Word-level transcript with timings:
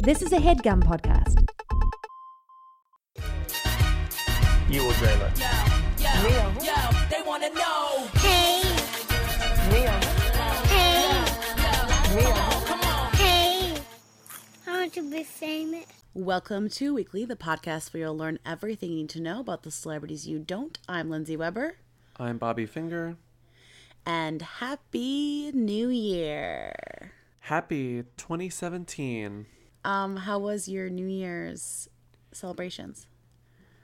This 0.00 0.22
is 0.22 0.32
a 0.32 0.36
headgum 0.38 0.82
podcast. 0.82 1.46
You 4.70 4.82
or 4.86 4.92
Drayla? 4.92 5.34
They 7.10 7.22
wanna 7.26 7.50
know. 7.50 8.06
Hey, 8.14 8.62
Neil. 9.70 9.92
Hey. 10.68 11.24
Neil. 12.16 12.34
Come 12.66 12.80
on. 12.80 13.12
hey, 13.14 13.74
I 14.66 14.70
want 14.80 14.92
to 14.94 15.10
be 15.10 15.22
famous. 15.22 15.86
Welcome 16.14 16.68
to 16.70 16.94
Weekly, 16.94 17.24
the 17.24 17.36
podcast 17.36 17.92
where 17.92 18.02
you'll 18.04 18.16
learn 18.16 18.38
everything 18.46 18.90
you 18.90 18.96
need 18.96 19.10
to 19.10 19.20
know 19.20 19.40
about 19.40 19.62
the 19.62 19.70
celebrities 19.70 20.26
you 20.26 20.38
don't. 20.38 20.78
I'm 20.88 21.10
Lindsay 21.10 21.36
Weber, 21.36 21.76
I'm 22.16 22.38
Bobby 22.38 22.66
Finger. 22.66 23.16
and 24.06 24.42
Happy 24.42 25.50
New 25.52 25.88
Year! 25.88 27.12
Happy 27.40 28.04
2017. 28.16 29.46
Um, 29.84 30.16
how 30.16 30.38
was 30.38 30.68
your 30.68 30.90
New 30.90 31.06
Year's 31.06 31.88
celebrations? 32.32 33.06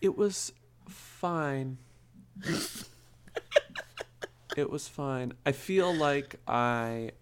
It 0.00 0.16
was 0.16 0.52
fine. 0.88 1.78
it 4.56 4.70
was 4.70 4.88
fine. 4.88 5.32
I 5.46 5.52
feel 5.52 5.94
like 5.94 6.36
I 6.46 7.12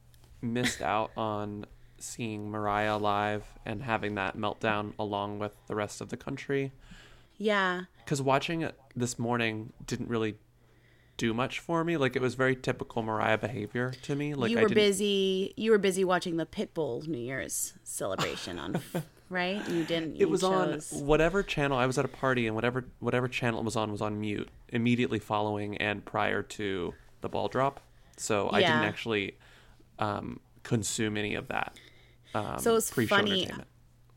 missed 0.41 0.83
out 0.83 1.13
on 1.17 1.67
seeing 1.99 2.51
Mariah 2.51 2.97
live 2.97 3.45
and 3.65 3.83
having 3.83 4.17
that 4.17 4.37
meltdown 4.37 4.93
along 4.99 5.39
with 5.39 5.55
the 5.69 5.75
rest 5.75 6.01
of 6.01 6.09
the 6.09 6.17
country. 6.17 6.73
Yeah, 7.39 7.83
Because 7.99 8.21
watching 8.21 8.63
it 8.63 8.79
this 8.95 9.19
morning 9.19 9.73
didn't 9.87 10.09
really 10.09 10.37
do 11.17 11.35
much 11.35 11.61
for 11.61 11.85
me. 11.85 11.97
Like 11.97 12.17
it 12.17 12.23
was 12.23 12.35
very 12.35 12.57
typical 12.57 13.03
Mariah 13.03 13.39
behavior 13.39 13.93
to 14.03 14.15
me. 14.15 14.35
Like 14.35 14.51
you 14.51 14.59
were 14.59 14.69
busy. 14.69 15.53
You 15.57 15.71
were 15.71 15.79
busy 15.79 16.05
watching 16.05 16.37
the 16.37 16.47
Pitbull 16.47 17.07
New 17.07 17.19
Year's 17.19 17.75
celebration 17.85 18.59
on, 18.59 18.81
right? 19.31 19.67
You 19.69 19.85
didn't. 19.85 20.17
You 20.17 20.27
it 20.27 20.31
was 20.31 20.41
chose- 20.43 20.93
on 20.93 21.07
whatever 21.07 21.43
channel 21.43 21.79
i 21.79 21.87
was 21.87 21.99
at 21.99 22.05
a 22.05 22.09
party 22.09 22.47
and 22.47 22.55
whatever 22.55 22.85
whatever 23.01 23.29
channel 23.29 23.61
it 23.61 23.65
was 23.65 23.77
on 23.77 23.91
was 23.91 24.03
on 24.03 24.21
mute 24.21 24.49
immediately 24.69 25.19
following 25.19 25.77
and 25.79 26.05
prior 26.05 26.43
to 26.43 26.93
the 27.23 27.29
ball 27.29 27.49
drop 27.49 27.81
so 28.17 28.51
i 28.53 28.61
didn't 28.61 28.85
actually 28.85 29.37
um, 29.99 30.39
consume 30.63 31.17
any 31.17 31.35
of 31.35 31.49
that 31.49 31.77
um, 32.35 32.59
So 32.59 32.77
it's 32.77 32.91
pre-show 32.91 33.17
funny. 33.17 33.49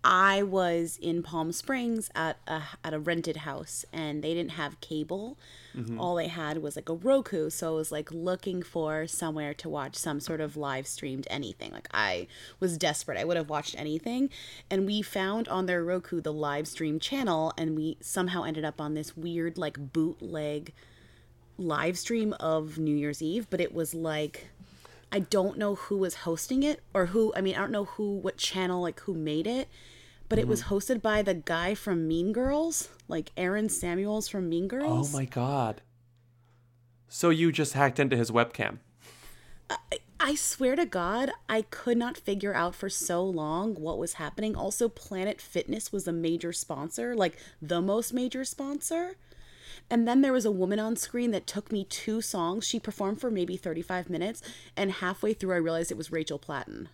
I 0.08 0.44
was 0.44 1.00
in 1.02 1.23
Palm 1.23 1.52
Springs 1.52 2.11
at 2.14 2.38
a 2.45 2.61
at 2.84 2.94
a 2.94 3.00
rented 3.00 3.38
house 3.38 3.86
and 3.92 4.23
they 4.23 4.36
didn't 4.36 4.52
have 4.52 4.80
cable. 4.80 5.36
Mm-hmm. 5.75 6.00
All 6.00 6.14
they 6.14 6.28
had 6.28 6.59
was 6.59 6.75
like 6.75 6.89
a 6.89 6.94
Roku, 6.94 7.50
so 7.50 7.73
I 7.73 7.75
was 7.75 7.92
like 7.92 8.12
looking 8.12 8.62
for 8.62 9.08
somewhere 9.08 9.56
to 9.56 9.67
watch 9.67 9.95
some 9.95 10.20
sort 10.20 10.42
of 10.42 10.56
live 10.56 10.86
streamed 10.86 11.25
anything. 11.31 11.72
Like 11.72 11.89
I 11.92 12.28
was 12.59 12.78
desperate. 12.78 13.17
I 13.17 13.23
would 13.23 13.36
have 13.36 13.50
watched 13.50 13.73
anything. 13.80 14.30
And 14.70 14.86
we 14.86 15.02
found 15.02 15.47
on 15.47 15.66
their 15.66 15.84
Roku 15.84 16.22
the 16.22 16.31
live 16.31 16.67
stream 16.67 17.00
channel 17.00 17.52
and 17.58 17.75
we 17.75 17.97
somehow 18.00 18.44
ended 18.44 18.64
up 18.64 18.80
on 18.80 18.94
this 18.94 19.17
weird 19.17 19.58
like 19.58 19.92
bootleg 19.92 20.72
live 21.58 21.97
stream 21.97 22.34
of 22.40 22.78
New 22.78 22.95
Year's 22.95 23.23
Eve, 23.23 23.47
but 23.50 23.59
it 23.59 23.73
was 23.73 23.95
like 23.95 24.50
I 25.12 25.19
don't 25.19 25.58
know 25.58 25.75
who 25.75 25.97
was 25.97 26.14
hosting 26.14 26.62
it 26.62 26.84
or 26.94 27.08
who 27.08 27.34
I 27.36 27.42
mean 27.42 27.56
I 27.56 27.59
don't 27.59 27.72
know 27.72 27.86
who 27.86 28.12
what 28.17 28.38
channel 28.38 28.84
like 28.84 29.00
who 29.02 29.16
made 29.16 29.47
it, 29.47 29.67
but 30.30 30.40
it 30.40 30.48
was 30.48 30.64
Mm-hmm. 30.64 30.76
hosted 30.76 31.02
by 31.02 31.22
the 31.22 31.34
guy 31.34 31.76
from 31.76 32.08
Mean 32.08 32.34
Girls, 32.34 32.90
like 33.08 33.31
Aaron 33.38 33.70
Samuels 33.70 34.28
from 34.28 34.50
Mean 34.50 34.68
Girls. 34.68 35.14
oh 35.14 35.18
my 35.18 35.26
god 35.26 35.81
so 37.08 37.30
you 37.30 37.52
just 37.52 37.73
hacked 37.73 38.00
into 38.00 38.18
his 38.18 38.31
webcam 38.31 38.80
I 40.20 40.36
swear 40.36 40.76
to 40.76 40.86
God, 40.86 41.31
I 41.50 41.64
could 41.64 41.98
not 41.98 42.18
figure 42.18 42.53
out 42.53 42.73
for 42.73 42.90
so 42.90 43.23
long 43.23 43.76
what 43.76 43.98
was 44.00 44.14
happening. 44.14 44.56
Also, 44.56 44.88
Planet 44.90 45.40
Fitness 45.42 45.92
was 45.92 46.08
a 46.08 46.14
major 46.14 46.53
sponsor, 46.53 47.16
like 47.16 47.38
the 47.62 47.81
most 47.81 48.14
major 48.14 48.44
sponsor. 48.46 49.18
And 49.90 50.08
then 50.08 50.22
there 50.22 50.34
was 50.34 50.46
a 50.46 50.52
woman 50.52 50.80
on 50.80 50.96
screen 50.96 51.31
that 51.31 51.46
took 51.46 51.72
me 51.72 51.84
two 51.84 52.22
songs. 52.22 52.66
She 52.66 52.80
performed 52.80 53.19
for 53.22 53.30
maybe 53.30 53.57
35 53.57 54.09
minutes, 54.09 54.42
and 54.78 54.94
halfway 54.94 55.34
through, 55.34 55.53
I 55.53 55.57
realized 55.57 55.92
it 55.92 55.97
was 55.97 56.12
Rachel 56.12 56.40
Platten. 56.40 56.88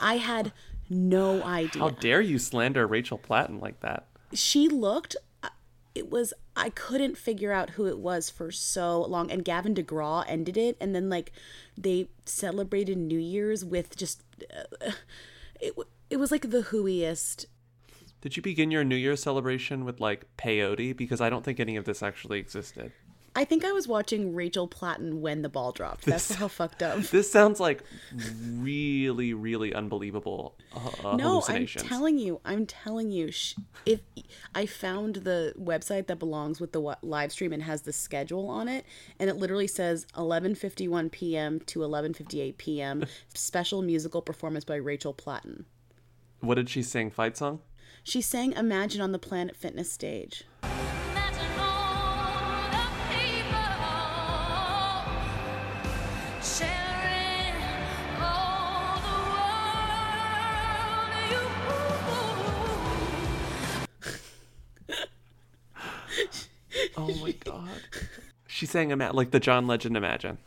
I 0.00 0.16
had 0.18 0.52
no 0.90 1.42
idea. 1.42 1.82
how 1.82 1.90
dare 1.90 2.20
you 2.20 2.38
slander 2.38 2.86
rachel 2.86 3.18
platten 3.18 3.58
like 3.60 3.80
that? 3.80 4.06
She 4.32 4.68
looked 4.68 5.16
uh, 5.42 5.48
it 5.94 6.10
was 6.10 6.32
i 6.56 6.70
couldn't 6.70 7.16
figure 7.16 7.52
out 7.52 7.70
who 7.70 7.86
it 7.86 7.98
was 7.98 8.30
for 8.30 8.50
so 8.50 9.02
long 9.02 9.30
and 9.30 9.44
gavin 9.44 9.74
degraw 9.74 10.24
ended 10.28 10.56
it 10.56 10.76
and 10.80 10.94
then 10.94 11.08
like 11.08 11.32
they 11.76 12.08
celebrated 12.24 12.96
new 12.98 13.18
year's 13.18 13.64
with 13.64 13.96
just 13.96 14.22
uh, 14.54 14.92
it, 15.60 15.74
it 16.10 16.16
was 16.16 16.30
like 16.30 16.50
the 16.50 16.62
whoiest 16.62 17.46
did 18.20 18.36
you 18.36 18.42
begin 18.42 18.70
your 18.72 18.82
new 18.82 18.96
year's 18.96 19.22
celebration 19.22 19.84
with 19.84 20.00
like 20.00 20.26
peyote? 20.36 20.96
Because 20.96 21.20
i 21.20 21.30
don't 21.30 21.44
think 21.44 21.60
any 21.60 21.76
of 21.76 21.84
this 21.84 22.02
actually 22.02 22.38
existed 22.38 22.92
i 23.36 23.44
think 23.44 23.64
i 23.64 23.72
was 23.72 23.86
watching 23.86 24.34
rachel 24.34 24.66
platten 24.66 25.20
when 25.20 25.42
the 25.42 25.48
ball 25.48 25.72
dropped. 25.72 26.04
That's 26.04 26.34
how 26.34 26.48
fucked 26.48 26.82
up. 26.82 26.98
this 27.10 27.30
sounds 27.30 27.60
like 27.60 27.82
really 28.50 29.34
really 29.34 29.74
unbelievable 29.74 30.56
uh, 30.74 31.16
no 31.16 31.42
i'm 31.48 31.66
telling 31.66 32.18
you 32.18 32.40
i'm 32.44 32.66
telling 32.66 33.10
you 33.10 33.30
sh- 33.30 33.54
if 33.86 34.00
i 34.54 34.66
found 34.66 35.16
the 35.16 35.54
website 35.58 36.06
that 36.06 36.18
belongs 36.18 36.60
with 36.60 36.72
the 36.72 36.80
wa- 36.80 36.96
live 37.02 37.32
stream 37.32 37.52
and 37.52 37.62
has 37.62 37.82
the 37.82 37.92
schedule 37.92 38.48
on 38.48 38.68
it 38.68 38.84
and 39.18 39.30
it 39.30 39.36
literally 39.36 39.66
says 39.66 40.06
11:51 40.14 41.10
p.m. 41.10 41.60
to 41.60 41.80
11:58 41.80 42.56
p.m. 42.58 43.04
special 43.34 43.82
musical 43.82 44.22
performance 44.22 44.64
by 44.64 44.76
Rachel 44.76 45.14
Platten. 45.14 45.64
What 46.40 46.54
did 46.54 46.68
she 46.68 46.82
sing? 46.82 47.10
Fight 47.10 47.36
song? 47.36 47.60
She 48.02 48.20
sang 48.20 48.52
imagine 48.52 49.00
on 49.00 49.12
the 49.12 49.18
planet 49.18 49.56
fitness 49.56 49.90
stage 49.90 50.44
She 68.58 68.66
sang 68.66 68.90
Ima- 68.90 69.12
like 69.12 69.30
the 69.30 69.38
John 69.38 69.68
Legend 69.68 69.96
Imagine. 69.96 70.38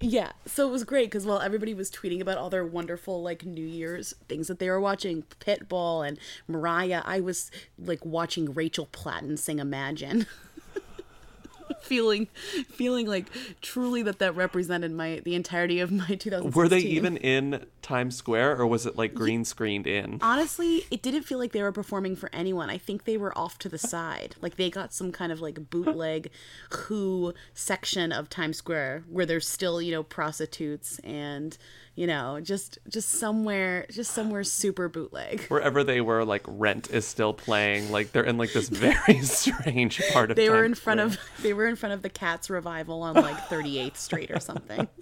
Yeah, 0.00 0.32
so 0.44 0.66
it 0.66 0.72
was 0.72 0.82
great 0.82 1.06
because 1.06 1.24
while 1.24 1.38
everybody 1.38 1.74
was 1.74 1.92
tweeting 1.92 2.20
about 2.20 2.36
all 2.36 2.50
their 2.50 2.66
wonderful 2.66 3.22
like 3.22 3.44
New 3.44 3.64
Year's 3.64 4.14
things 4.26 4.48
that 4.48 4.58
they 4.58 4.68
were 4.68 4.80
watching, 4.80 5.22
Pitbull 5.38 6.04
and 6.04 6.18
Mariah, 6.48 7.02
I 7.04 7.20
was 7.20 7.52
like 7.78 8.04
watching 8.04 8.52
Rachel 8.52 8.88
Platten 8.90 9.38
sing 9.38 9.60
Imagine. 9.60 10.26
feeling 11.82 12.26
feeling 12.68 13.06
like 13.06 13.26
truly 13.60 14.02
that 14.02 14.18
that 14.18 14.34
represented 14.34 14.90
my 14.90 15.20
the 15.24 15.36
entirety 15.36 15.78
of 15.78 15.92
my 15.92 16.16
2016. 16.16 16.50
Were 16.50 16.68
they 16.68 16.80
even 16.80 17.16
in 17.16 17.64
Times 17.82 18.16
Square 18.16 18.58
or 18.60 18.66
was 18.66 18.86
it 18.86 18.96
like 18.96 19.12
green 19.14 19.44
screened 19.44 19.86
in? 19.86 20.18
Honestly, 20.22 20.84
it 20.90 21.02
didn't 21.02 21.22
feel 21.24 21.38
like 21.38 21.52
they 21.52 21.62
were 21.62 21.72
performing 21.72 22.16
for 22.16 22.30
anyone. 22.32 22.70
I 22.70 22.78
think 22.78 23.04
they 23.04 23.16
were 23.16 23.36
off 23.36 23.58
to 23.60 23.68
the 23.68 23.78
side. 23.78 24.36
Like 24.40 24.56
they 24.56 24.70
got 24.70 24.92
some 24.94 25.12
kind 25.12 25.32
of 25.32 25.40
like 25.40 25.70
bootleg 25.70 26.30
Who 26.70 27.34
section 27.54 28.12
of 28.12 28.28
Times 28.30 28.56
Square 28.56 29.04
where 29.08 29.26
there's 29.26 29.46
still, 29.48 29.82
you 29.82 29.90
know, 29.92 30.02
prostitutes 30.02 30.98
and, 31.00 31.56
you 31.94 32.06
know, 32.06 32.40
just 32.40 32.78
just 32.88 33.10
somewhere 33.10 33.86
just 33.90 34.12
somewhere 34.12 34.44
super 34.44 34.88
bootleg. 34.88 35.42
Wherever 35.48 35.82
they 35.84 36.00
were, 36.00 36.24
like 36.24 36.42
Rent 36.46 36.90
is 36.90 37.06
still 37.06 37.32
playing. 37.34 37.90
Like 37.90 38.12
they're 38.12 38.22
in 38.24 38.38
like 38.38 38.52
this 38.52 38.68
very 38.68 39.18
strange 39.22 40.00
part 40.12 40.30
of 40.30 40.36
They 40.36 40.48
were 40.50 40.64
in 40.64 40.74
front 40.74 41.00
Square. 41.00 41.06
of 41.36 41.42
they 41.42 41.52
were 41.52 41.66
in 41.66 41.76
front 41.76 41.94
of 41.94 42.02
the 42.02 42.10
Cats 42.10 42.48
revival 42.48 43.02
on 43.02 43.14
like 43.14 43.36
38th 43.48 43.96
Street 43.96 44.30
or 44.30 44.40
something. 44.40 44.86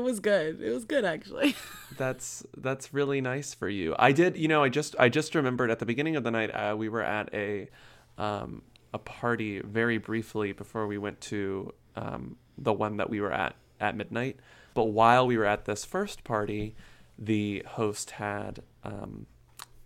it 0.00 0.04
was 0.04 0.20
good. 0.20 0.60
It 0.60 0.72
was 0.72 0.84
good 0.84 1.04
actually. 1.04 1.54
That's 1.96 2.44
that's 2.56 2.94
really 2.94 3.20
nice 3.20 3.52
for 3.52 3.68
you. 3.68 3.94
I 3.98 4.12
did, 4.12 4.36
you 4.36 4.48
know, 4.48 4.62
I 4.62 4.70
just 4.70 4.96
I 4.98 5.10
just 5.10 5.34
remembered 5.34 5.70
at 5.70 5.80
the 5.80 5.86
beginning 5.86 6.16
of 6.16 6.24
the 6.24 6.30
night 6.30 6.48
uh, 6.50 6.74
we 6.74 6.88
were 6.88 7.02
at 7.02 7.28
a 7.34 7.68
um 8.16 8.62
a 8.94 8.98
party 8.98 9.60
very 9.60 9.98
briefly 9.98 10.52
before 10.52 10.86
we 10.86 10.96
went 10.96 11.20
to 11.22 11.74
um 11.96 12.36
the 12.56 12.72
one 12.72 12.96
that 12.96 13.10
we 13.10 13.20
were 13.20 13.32
at 13.32 13.54
at 13.80 13.96
midnight. 13.96 14.38
But 14.72 14.84
while 14.84 15.26
we 15.26 15.36
were 15.36 15.44
at 15.44 15.66
this 15.66 15.84
first 15.84 16.24
party, 16.24 16.74
the 17.18 17.62
host 17.66 18.12
had 18.12 18.62
um 18.82 19.26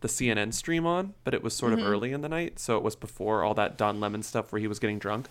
the 0.00 0.09
CNN 0.09 0.53
stream 0.53 0.85
on, 0.87 1.15
but 1.25 1.33
it 1.33 1.43
was 1.43 1.55
sort 1.55 1.73
of 1.73 1.81
early 1.81 2.12
in 2.12 2.21
the 2.21 2.29
night, 2.29 2.59
so 2.59 2.77
it 2.77 2.83
was 2.83 2.94
before 2.94 3.43
all 3.43 3.55
that 3.55 3.79
Don 3.79 4.00
Lemon 4.00 4.23
stuff 4.23 4.53
where 4.53 4.61
he 4.61 4.69
was 4.69 4.79
getting 4.79 4.99
drunk. 4.99 5.29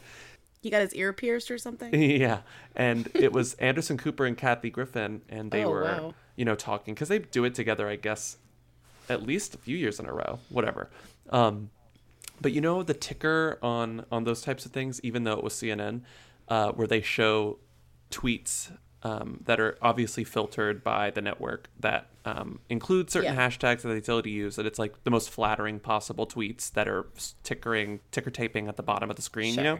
He 0.64 0.70
got 0.70 0.80
his 0.82 0.96
ear 0.96 1.12
pierced 1.12 1.52
or 1.52 1.58
something. 1.58 1.94
yeah, 2.20 2.40
and 2.76 3.10
it 3.14 3.32
was 3.34 3.54
Anderson 3.60 3.98
Cooper 3.98 4.26
and 4.26 4.38
Kathy 4.38 4.70
Griffin, 4.70 5.22
and 5.28 5.52
they 5.52 5.66
Oh, 5.66 5.70
were, 5.70 5.84
wow. 5.84 6.14
you 6.38 6.46
know, 6.46 6.56
talking 6.56 6.94
because 6.96 7.10
they 7.10 7.20
do 7.20 7.44
it 7.44 7.54
together, 7.54 7.90
I 7.90 7.98
guess, 7.98 8.38
at 9.10 9.22
least 9.24 9.54
a 9.56 9.58
few 9.58 9.76
years 9.76 10.00
in 10.00 10.06
a 10.06 10.14
row, 10.14 10.40
whatever. 10.48 10.90
Um, 11.30 11.70
but 12.40 12.54
you 12.54 12.62
know, 12.62 12.82
the 12.82 12.94
ticker 12.94 13.60
on 13.62 14.06
on 14.10 14.24
those 14.24 14.42
types 14.42 14.66
of 14.66 14.72
things, 14.72 15.02
even 15.04 15.26
though 15.26 15.34
it 15.38 15.44
was 15.44 15.54
CNN, 15.54 16.02
uh, 16.48 16.72
where 16.72 16.88
they 16.88 17.02
show 17.02 17.60
tweets 18.10 18.72
um, 19.04 19.42
that 19.46 19.60
are 19.60 19.78
obviously 19.82 20.24
filtered 20.24 20.84
by 20.84 21.12
the 21.12 21.22
network 21.22 21.70
that 21.80 22.08
um, 22.26 22.60
include 22.70 23.10
certain 23.10 23.34
Yeah. 23.36 23.48
hashtags 23.50 23.82
that 23.82 23.90
they 23.90 24.00
tell 24.00 24.16
you 24.18 24.22
to 24.24 24.30
use. 24.30 24.56
That 24.56 24.66
it's 24.66 24.80
like 24.80 25.04
the 25.04 25.12
most 25.12 25.30
flattering 25.30 25.80
possible 25.80 26.26
tweets 26.26 26.72
that 26.72 26.88
are 26.88 27.06
tickering, 27.44 28.00
ticker 28.12 28.32
taping 28.32 28.68
at 28.70 28.78
the 28.78 28.84
bottom 28.84 29.10
of 29.10 29.16
the 29.18 29.22
screen. 29.22 29.56
You 29.56 29.64
know, 29.64 29.80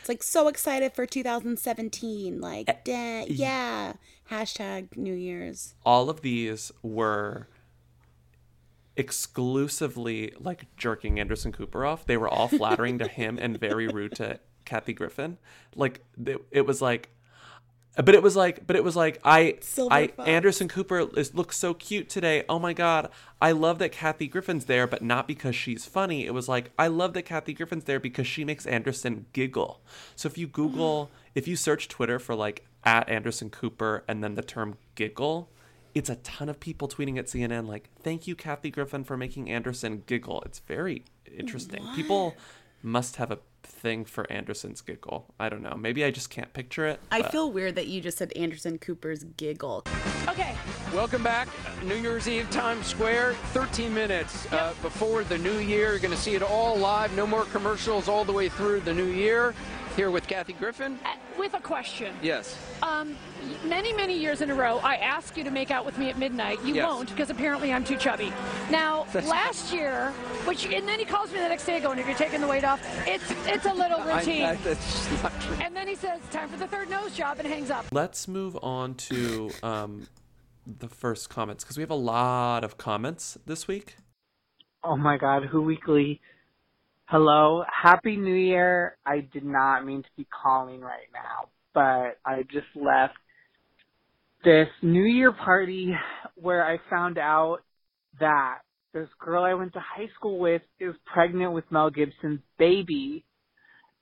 It's 0.00 0.08
like 0.08 0.22
so 0.22 0.48
excited 0.48 0.94
for 0.94 1.04
2017. 1.06 2.34
Eh, 2.34 2.38
Like, 2.40 2.84
da- 2.84 3.26
yeah. 3.28 3.92
Hashtag 4.30 4.96
New 4.96 5.12
Year's. 5.14 5.74
all 5.84 6.08
of 6.08 6.22
these 6.22 6.72
were 6.82 7.48
exclusively 8.96 10.32
like 10.38 10.64
jerking 10.76 11.18
Anderson 11.20 11.52
Cooper 11.52 11.84
off. 11.84 12.06
They 12.06 12.16
were 12.16 12.28
all 12.28 12.48
flattering 12.48 12.98
to 12.98 13.08
him 13.08 13.38
and 13.40 13.58
very 13.58 13.88
rude 13.88 14.14
to 14.16 14.38
Kathy 14.64 14.92
Griffin. 14.92 15.38
Like 15.74 16.00
it, 16.24 16.38
it 16.50 16.66
was 16.66 16.80
like 16.82 17.10
but 17.96 18.14
it 18.14 18.22
was 18.22 18.36
like 18.36 18.66
but 18.66 18.76
it 18.76 18.84
was 18.84 18.96
like 18.96 19.20
I 19.24 19.58
Silver 19.60 19.94
I 19.94 20.06
fox. 20.08 20.28
Anderson 20.28 20.68
Cooper 20.68 21.08
is 21.16 21.34
looks 21.34 21.58
so 21.58 21.74
cute 21.74 22.08
today. 22.08 22.44
Oh 22.48 22.58
my 22.58 22.72
god. 22.72 23.10
I 23.40 23.52
love 23.52 23.78
that 23.80 23.92
Kathy 23.92 24.28
Griffin's 24.28 24.64
there 24.64 24.86
but 24.86 25.02
not 25.02 25.28
because 25.28 25.54
she's 25.54 25.84
funny. 25.84 26.24
It 26.24 26.32
was 26.32 26.48
like 26.48 26.70
I 26.78 26.86
love 26.88 27.12
that 27.14 27.22
Kathy 27.22 27.52
Griffin's 27.52 27.84
there 27.84 28.00
because 28.00 28.26
she 28.26 28.44
makes 28.44 28.66
Anderson 28.66 29.26
giggle. 29.32 29.82
So 30.16 30.26
if 30.26 30.38
you 30.38 30.46
google 30.46 31.06
mm-hmm. 31.06 31.14
if 31.34 31.46
you 31.46 31.56
search 31.56 31.88
Twitter 31.88 32.18
for 32.18 32.34
like 32.34 32.64
at 32.84 33.08
Anderson 33.08 33.50
Cooper 33.50 34.04
and 34.08 34.24
then 34.24 34.34
the 34.34 34.42
term 34.42 34.76
giggle 34.94 35.50
it's 35.94 36.08
a 36.08 36.16
ton 36.16 36.48
of 36.48 36.58
people 36.58 36.88
tweeting 36.88 37.18
at 37.18 37.26
CNN 37.26 37.68
like, 37.68 37.90
"Thank 38.02 38.26
you, 38.26 38.34
Kathy 38.34 38.70
Griffin, 38.70 39.04
for 39.04 39.16
making 39.16 39.50
Anderson 39.50 40.04
giggle." 40.06 40.42
It's 40.46 40.60
very 40.60 41.04
interesting. 41.30 41.86
People 41.94 42.34
must 42.82 43.16
have 43.16 43.30
a 43.30 43.38
thing 43.62 44.04
for 44.04 44.30
Anderson's 44.30 44.80
giggle. 44.80 45.32
I 45.38 45.48
don't 45.48 45.62
know. 45.62 45.76
Maybe 45.76 46.04
I 46.04 46.10
just 46.10 46.30
can't 46.30 46.52
picture 46.52 46.86
it. 46.86 47.00
I 47.10 47.22
but- 47.22 47.32
feel 47.32 47.50
weird 47.52 47.76
that 47.76 47.86
you 47.86 48.00
just 48.00 48.18
said 48.18 48.32
Anderson 48.36 48.78
Cooper's 48.78 49.24
giggle. 49.24 49.84
Okay. 50.28 50.54
Welcome 50.94 51.22
back. 51.22 51.48
New 51.84 51.96
Year's 51.96 52.28
Eve, 52.28 52.48
Times 52.50 52.86
Square. 52.86 53.34
13 53.52 53.92
minutes 53.92 54.50
uh, 54.52 54.72
before 54.82 55.24
the 55.24 55.38
new 55.38 55.58
year. 55.58 55.90
You're 55.90 55.98
going 55.98 56.10
to 56.14 56.16
see 56.20 56.34
it 56.34 56.42
all 56.42 56.76
live. 56.76 57.14
No 57.16 57.26
more 57.26 57.44
commercials 57.46 58.08
all 58.08 58.24
the 58.24 58.32
way 58.32 58.48
through 58.48 58.80
the 58.80 58.94
new 58.94 59.06
year. 59.06 59.54
Here 59.96 60.10
with 60.10 60.26
Kathy 60.26 60.54
Griffin. 60.54 60.98
Uh, 61.04 61.14
With 61.38 61.54
a 61.54 61.60
question. 61.60 62.14
Yes. 62.22 62.56
Um, 62.82 63.16
many, 63.64 63.92
many 63.92 64.16
years 64.18 64.40
in 64.42 64.50
a 64.50 64.54
row, 64.54 64.78
I 64.78 64.96
ask 64.96 65.36
you 65.36 65.44
to 65.44 65.50
make 65.50 65.70
out 65.70 65.84
with 65.84 65.98
me 65.98 66.10
at 66.10 66.18
midnight. 66.18 66.58
You 66.64 66.74
Yes. 66.74 66.86
won't 66.86 67.08
because 67.10 67.30
apparently 67.30 67.72
I'm 67.72 67.84
too 67.84 67.96
chubby. 67.96 68.32
Now, 68.70 69.06
last 69.14 69.72
year, 69.72 70.10
which 70.44 70.66
and 70.66 70.86
then 70.86 70.98
he 70.98 71.04
calls 71.04 71.32
me 71.32 71.38
the 71.38 71.48
next 71.48 71.64
day 71.66 71.80
going, 71.80 71.98
"Have 71.98 72.08
you 72.08 72.14
taken 72.14 72.40
the 72.40 72.46
weight 72.46 72.64
off?" 72.64 72.80
It's 73.06 73.30
it's 73.46 73.66
a 73.66 73.72
little 73.74 74.00
routine. 74.04 74.44
I- 74.44 74.54
that's 74.56 75.22
not 75.22 75.32
true. 75.40 75.56
and 75.60 75.74
then 75.76 75.88
he 75.88 75.94
says, 75.94 76.20
"Time 76.30 76.48
for 76.48 76.56
the 76.58 76.66
third 76.68 76.88
nose 76.90 77.16
job," 77.16 77.38
and 77.38 77.46
hangs 77.48 77.70
up. 77.70 77.86
Let's 77.92 78.28
move 78.28 78.56
on 78.62 78.94
to 78.94 79.50
um, 79.62 80.06
the 80.66 80.88
first 80.88 81.30
comments 81.30 81.64
because 81.64 81.76
we 81.76 81.82
have 81.82 81.90
a 81.90 81.94
lot 81.94 82.62
of 82.64 82.78
comments 82.78 83.38
this 83.46 83.66
week. 83.66 83.96
Oh 84.84 84.96
my 84.96 85.16
god, 85.16 85.44
Who 85.46 85.62
Weekly. 85.62 86.20
Hello, 87.12 87.62
Happy 87.70 88.16
New 88.16 88.32
Year. 88.32 88.96
I 89.04 89.28
did 89.34 89.44
not 89.44 89.84
mean 89.84 90.02
to 90.02 90.08
be 90.16 90.26
calling 90.42 90.80
right 90.80 91.10
now, 91.12 91.50
but 91.74 92.16
I 92.24 92.42
just 92.50 92.68
left 92.74 93.12
this 94.44 94.68
New 94.80 95.04
Year 95.04 95.30
party 95.30 95.92
where 96.36 96.64
I 96.64 96.78
found 96.88 97.18
out 97.18 97.58
that 98.18 98.60
this 98.94 99.10
girl 99.20 99.44
I 99.44 99.52
went 99.52 99.74
to 99.74 99.80
high 99.80 100.08
school 100.14 100.38
with 100.38 100.62
is 100.80 100.94
pregnant 101.04 101.52
with 101.52 101.70
Mel 101.70 101.90
Gibson's 101.90 102.40
baby. 102.58 103.26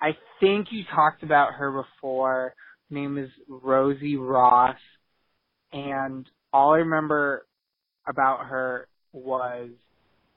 I 0.01 0.11
think 0.39 0.69
you 0.71 0.85
talked 0.95 1.25
about 1.25 1.55
her 1.55 1.83
before. 1.83 2.55
Her 2.91 2.95
name 2.95 3.19
is 3.19 3.31
Rosie 3.49 4.19
Ross. 4.19 4.79
And 5.73 6.27
all 6.53 6.75
I 6.75 6.79
remember 6.79 7.45
about 8.07 8.47
her 8.47 8.87
was 9.13 9.71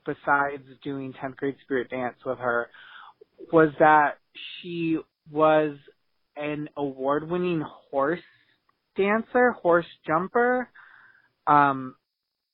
besides 0.05 0.63
doing 0.83 1.13
10th 1.13 1.37
grade 1.37 1.55
spirit 1.63 1.89
dance 1.89 2.17
with 2.25 2.39
her 2.39 2.69
was 3.51 3.69
that 3.79 4.17
she 4.61 4.97
was 5.31 5.75
an 6.35 6.69
award 6.77 7.29
winning 7.29 7.63
horse 7.91 8.19
dancer, 8.97 9.51
horse 9.51 9.85
jumper, 10.05 10.69
um, 11.47 11.95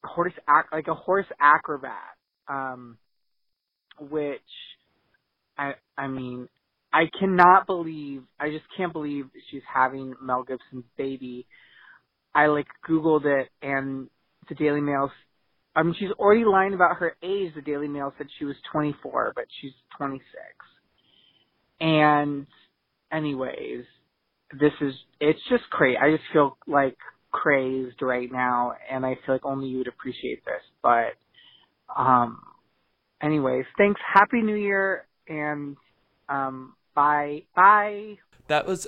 horse 0.03 0.33
ac- 0.49 0.69
like 0.71 0.87
a 0.87 0.93
horse 0.95 1.25
acrobat, 1.39 2.15
um, 2.47 2.97
which 3.99 4.41
I 5.57 5.73
I 5.97 6.07
mean 6.07 6.47
I 6.93 7.05
cannot 7.19 7.67
believe 7.67 8.23
I 8.39 8.49
just 8.49 8.65
can't 8.77 8.93
believe 8.93 9.25
she's 9.51 9.61
having 9.71 10.15
Mel 10.21 10.43
Gibson's 10.43 10.85
baby. 10.97 11.45
I 12.33 12.47
like 12.47 12.67
Googled 12.87 13.25
it 13.25 13.49
and 13.61 14.09
the 14.47 14.55
Daily 14.55 14.81
Mail 14.81 15.11
I 15.79 15.83
mean, 15.83 15.95
she's 15.97 16.11
already 16.19 16.43
lying 16.43 16.73
about 16.73 16.97
her 16.97 17.15
age. 17.23 17.53
The 17.55 17.61
Daily 17.61 17.87
Mail 17.87 18.13
said 18.17 18.27
she 18.37 18.43
was 18.43 18.57
24, 18.73 19.31
but 19.33 19.45
she's 19.61 19.71
26. 19.97 20.25
And, 21.79 22.45
anyways, 23.13 23.85
this 24.59 24.73
is, 24.81 24.93
it's 25.21 25.39
just 25.49 25.63
crazy. 25.69 25.95
I 25.97 26.11
just 26.11 26.23
feel 26.33 26.57
like 26.67 26.97
crazed 27.31 28.01
right 28.01 28.29
now, 28.29 28.73
and 28.91 29.05
I 29.05 29.15
feel 29.25 29.35
like 29.35 29.45
only 29.45 29.69
you 29.69 29.77
would 29.77 29.87
appreciate 29.87 30.43
this. 30.43 30.61
But, 30.83 31.13
um, 31.95 32.41
anyways, 33.23 33.63
thanks. 33.77 34.01
Happy 34.13 34.41
New 34.41 34.57
Year, 34.57 35.07
and, 35.29 35.77
um, 36.27 36.73
bye. 36.93 37.43
Bye. 37.55 38.17
That 38.47 38.67
was 38.67 38.85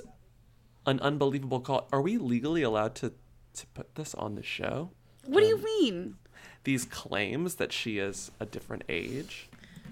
an 0.84 1.00
unbelievable 1.00 1.60
call. 1.60 1.88
Are 1.90 2.02
we 2.02 2.18
legally 2.18 2.60
allowed 2.60 2.94
to 2.96 3.14
to 3.54 3.66
put 3.68 3.94
this 3.94 4.14
on 4.14 4.34
the 4.34 4.42
show? 4.42 4.90
What 5.24 5.40
do 5.40 5.46
you 5.46 5.62
mean? 5.62 6.16
These 6.64 6.84
claims 6.84 7.56
that 7.56 7.72
she 7.72 7.98
is 7.98 8.30
a 8.38 8.46
different 8.46 8.84
age. 8.88 9.48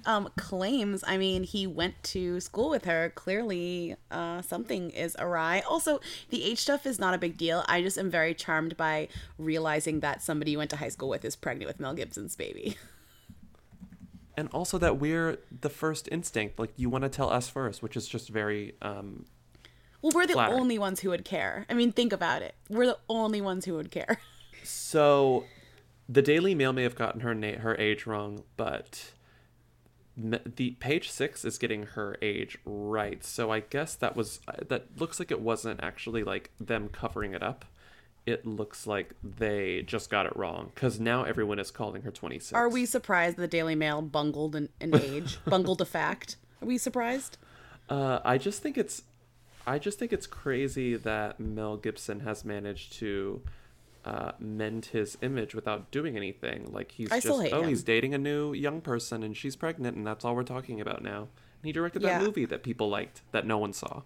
Um, 0.06 0.30
claims. 0.38 1.04
I 1.06 1.18
mean, 1.18 1.42
he 1.42 1.66
went 1.66 2.02
to 2.04 2.40
school 2.40 2.70
with 2.70 2.86
her. 2.86 3.12
Clearly, 3.14 3.96
uh, 4.10 4.40
something 4.40 4.90
is 4.90 5.14
awry. 5.18 5.62
Also, 5.68 6.00
the 6.30 6.42
age 6.44 6.58
stuff 6.58 6.86
is 6.86 6.98
not 6.98 7.12
a 7.12 7.18
big 7.18 7.36
deal. 7.36 7.64
I 7.68 7.82
just 7.82 7.98
am 7.98 8.10
very 8.10 8.32
charmed 8.32 8.76
by 8.76 9.08
realizing 9.36 10.00
that 10.00 10.22
somebody 10.22 10.52
you 10.52 10.58
went 10.58 10.70
to 10.70 10.76
high 10.76 10.88
school 10.88 11.08
with 11.10 11.24
is 11.24 11.36
pregnant 11.36 11.68
with 11.68 11.80
Mel 11.80 11.92
Gibson's 11.94 12.34
baby. 12.34 12.76
and 14.36 14.48
also 14.52 14.78
that 14.78 14.98
we're 14.98 15.38
the 15.60 15.68
first 15.68 16.08
instinct 16.10 16.58
like 16.58 16.72
you 16.76 16.88
want 16.88 17.02
to 17.02 17.10
tell 17.10 17.28
us 17.28 17.48
first 17.50 17.82
which 17.82 17.96
is 17.96 18.08
just 18.08 18.28
very 18.28 18.72
um 18.80 19.26
Well, 20.00 20.12
we're 20.14 20.26
the 20.26 20.32
Flattering. 20.32 20.60
only 20.60 20.78
ones 20.78 21.00
who 21.00 21.10
would 21.10 21.24
care. 21.26 21.66
I 21.68 21.74
mean, 21.74 21.92
think 21.92 22.12
about 22.12 22.40
it. 22.40 22.54
We're 22.70 22.86
the 22.86 22.98
only 23.08 23.40
ones 23.42 23.66
who 23.66 23.74
would 23.74 23.90
care. 23.90 24.18
so 24.64 25.44
the 26.10 26.22
daily 26.22 26.54
mail 26.54 26.72
may 26.72 26.82
have 26.82 26.96
gotten 26.96 27.20
her 27.20 27.34
na- 27.34 27.58
her 27.58 27.76
age 27.76 28.04
wrong 28.04 28.42
but 28.56 29.12
m- 30.18 30.40
the 30.56 30.72
page 30.72 31.08
six 31.10 31.44
is 31.44 31.56
getting 31.56 31.84
her 31.84 32.16
age 32.20 32.58
right 32.64 33.22
so 33.24 33.50
i 33.52 33.60
guess 33.60 33.94
that 33.94 34.16
was 34.16 34.40
uh, 34.48 34.52
that 34.68 34.86
looks 34.98 35.18
like 35.20 35.30
it 35.30 35.40
wasn't 35.40 35.80
actually 35.82 36.24
like 36.24 36.50
them 36.58 36.88
covering 36.88 37.32
it 37.32 37.42
up 37.42 37.64
it 38.26 38.44
looks 38.46 38.86
like 38.86 39.14
they 39.22 39.82
just 39.82 40.10
got 40.10 40.26
it 40.26 40.36
wrong 40.36 40.70
because 40.74 41.00
now 41.00 41.24
everyone 41.24 41.58
is 41.58 41.70
calling 41.70 42.02
her 42.02 42.10
26 42.10 42.52
Are 42.52 42.68
we 42.68 42.84
surprised 42.84 43.36
the 43.38 43.48
Daily 43.48 43.74
Mail 43.74 44.02
bungled 44.02 44.54
an, 44.54 44.68
an 44.80 44.94
age, 44.94 45.38
bungled 45.46 45.80
a 45.80 45.86
fact? 45.86 46.36
Are 46.60 46.66
we 46.66 46.76
surprised? 46.76 47.38
Uh, 47.88 48.20
I 48.22 48.36
just 48.36 48.62
think 48.62 48.76
it's, 48.76 49.02
I 49.66 49.78
just 49.78 49.98
think 49.98 50.12
it's 50.12 50.26
crazy 50.26 50.96
that 50.96 51.40
Mel 51.40 51.78
Gibson 51.78 52.20
has 52.20 52.44
managed 52.44 52.92
to 52.94 53.42
uh, 54.04 54.32
mend 54.38 54.86
his 54.86 55.18
image 55.22 55.54
without 55.54 55.90
doing 55.90 56.16
anything. 56.16 56.70
Like 56.72 56.92
he's 56.92 57.10
I 57.10 57.16
just, 57.16 57.26
still 57.26 57.40
hate 57.40 57.52
oh, 57.52 57.62
him. 57.62 57.68
he's 57.68 57.82
dating 57.82 58.14
a 58.14 58.18
new 58.18 58.52
young 58.52 58.80
person 58.80 59.22
and 59.22 59.36
she's 59.36 59.56
pregnant, 59.56 59.96
and 59.96 60.06
that's 60.06 60.24
all 60.24 60.34
we're 60.34 60.42
talking 60.42 60.80
about 60.80 61.02
now. 61.02 61.20
And 61.62 61.66
he 61.66 61.72
directed 61.72 62.02
that 62.02 62.22
movie 62.22 62.46
that 62.46 62.62
people 62.62 62.88
liked 62.88 63.20
that 63.32 63.46
no 63.46 63.58
one 63.58 63.72
saw. 63.72 64.02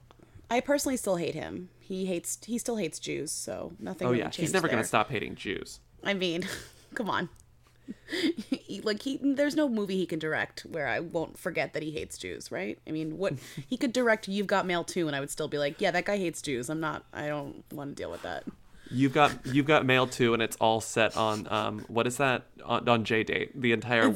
I 0.51 0.61
personally 0.61 0.97
still 0.97 1.17
hate 1.17 1.35
him. 1.35 1.69
He 1.79 2.07
hates. 2.07 2.39
He 2.45 2.59
still 2.59 2.77
hates 2.77 2.99
Jews, 2.99 3.31
so 3.31 3.73
nothing. 3.79 4.07
Oh 4.07 4.11
really 4.11 4.23
yeah, 4.23 4.31
he's 4.31 4.53
never 4.53 4.67
there. 4.67 4.77
gonna 4.77 4.87
stop 4.87 5.11
hating 5.11 5.37
Jews. 5.37 5.81
I 6.03 6.15
mean, 6.15 6.47
come 6.95 7.11
on. 7.11 7.29
He- 8.09 8.81
like 8.81 9.03
he, 9.03 9.21
there's 9.23 9.55
no 9.55 9.69
movie 9.69 9.97
he 9.97 10.07
can 10.07 10.19
direct 10.19 10.63
where 10.63 10.89
I 10.89 11.01
won't 11.01 11.39
forget 11.39 11.75
that 11.75 11.83
he 11.83 11.91
hates 11.91 12.19
Jews, 12.19 12.51
right? 12.51 12.79
I 12.89 12.91
mean, 12.91 13.19
what 13.19 13.35
he 13.67 13.77
could 13.77 13.93
direct 13.93 14.27
You've 14.27 14.47
Got 14.47 14.67
Mail 14.67 14.85
too, 14.85 15.07
and 15.07 15.15
I 15.15 15.21
would 15.21 15.31
still 15.31 15.49
be 15.49 15.59
like, 15.59 15.81
yeah, 15.81 15.91
that 15.91 16.05
guy 16.07 16.17
hates 16.17 16.43
Jews. 16.43 16.69
I'm 16.71 16.81
not. 16.81 17.05
I 17.13 17.29
don't 17.29 17.63
want 17.73 17.95
to 17.97 18.03
deal 18.03 18.11
with 18.11 18.23
that. 18.23 18.45
You've 18.91 19.13
got 19.13 19.33
you've 19.47 19.67
got 19.67 19.87
mail 19.87 20.07
too, 20.07 20.35
and 20.35 20.43
it's 20.43 20.57
all 20.61 20.81
set 20.81 21.17
on 21.17 21.49
um 21.51 21.85
what 21.89 22.07
is 22.07 22.17
that 22.19 22.47
on, 22.65 22.89
on 22.89 23.05
JDate? 23.05 23.51
The 23.55 23.73
entire 23.73 24.15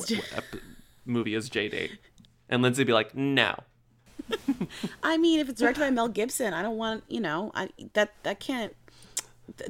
movie 1.05 1.35
is 1.35 1.49
JDate, 1.51 1.99
and 2.49 2.63
Lindsay 2.63 2.85
be 2.85 2.93
like, 2.93 3.15
no. 3.15 3.55
I 5.03 5.17
mean, 5.17 5.41
if 5.41 5.49
it's 5.49 5.61
directed 5.61 5.81
by 5.81 5.91
Mel 5.91 6.09
Gibson, 6.09 6.53
I 6.53 6.63
don't 6.63 6.77
want 6.77 7.05
you 7.09 7.21
know, 7.21 7.51
I 7.55 7.71
that 7.95 8.13
that 8.23 8.41
can't. 8.41 8.75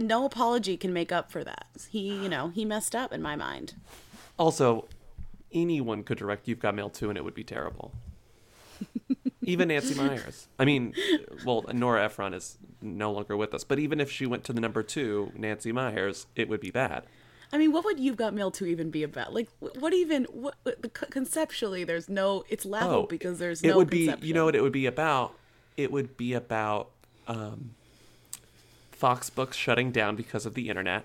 No 0.01 0.25
apology 0.25 0.77
can 0.77 0.93
make 0.93 1.13
up 1.13 1.31
for 1.31 1.45
that. 1.45 1.69
He, 1.89 2.09
you 2.09 2.29
know, 2.29 2.49
he 2.49 2.65
messed 2.65 2.97
up 2.97 3.13
in 3.13 3.23
my 3.23 3.37
mind. 3.37 3.75
Also, 4.37 4.89
anyone 5.53 6.03
could 6.03 6.19
direct 6.19 6.49
You've 6.49 6.59
Got 6.59 6.75
Mail 6.75 6.91
too, 6.91 7.09
and 7.09 7.17
it 7.17 7.25
would 7.25 7.35
be 7.35 7.45
terrible. 7.45 7.93
Even 9.43 9.69
Nancy 9.69 9.95
Meyers. 9.95 10.49
I 10.59 10.65
mean, 10.65 10.95
well, 11.45 11.65
Nora 11.73 12.05
Ephron 12.05 12.35
is 12.35 12.59
no 12.81 13.13
longer 13.13 13.37
with 13.37 13.55
us. 13.55 13.65
But 13.65 13.79
even 13.79 14.01
if 14.01 14.11
she 14.11 14.27
went 14.27 14.45
to 14.45 14.53
the 14.53 14.61
number 14.61 14.83
two, 14.83 15.33
Nancy 15.37 15.73
Meyers, 15.73 16.27
it 16.37 16.49
would 16.49 16.61
be 16.61 16.71
bad. 16.71 17.05
I 17.53 17.57
mean, 17.59 17.73
what 17.73 17.85
would 17.85 17.99
You've 17.99 18.17
Got 18.19 18.35
Mail 18.35 18.51
2 18.51 18.67
even 18.67 18.91
be 18.91 19.03
about? 19.03 19.33
Like, 19.33 19.49
what 19.59 19.95
even, 19.95 20.25
what, 20.25 20.55
conceptually, 21.11 21.83
there's 21.83 22.09
no, 22.09 22.45
it's 22.51 22.67
laughable 22.67 23.07
because 23.07 23.39
there's 23.39 23.63
no 23.63 23.71
Oh, 23.71 23.73
it 23.73 23.77
would 23.77 23.91
be 23.91 24.13
you 24.21 24.35
know 24.35 24.45
what 24.45 24.55
it 24.55 24.63
would 24.63 24.73
be 24.73 24.85
about 24.87 25.35
it 25.79 25.91
would 25.93 26.17
be 26.17 26.35
about 26.35 26.91
um, 27.27 27.71
fox 28.91 29.31
books 29.31 29.57
shutting 29.57 29.93
down 29.93 30.17
because 30.17 30.45
of 30.45 30.55
the 30.55 30.69
internet 30.69 31.05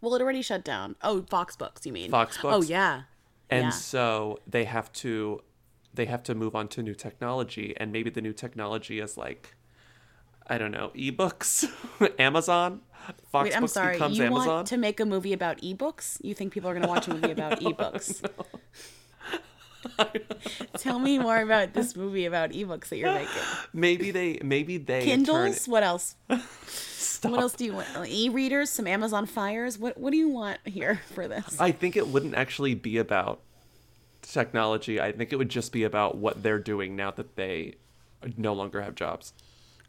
Well, 0.00 0.14
it 0.14 0.22
already 0.22 0.42
shut 0.42 0.62
down. 0.62 0.96
Oh, 1.02 1.22
Fox 1.22 1.56
Books, 1.56 1.84
you 1.84 1.92
mean? 1.92 2.10
Fox 2.10 2.38
Books. 2.38 2.54
Oh, 2.54 2.62
yeah. 2.62 3.02
and 3.48 3.64
Yeah. 3.64 3.70
so 3.70 4.38
they 4.46 4.64
have 4.64 4.92
to 4.94 5.40
they 5.92 6.04
have 6.04 6.22
to 6.22 6.34
move 6.36 6.54
on 6.54 6.68
to 6.68 6.82
new 6.82 6.94
technology 6.94 7.74
and 7.78 7.90
maybe 7.90 8.10
the 8.10 8.20
new 8.20 8.32
technology 8.32 9.00
is 9.00 9.16
like 9.16 9.56
i 10.50 10.58
don't 10.58 10.72
know 10.72 10.90
ebooks 10.94 11.64
amazon 12.18 12.80
fox 13.32 13.44
Wait, 13.44 13.56
I'm 13.56 13.62
books 13.62 13.72
sorry. 13.72 13.94
becomes 13.94 14.18
You 14.18 14.24
amazon 14.24 14.46
want 14.46 14.66
to 14.68 14.76
make 14.76 15.00
a 15.00 15.06
movie 15.06 15.32
about 15.32 15.60
ebooks? 15.62 16.18
You 16.22 16.34
think 16.34 16.52
people 16.52 16.68
are 16.70 16.74
going 16.74 16.82
to 16.82 16.88
watch 16.88 17.08
a 17.08 17.14
movie 17.14 17.32
about 17.32 17.60
ebooks? 17.66 18.22
Tell 20.78 20.98
me 20.98 21.18
more 21.18 21.40
about 21.40 21.72
this 21.72 21.96
movie 21.96 22.26
about 22.26 22.50
ebooks 22.50 22.88
that 22.90 22.98
you're 22.98 23.12
making. 23.12 23.42
maybe 23.72 24.10
they 24.10 24.38
maybe 24.44 24.76
they 24.76 25.02
Kindles? 25.04 25.64
turn 25.64 25.72
What 25.72 25.82
else? 25.82 26.16
Stop. 26.66 27.32
What 27.32 27.40
else 27.40 27.54
do 27.54 27.64
you 27.64 27.72
want? 27.74 27.88
E-readers? 28.06 28.70
Some 28.70 28.86
Amazon 28.86 29.26
Fires? 29.26 29.78
What 29.78 29.98
What 29.98 30.10
do 30.10 30.18
you 30.18 30.28
want 30.28 30.58
here 30.64 31.00
for 31.14 31.26
this? 31.26 31.58
I 31.60 31.72
think 31.72 31.96
it 31.96 32.08
wouldn't 32.08 32.34
actually 32.34 32.74
be 32.74 32.98
about 32.98 33.40
technology. 34.22 35.00
I 35.00 35.12
think 35.12 35.32
it 35.32 35.36
would 35.36 35.48
just 35.48 35.72
be 35.72 35.84
about 35.84 36.16
what 36.16 36.42
they're 36.42 36.58
doing 36.58 36.94
now 36.96 37.10
that 37.12 37.36
they 37.36 37.76
no 38.36 38.52
longer 38.52 38.82
have 38.82 38.94
jobs. 38.94 39.32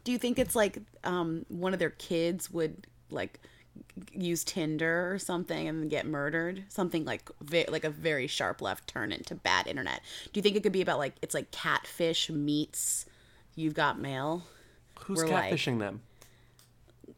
Do 0.04 0.12
you 0.12 0.18
think 0.18 0.38
it's 0.38 0.56
like 0.56 0.78
um, 1.04 1.44
one 1.48 1.72
of 1.72 1.78
their 1.78 1.90
kids 1.90 2.50
would 2.50 2.86
like 3.10 3.40
use 4.12 4.44
Tinder 4.44 5.12
or 5.12 5.18
something 5.18 5.68
and 5.68 5.88
get 5.90 6.06
murdered? 6.06 6.64
Something 6.68 7.04
like 7.04 7.30
like 7.68 7.84
a 7.84 7.90
very 7.90 8.26
sharp 8.26 8.60
left 8.60 8.88
turn 8.88 9.12
into 9.12 9.34
bad 9.34 9.66
internet. 9.66 10.00
Do 10.32 10.38
you 10.38 10.42
think 10.42 10.56
it 10.56 10.62
could 10.62 10.72
be 10.72 10.82
about 10.82 10.98
like 10.98 11.14
it's 11.22 11.34
like 11.34 11.50
catfish 11.50 12.30
meets 12.30 13.06
You've 13.54 13.74
Got 13.74 13.98
Mail? 14.00 14.44
Who's 15.00 15.18
We're 15.18 15.28
like- 15.28 15.52
catfishing 15.52 15.78
them? 15.78 16.02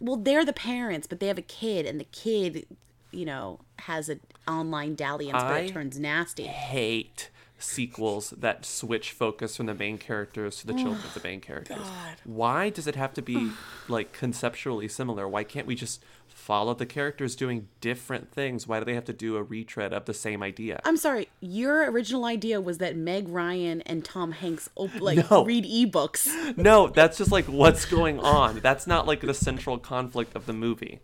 Well, 0.01 0.17
they're 0.17 0.45
the 0.45 0.53
parents, 0.53 1.07
but 1.07 1.21
they 1.21 1.29
have 1.29 1.39
a 1.39 1.43
kid, 1.43 1.87
and 1.87 2.01
the 2.01 2.05
kid, 2.05 2.67
you 3.13 3.25
know, 3.25 3.61
has 3.79 4.09
an 4.09 4.21
online 4.47 4.97
dalliance, 4.97 5.43
but 5.43 5.65
it 5.65 5.73
turns 5.73 5.99
nasty. 5.99 6.43
Hate 6.45 7.31
sequels 7.59 8.31
that 8.31 8.65
switch 8.65 9.13
focus 9.13 9.57
from 9.57 9.67
the 9.67 9.75
main 9.75 9.97
characters 9.99 10.57
to 10.59 10.67
the 10.67 10.75
children 10.75 10.97
of 11.05 11.15
the 11.15 11.21
main 11.27 11.41
characters. 11.49 11.87
Why 12.25 12.69
does 12.71 12.87
it 12.87 12.97
have 12.97 13.15
to 13.15 13.23
be 13.23 13.51
like 13.89 14.13
conceptually 14.13 14.89
similar? 14.89 15.29
Why 15.29 15.45
can't 15.45 15.67
we 15.67 15.75
just 15.75 16.03
follow 16.29 16.75
the 16.75 16.85
characters 16.87 17.37
doing 17.37 17.69
different 17.81 18.31
things? 18.33 18.67
Why 18.67 18.81
do 18.81 18.85
they 18.85 18.95
have 18.95 19.05
to 19.07 19.13
do 19.13 19.37
a 19.37 19.43
retread 19.43 19.93
of 19.93 20.05
the 20.05 20.15
same 20.15 20.43
idea? 20.43 20.81
I'm 20.85 20.97
sorry, 20.97 21.29
your 21.41 21.91
original 21.91 22.25
idea 22.25 22.61
was 22.61 22.79
that 22.79 22.97
Meg 22.97 23.29
Ryan 23.29 23.81
and 23.83 24.05
Tom 24.05 24.33
Hanks 24.33 24.69
op- 24.75 24.95
like 25.01 25.31
No. 25.31 25.45
read 25.45 25.65
ebooks. 25.65 26.57
No, 26.59 26.89
that's 26.89 27.17
just 27.19 27.31
like 27.33 27.47
what's 27.47 27.85
going 27.85 28.19
on. 28.21 28.61
That's 28.61 28.87
not 28.87 29.07
like 29.07 29.21
the 29.21 29.35
central 29.35 29.79
conflict 29.79 30.35
of 30.37 30.47
the 30.47 30.53
movie. 30.53 31.01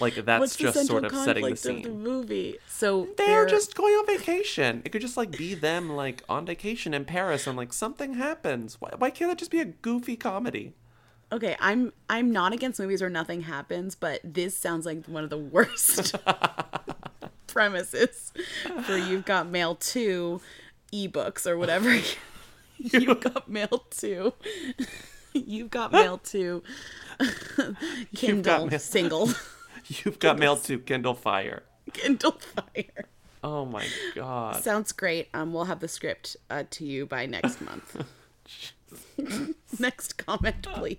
Like 0.00 0.14
that's 0.14 0.40
What's 0.40 0.56
just 0.56 0.86
sort 0.86 1.04
of 1.04 1.12
setting 1.12 1.42
the 1.42 1.50
conflict 1.50 1.66
of 1.66 1.76
the 1.76 1.82
scene. 1.84 2.02
movie? 2.02 2.58
So 2.66 3.08
They're 3.16 3.46
just 3.46 3.74
going 3.74 3.92
on 3.94 4.06
vacation. 4.06 4.82
It 4.84 4.90
could 4.90 5.00
just 5.02 5.16
like 5.16 5.32
be 5.32 5.54
them 5.54 5.90
like 5.90 6.22
on 6.28 6.46
vacation 6.46 6.94
in 6.94 7.04
Paris 7.04 7.46
and 7.46 7.56
like 7.56 7.72
something 7.72 8.14
happens. 8.14 8.80
Why, 8.80 8.90
why 8.96 9.10
can't 9.10 9.30
it 9.32 9.38
just 9.38 9.50
be 9.50 9.60
a 9.60 9.64
goofy 9.66 10.16
comedy? 10.16 10.74
okay. 11.32 11.56
I'm 11.60 11.92
I'm 12.08 12.30
not 12.30 12.52
against 12.52 12.78
movies 12.78 13.00
where 13.00 13.10
nothing 13.10 13.40
happens, 13.42 13.94
but 13.94 14.20
this 14.22 14.56
sounds 14.56 14.86
like 14.86 15.06
one 15.06 15.24
of 15.24 15.30
the 15.30 15.38
worst 15.38 16.14
premises 17.46 18.32
for 18.84 18.96
You've 18.96 19.24
Got 19.24 19.48
Mail 19.48 19.74
two 19.74 20.40
ebooks 20.92 21.46
or 21.46 21.56
whatever. 21.58 21.98
You've 22.78 23.20
Got 23.20 23.48
Mail 23.48 23.84
two. 23.90 24.34
You've 25.32 25.70
Got 25.70 25.92
Mail 25.92 26.18
two. 26.18 26.62
Kindle 28.14 28.66
Mail- 28.66 28.78
single. 28.78 29.30
You've 30.04 30.18
got 30.18 30.38
mail 30.38 30.56
to 30.56 30.78
Kindle 30.78 31.14
Fire. 31.14 31.64
Kindle 31.92 32.32
Fire. 32.32 33.06
Oh 33.42 33.66
my 33.66 33.86
god. 34.14 34.62
Sounds 34.62 34.92
great. 34.92 35.28
Um, 35.34 35.52
we'll 35.52 35.64
have 35.64 35.80
the 35.80 35.88
script 35.88 36.36
uh, 36.48 36.64
to 36.70 36.84
you 36.84 37.04
by 37.04 37.26
next 37.26 37.60
month. 37.60 38.02
next 39.78 40.16
comment, 40.18 40.62
please. 40.62 40.96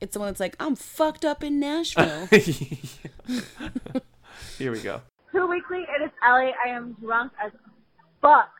It's 0.00 0.14
the 0.14 0.20
one 0.20 0.28
that's 0.28 0.40
like, 0.40 0.56
I'm 0.60 0.76
fucked 0.76 1.24
up 1.24 1.42
in 1.42 1.58
Nashville. 1.58 2.26
Here 4.58 4.72
we 4.72 4.80
go. 4.80 5.00
Two 5.32 5.46
weekly, 5.48 5.78
it 5.80 6.02
is 6.02 6.10
Ellie. 6.26 6.52
I 6.64 6.70
am 6.70 6.96
drunk 7.00 7.32
as 7.44 7.52
fuck. 8.22 8.50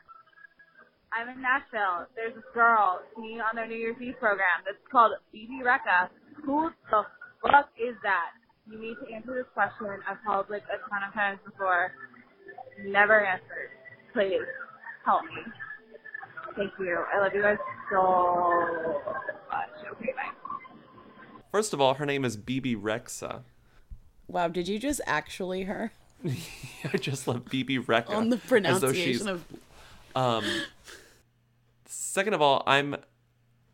I'm 1.11 1.29
in 1.29 1.41
Nashville. 1.41 2.05
There's 2.15 2.35
this 2.35 2.43
girl 2.53 2.99
singing 3.15 3.41
on 3.41 3.55
their 3.55 3.67
New 3.67 3.75
Year's 3.75 3.97
Eve 4.01 4.15
program 4.19 4.61
that's 4.65 4.77
called 4.91 5.11
BB 5.33 5.63
Recca. 5.65 6.09
Who 6.45 6.69
the 6.91 7.03
fuck 7.41 7.69
is 7.79 7.95
that? 8.03 8.29
You 8.69 8.79
need 8.79 8.95
to 9.05 9.13
answer 9.13 9.33
this 9.33 9.49
question. 9.53 9.87
I've 10.07 10.17
called 10.25 10.45
like 10.49 10.63
a 10.69 10.77
ton 10.89 11.01
of 11.07 11.13
times 11.13 11.39
before. 11.45 11.91
Never 12.85 13.25
answered. 13.25 13.71
Please 14.13 14.45
help 15.05 15.23
me. 15.25 15.41
Thank 16.55 16.71
you. 16.79 16.97
I 17.13 17.19
love 17.21 17.31
you 17.33 17.41
guys 17.41 17.57
so 17.91 19.01
much. 19.49 19.91
Okay, 19.93 20.13
bye. 20.15 20.59
First 21.51 21.73
of 21.73 21.81
all, 21.81 21.95
her 21.95 22.05
name 22.05 22.23
is 22.23 22.37
Bebe 22.37 22.75
Rexha. 22.75 23.41
wow, 24.27 24.47
did 24.47 24.67
you 24.67 24.77
just 24.77 25.01
actually 25.07 25.63
her 25.63 25.91
I 26.93 26.97
just 26.97 27.27
love 27.27 27.45
Bebe 27.49 27.79
Rexha. 27.79 28.11
on 28.11 28.29
the 28.29 28.35
as 28.65 28.81
though 28.81 28.93
she's- 28.93 29.21
pronunciation 29.23 29.27
of? 29.29 29.43
Um, 30.15 30.43
second 32.09 32.33
of 32.33 32.41
all, 32.41 32.63
I'm 32.65 32.95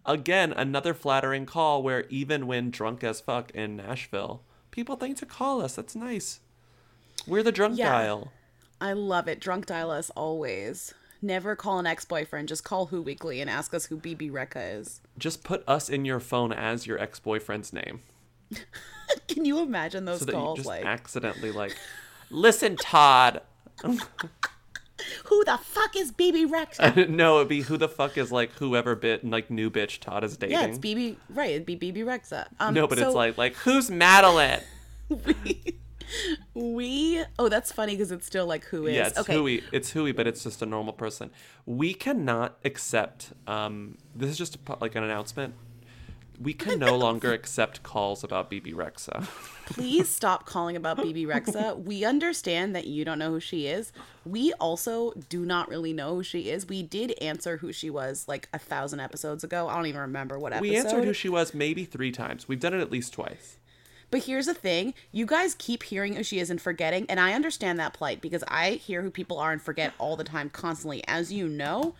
again 0.05 0.51
another 0.53 0.93
flattering 0.93 1.45
call 1.45 1.81
where 1.81 2.05
even 2.09 2.47
when 2.47 2.69
drunk 2.69 3.03
as 3.03 3.21
fuck 3.21 3.51
in 3.51 3.77
Nashville, 3.77 4.43
people 4.71 4.95
think 4.95 5.17
to 5.17 5.25
call 5.25 5.61
us. 5.61 5.75
That's 5.75 5.95
nice. 5.95 6.39
We're 7.25 7.43
the 7.43 7.51
drunk 7.51 7.77
Yeah. 7.77 7.89
dial. 7.91 8.31
I 8.81 8.93
love 8.93 9.27
it. 9.27 9.39
Drunk 9.39 9.65
dial 9.65 9.89
us 9.89 10.09
always. 10.11 10.93
Never 11.21 11.55
call 11.55 11.79
an 11.79 11.87
ex-boyfriend. 11.87 12.49
Just 12.49 12.63
call 12.65 12.87
Who 12.87 13.01
Weekly 13.01 13.39
and 13.41 13.49
ask 13.49 13.73
us 13.73 13.85
who 13.85 13.97
BB 13.97 14.29
Recca 14.29 14.79
is. 14.79 15.01
Just 15.17 15.43
put 15.43 15.63
us 15.67 15.89
in 15.89 16.05
your 16.05 16.19
phone 16.19 16.51
as 16.51 16.85
your 16.85 16.99
ex 16.99 17.19
boyfriend's 17.19 17.71
name, 17.73 18.01
Can 19.27 19.45
you 19.45 19.59
imagine 19.61 20.05
those 20.05 20.19
so 20.21 20.31
calls? 20.31 20.57
just 20.57 20.67
Like, 20.67 20.85
accidentally 20.85 21.51
like, 21.51 21.75
listen, 22.29 22.75
Todd. 22.75 23.41
who 25.25 25.43
the 25.45 25.57
fuck 25.57 25.95
is 25.95 26.11
BB 26.11 26.47
Recca? 26.47 27.09
no, 27.09 27.37
it'd 27.37 27.47
be 27.47 27.61
who 27.61 27.77
the 27.77 27.89
fuck 27.89 28.17
is 28.17 28.31
like 28.31 28.51
whoever 28.53 28.95
bit 28.95 29.23
like 29.25 29.49
new 29.49 29.69
bitch 29.69 29.99
Todd 29.99 30.23
is 30.23 30.37
dating. 30.37 30.57
yeah, 30.57 30.65
it's 30.65 30.77
BB. 30.77 31.17
Right, 31.29 31.51
it'd 31.51 31.65
be 31.65 31.75
Bebe 31.75 32.01
Rexha. 32.01 32.47
Um, 32.59 32.73
no, 32.73 32.87
but 32.87 32.97
so 32.97 33.07
it's 33.07 33.15
like 33.15 33.37
like 33.37 33.55
who's 33.55 33.89
Madeline? 33.89 34.61
we. 36.53 37.23
Oh, 37.37 37.49
that's 37.49 37.71
funny 37.71 37.93
because 37.93 38.11
it's 38.11 38.25
still 38.25 38.45
like 38.45 38.65
who 38.65 38.87
is. 38.87 38.95
Yeah, 38.95 39.07
it's 39.07 39.19
okay. 39.19 39.61
It's 39.71 39.91
Hui, 39.91 40.11
but 40.11 40.27
it's 40.27 40.43
just 40.43 40.61
a 40.61 40.65
normal 40.65 40.93
person. 40.93 41.31
We 41.65 41.93
cannot 41.93 42.57
accept. 42.63 43.33
Um, 43.47 43.97
this 44.15 44.29
is 44.29 44.37
just 44.37 44.55
a, 44.55 44.77
like 44.79 44.95
an 44.95 45.03
announcement. 45.03 45.55
We 46.39 46.53
can 46.53 46.79
no 46.79 46.97
longer 46.97 47.33
accept 47.33 47.83
calls 47.83 48.23
about 48.23 48.49
Bebe 48.49 48.73
Rexha. 48.73 49.23
Please 49.65 50.09
stop 50.09 50.45
calling 50.45 50.75
about 50.75 50.97
Bebe 50.97 51.25
Rexha. 51.25 51.81
We 51.81 52.03
understand 52.05 52.75
that 52.75 52.87
you 52.87 53.05
don't 53.05 53.19
know 53.19 53.31
who 53.31 53.39
she 53.39 53.67
is. 53.67 53.91
We 54.25 54.53
also 54.53 55.13
do 55.29 55.45
not 55.45 55.69
really 55.69 55.93
know 55.93 56.15
who 56.15 56.23
she 56.23 56.49
is. 56.49 56.67
We 56.67 56.83
did 56.83 57.13
answer 57.21 57.57
who 57.57 57.71
she 57.71 57.89
was 57.89 58.25
like 58.27 58.49
a 58.53 58.59
thousand 58.59 58.99
episodes 58.99 59.43
ago. 59.43 59.67
I 59.67 59.75
don't 59.75 59.87
even 59.87 60.01
remember 60.01 60.37
what 60.37 60.53
episode. 60.53 60.69
We 60.69 60.75
answered 60.75 61.05
who 61.05 61.13
she 61.13 61.29
was 61.29 61.53
maybe 61.53 61.85
three 61.85 62.11
times. 62.11 62.47
We've 62.47 62.59
done 62.59 62.73
it 62.73 62.81
at 62.81 62.91
least 62.91 63.13
twice. 63.13 63.57
But 64.11 64.23
here's 64.23 64.45
the 64.45 64.53
thing 64.53 64.93
you 65.11 65.25
guys 65.25 65.55
keep 65.57 65.83
hearing 65.83 66.15
who 66.15 66.23
she 66.23 66.39
is 66.39 66.49
and 66.49 66.61
forgetting, 66.61 67.05
and 67.09 67.19
I 67.19 67.33
understand 67.33 67.79
that 67.79 67.93
plight 67.93 68.21
because 68.21 68.43
I 68.47 68.71
hear 68.71 69.01
who 69.01 69.09
people 69.09 69.39
are 69.39 69.51
and 69.51 69.61
forget 69.61 69.93
all 69.97 70.15
the 70.15 70.23
time, 70.23 70.49
constantly, 70.49 71.03
as 71.07 71.33
you 71.33 71.47
know. 71.47 71.95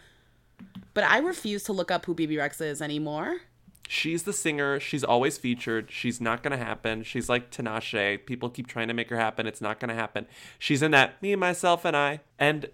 But 0.94 1.04
I 1.04 1.18
refuse 1.18 1.64
to 1.64 1.74
look 1.74 1.92
up 1.92 2.06
who 2.06 2.14
Bebe 2.14 2.36
Rexha 2.36 2.62
is 2.62 2.82
anymore. 2.82 3.42
She's 3.88 4.24
the 4.24 4.34
singer. 4.34 4.80
She's 4.80 5.04
always 5.04 5.38
featured. 5.38 5.92
She's 5.92 6.20
not 6.20 6.42
gonna 6.42 6.58
happen. 6.58 7.04
She's 7.04 7.30
like 7.30 7.52
Tinashe. 7.52 8.26
People 8.26 8.50
keep 8.50 8.68
trying 8.68 8.88
to 8.88 8.94
make 8.94 9.10
her 9.10 9.18
happen. 9.18 9.46
It's 9.48 9.62
not 9.62 9.80
gonna 9.80 9.94
happen. 9.94 10.26
She's 10.58 10.82
in 10.82 10.92
that 10.92 11.22
me, 11.22 11.36
myself, 11.36 11.86
and 11.86 11.96
I. 11.96 12.22
And 12.40 12.70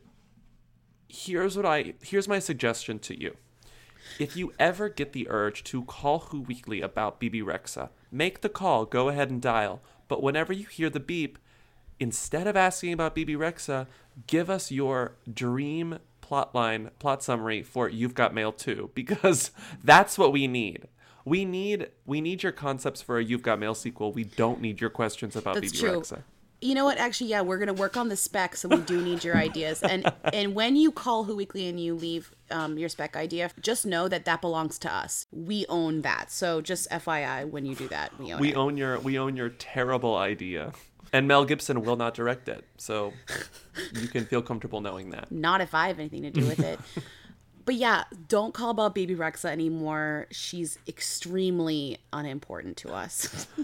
here's 1.10 1.58
what 1.58 1.66
I 1.66 1.94
here's 2.02 2.28
my 2.28 2.40
suggestion 2.40 3.00
to 3.00 3.20
you. 3.20 3.36
If 4.20 4.36
you 4.36 4.54
ever 4.60 4.90
get 4.90 5.14
the 5.14 5.28
urge 5.30 5.64
to 5.66 5.84
call 5.84 6.20
Who 6.20 6.42
Weekly 6.42 6.82
about 6.82 7.20
Bebe 7.20 7.42
Rexha, 7.42 7.90
make 8.12 8.42
the 8.42 8.50
call. 8.50 8.86
Go 8.86 9.10
ahead 9.10 9.30
and 9.30 9.42
dial. 9.42 9.82
But 10.08 10.22
whenever 10.22 10.54
you 10.54 10.66
hear 10.66 10.90
the 10.90 11.00
beep, 11.00 11.38
instead 12.00 12.48
of 12.48 12.58
asking 12.58 12.94
about 12.94 13.16
Bebe 13.16 13.36
Rexha, 13.36 13.88
give 14.28 14.50
us 14.50 14.72
your 14.72 15.16
dream 15.32 16.00
plot 16.20 16.54
line, 16.56 16.92
plot 17.00 17.24
summary 17.24 17.62
for 17.62 17.90
You've 17.90 18.14
Got 18.14 18.34
Mail 18.34 18.52
Too, 18.52 18.90
because 18.96 19.52
that's 19.84 20.18
what 20.18 20.32
we 20.32 20.48
need. 20.48 20.88
We 21.26 21.46
need 21.46 21.90
we 22.06 22.22
need 22.22 22.44
your 22.44 22.52
concepts 22.52 23.02
for 23.02 23.18
a 23.18 23.24
You've 23.24 23.42
Got 23.44 23.60
Mail 23.60 23.76
sequel. 23.76 24.12
We 24.12 24.24
don't 24.24 24.62
need 24.62 24.82
your 24.82 24.90
questions 24.90 25.36
about 25.36 25.56
That's 25.56 25.72
BB 25.72 25.80
true. 25.80 26.02
Rexa. 26.02 26.24
You 26.64 26.76
know 26.76 26.86
what? 26.86 27.00
Actually, 27.00 27.32
yeah, 27.32 27.42
we're 27.42 27.58
gonna 27.58 27.74
work 27.74 27.98
on 27.98 28.10
the 28.10 28.16
spec, 28.16 28.56
so 28.56 28.70
we 28.70 28.78
do 28.82 29.02
need 29.02 29.24
your 29.24 29.36
ideas. 29.36 29.82
And 29.90 30.12
and 30.32 30.54
when 30.54 30.76
you 30.76 30.92
call 30.92 31.24
Who 31.24 31.36
Weekly 31.36 31.68
and 31.68 31.80
you 31.80 31.96
leave 31.96 32.34
um, 32.52 32.78
your 32.78 32.90
spec 32.90 33.16
idea, 33.16 33.50
just 33.62 33.86
know 33.86 34.08
that 34.08 34.26
that 34.26 34.42
belongs 34.42 34.78
to 34.80 34.94
us. 34.94 35.26
We 35.32 35.66
own 35.70 36.02
that. 36.04 36.32
So 36.32 36.62
just 36.62 36.90
FYI, 36.92 37.50
when 37.50 37.66
you 37.66 37.76
do 37.76 37.88
that, 37.88 38.18
we 38.20 38.32
own 38.34 38.40
We 38.40 38.50
it. 38.50 38.56
own 38.58 38.78
your 38.78 39.00
we 39.00 39.18
own 39.18 39.36
your 39.36 39.50
terrible 39.50 40.16
idea. 40.16 40.74
And 41.14 41.28
Mel 41.28 41.44
Gibson 41.46 41.82
will 41.82 41.98
not 41.98 42.14
direct 42.14 42.48
it. 42.48 42.64
So 42.78 43.12
you 44.00 44.08
can 44.08 44.26
feel 44.26 44.42
comfortable 44.42 44.82
knowing 44.82 45.10
that. 45.10 45.32
Not 45.32 45.62
if 45.62 45.74
I 45.76 45.88
have 45.88 46.00
anything 46.00 46.22
to 46.24 46.30
do 46.32 46.46
with 46.46 46.60
it. 46.60 46.80
but 47.66 47.76
yeah, 47.76 48.04
don't 48.28 48.54
call 48.54 48.70
about 48.70 48.96
Baby 48.96 49.16
Rexa 49.16 49.50
anymore. 49.50 50.28
She's 50.32 50.78
extremely 50.88 51.98
unimportant 52.14 52.78
to 52.78 52.94
us. 52.94 53.48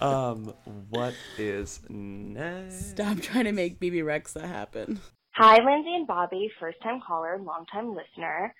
Um 0.00 0.52
what 0.90 1.14
is 1.38 1.80
next? 1.88 2.90
Stop 2.90 3.18
trying 3.20 3.44
to 3.44 3.52
make 3.52 3.80
Baby 3.80 4.00
Rexa 4.00 4.42
happen. 4.42 5.00
Hi, 5.34 5.56
Lindsay 5.62 5.94
and 5.94 6.06
Bobby, 6.06 6.50
first 6.60 6.78
time 6.82 7.00
caller, 7.06 7.38
long 7.38 7.66
time 7.72 7.94
listener. 7.94 8.54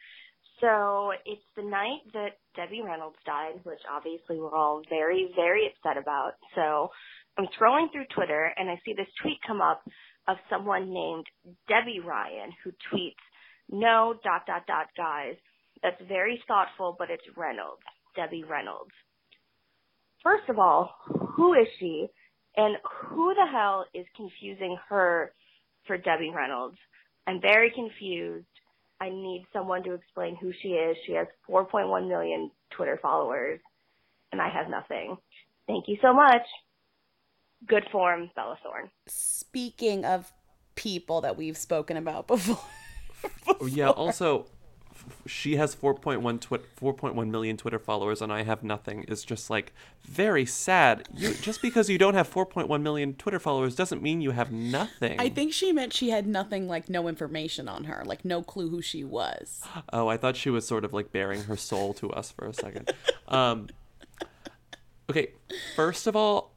So 0.61 1.13
it's 1.25 1.43
the 1.57 1.63
night 1.63 2.01
that 2.15 2.39
Debbie 2.55 2.83
Reynolds 2.83 3.17
died, 3.27 3.61
which 3.65 3.81
obviously 3.91 4.39
we're 4.39 4.55
all 4.55 4.83
very, 4.89 5.31
very 5.37 5.69
upset 5.69 6.01
about. 6.01 6.33
So 6.55 6.91
I'm 7.39 7.47
scrolling 7.59 7.93
through 7.93 8.07
Twitter 8.15 8.53
and 8.57 8.71
I 8.71 8.81
see 8.85 8.95
this 8.95 9.09
tweet 9.21 9.39
come 9.47 9.61
up 9.61 9.83
of 10.29 10.37
someone 10.51 10.93
named 10.93 11.27
Debby 11.69 12.01
Ryan 12.01 12.51
who 12.65 12.73
tweets, 12.93 13.15
no 13.71 14.15
dot 14.25 14.43
dot 14.47 14.67
dot 14.67 14.87
guys. 14.97 15.37
That's 15.83 16.01
very 16.09 16.43
thoughtful, 16.49 16.97
but 16.99 17.11
it's 17.11 17.23
Reynolds. 17.37 17.83
Debbie 18.15 18.45
Reynolds. 18.45 18.93
First 20.23 20.49
of 20.49 20.59
all, 20.59 20.95
who 21.37 21.55
is 21.55 21.69
she? 21.79 22.09
And 22.57 22.77
who 23.09 23.35
the 23.35 23.47
hell 23.51 23.85
is 23.95 24.07
confusing 24.17 24.79
her 24.89 25.33
for 25.87 25.99
Debbie 25.99 26.33
Reynolds? 26.35 26.79
I'm 27.27 27.41
very 27.41 27.71
confused. 27.71 28.47
I 29.01 29.11
need 29.11 29.45
someone 29.53 29.83
to 29.85 29.93
explain 29.93 30.37
who 30.37 30.53
she 30.63 30.69
is. 30.69 30.97
She 31.07 31.13
has 31.13 31.27
4.1 31.49 32.09
million 32.09 32.51
Twitter 32.71 32.99
followers, 33.03 33.61
and 34.33 34.41
I 34.41 34.49
have 34.49 34.71
nothing. 34.71 35.19
Thank 35.67 35.85
you 35.89 35.99
so 36.01 36.15
much. 36.15 36.43
Good 37.67 37.89
form, 37.91 38.31
Bella 38.37 38.59
Thorne. 38.63 38.91
Speaking 39.07 40.05
of 40.05 40.33
people 40.75 41.21
that 41.23 41.37
we've 41.37 41.57
spoken 41.57 41.97
about 41.97 42.27
before. 42.29 42.59
Oh, 43.61 43.67
yeah, 43.67 43.91
also 43.91 44.47
she 45.27 45.57
has 45.57 45.75
4.1 45.75 46.41
twi- 46.41 46.59
4.1 46.81 47.29
million 47.31 47.57
Twitter 47.57 47.79
followers 47.79 48.21
and 48.23 48.33
I 48.33 48.43
have 48.43 48.63
nothing 48.63 49.05
is 49.05 49.25
just 49.25 49.51
like 49.51 49.73
very 50.05 50.45
sad. 50.47 51.09
You 51.15 51.35
just 51.35 51.63
because 51.63 51.89
you 51.89 51.99
don't 51.99 52.15
have 52.15 52.33
4.1 52.33 52.83
million 52.83 53.15
Twitter 53.15 53.39
followers 53.39 53.75
doesn't 53.75 54.03
mean 54.03 54.21
you 54.21 54.33
have 54.33 54.53
nothing. 54.53 55.21
I 55.21 55.29
think 55.29 55.53
she 55.53 55.73
meant 55.73 55.93
she 55.93 56.11
had 56.11 56.27
nothing, 56.27 56.69
like 56.69 56.89
no 56.89 57.09
information 57.09 57.69
on 57.69 57.85
her, 57.85 58.03
like 58.05 58.25
no 58.25 58.43
clue 58.43 58.69
who 58.69 58.83
she 58.83 59.05
was. 59.05 59.63
Oh, 59.93 60.09
I 60.09 60.17
thought 60.17 60.37
she 60.37 60.51
was 60.51 60.67
sort 60.67 60.85
of 60.85 60.93
like 60.93 61.13
bearing 61.13 61.45
her 61.45 61.57
soul 61.57 61.95
to 61.95 62.11
us 62.11 62.31
for 62.31 62.47
a 62.47 62.53
second. 62.55 62.93
Um, 63.29 63.69
okay, 65.11 65.29
first 65.75 66.07
of 66.07 66.17
all, 66.17 66.53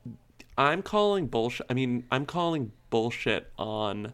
I'm 0.60 0.82
calling 0.82 1.28
bullshit. 1.28 1.66
I 1.70 1.74
mean, 1.74 2.06
I'm 2.12 2.26
calling 2.26 2.74
bullshit 2.90 3.52
on 3.58 4.14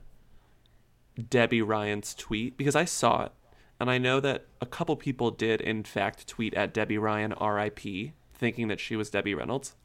Debby 1.29 1.61
Ryan's 1.61 2.13
tweet 2.13 2.57
because 2.57 2.75
I 2.75 2.85
saw 2.85 3.25
it, 3.25 3.31
and 3.79 3.89
I 3.89 3.97
know 3.97 4.19
that 4.19 4.45
a 4.61 4.65
couple 4.65 4.95
people 4.95 5.31
did 5.31 5.59
in 5.61 5.83
fact 5.83 6.27
tweet 6.27 6.53
at 6.53 6.73
Debby 6.73 6.97
Ryan 6.97 7.33
R.I.P. 7.33 8.13
thinking 8.33 8.67
that 8.67 8.79
she 8.79 8.95
was 8.95 9.09
Debbie 9.09 9.33
Reynolds. 9.33 9.75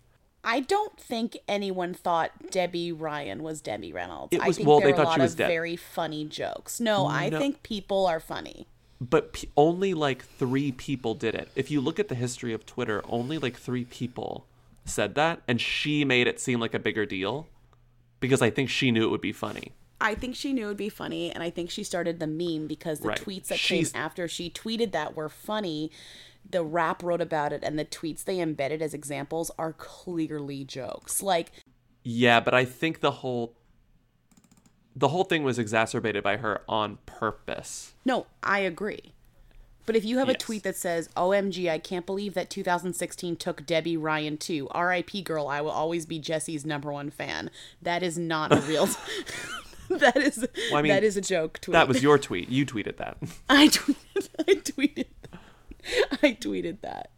I 0.43 0.61
don't 0.61 0.99
think 0.99 1.37
anyone 1.47 1.95
thought 1.95 2.51
Debby 2.51 2.93
Ryan 2.93 3.43
was 3.43 3.61
Debbie 3.61 3.93
Reynolds. 3.93 4.33
It 4.35 4.45
was- 4.45 4.57
I 4.57 4.59
think 4.59 4.69
well, 4.69 4.81
there 4.81 4.89
they 4.89 4.93
were 4.93 4.97
thought 4.99 5.05
a 5.05 5.09
lot 5.09 5.15
she 5.17 5.21
was 5.23 5.33
of 5.33 5.39
Deb- 5.39 5.49
very 5.49 5.77
funny 5.77 6.25
jokes. 6.25 6.81
No, 6.81 7.07
I 7.07 7.29
No. 7.29 7.39
think 7.39 7.63
people 7.63 8.07
are 8.07 8.21
funny. 8.21 8.67
but 9.03 9.33
p- 9.33 9.49
only 9.57 9.95
like 9.95 10.23
three 10.23 10.71
people 10.73 11.15
did 11.15 11.35
it. 11.35 11.49
If 11.57 11.71
you 11.71 11.81
look 11.81 11.99
at 11.99 12.09
the 12.09 12.15
history 12.15 12.53
of 12.53 12.67
Twitter, 12.67 13.03
only 13.09 13.39
like 13.39 13.57
three 13.57 13.87
people 13.87 14.47
said 14.85 15.15
that, 15.15 15.43
and 15.47 15.61
she 15.61 16.05
made 16.05 16.27
it 16.27 16.41
seem 16.41 16.61
like 16.61 16.75
a 16.75 16.79
bigger 16.79 17.07
deal 17.07 17.47
because 18.21 18.43
I 18.43 18.51
think 18.51 18.69
she 18.71 18.91
knew 18.91 19.05
it 19.05 19.11
would 19.11 19.21
be 19.21 19.33
funny. 19.33 19.73
I 20.01 20.15
think 20.15 20.35
she 20.35 20.53
knew 20.53 20.65
it 20.65 20.69
would 20.69 20.77
be 20.77 20.89
funny, 20.89 21.31
and 21.31 21.43
I 21.43 21.51
think 21.51 21.71
she 21.71 21.85
started 21.85 22.21
the 22.21 22.27
meme 22.27 22.67
because 22.67 23.01
the 23.01 23.09
Right. 23.09 23.21
tweets 23.21 23.49
that 23.49 23.59
She's- 23.59 23.93
came 23.93 24.01
after 24.01 24.27
she 24.29 24.49
tweeted 24.51 24.93
that 24.93 25.15
were 25.15 25.29
funny. 25.29 25.91
The 26.49 26.65
Wrap 26.65 27.03
wrote 27.03 27.21
about 27.21 27.53
it, 27.53 27.63
and 27.63 27.79
the 27.79 27.85
tweets 27.85 28.25
they 28.25 28.41
embedded 28.41 28.81
as 28.81 28.95
examples 28.95 29.51
are 29.59 29.75
clearly 29.75 30.65
jokes. 30.65 31.23
Like, 31.23 31.53
Yeah, 32.03 32.41
but 32.41 32.55
I 32.55 32.65
think 32.65 33.01
the 33.01 33.11
whole 33.11 33.55
the 34.97 35.09
whole 35.09 35.23
thing 35.25 35.45
was 35.45 35.57
exacerbated 35.59 36.23
by 36.25 36.37
her 36.39 36.63
on 36.69 36.99
purpose. 37.07 37.95
no, 38.05 38.27
I 38.43 38.59
agree. 38.61 39.13
But 39.87 39.97
if 39.97 40.05
you 40.05 40.19
have 40.19 40.29
a 40.29 40.35
tweet 40.35 40.63
that 40.63 40.77
says, 40.77 41.09
OMG, 41.17 41.71
I 41.71 41.79
can't 41.79 42.07
believe 42.07 42.35
that 42.35 42.51
2016 42.51 43.37
took 43.37 43.67
Debby 43.67 43.97
Ryan 43.97 44.37
too. 44.37 44.69
RIP 44.75 45.25
girl, 45.25 45.49
I 45.49 45.61
will 45.61 45.71
always 45.71 46.07
be 46.07 46.19
Jessie's 46.19 46.65
number 46.65 46.93
one 46.93 47.11
fan. 47.11 47.51
That 47.83 48.03
is 48.03 48.19
not 48.19 48.53
a 48.53 48.61
real. 48.61 48.89
that 49.99 50.17
is 50.17 50.47
Well, 50.71 50.79
I 50.79 50.83
mean, 50.83 50.91
that 50.91 51.03
is 51.03 51.17
a 51.17 51.21
joke 51.21 51.61
tweet. 51.61 51.73
That 51.73 51.89
was 51.89 52.01
your 52.01 52.17
tweet. 52.17 52.49
You 52.49 52.65
tweeted 52.65 52.97
that. 52.99 53.17
I 53.49 53.69
tweeted. 53.69 54.29
I 54.39 54.55
tweeted. 54.55 55.07
I 56.23 56.33
tweeted 56.41 56.81
that. 56.83 57.11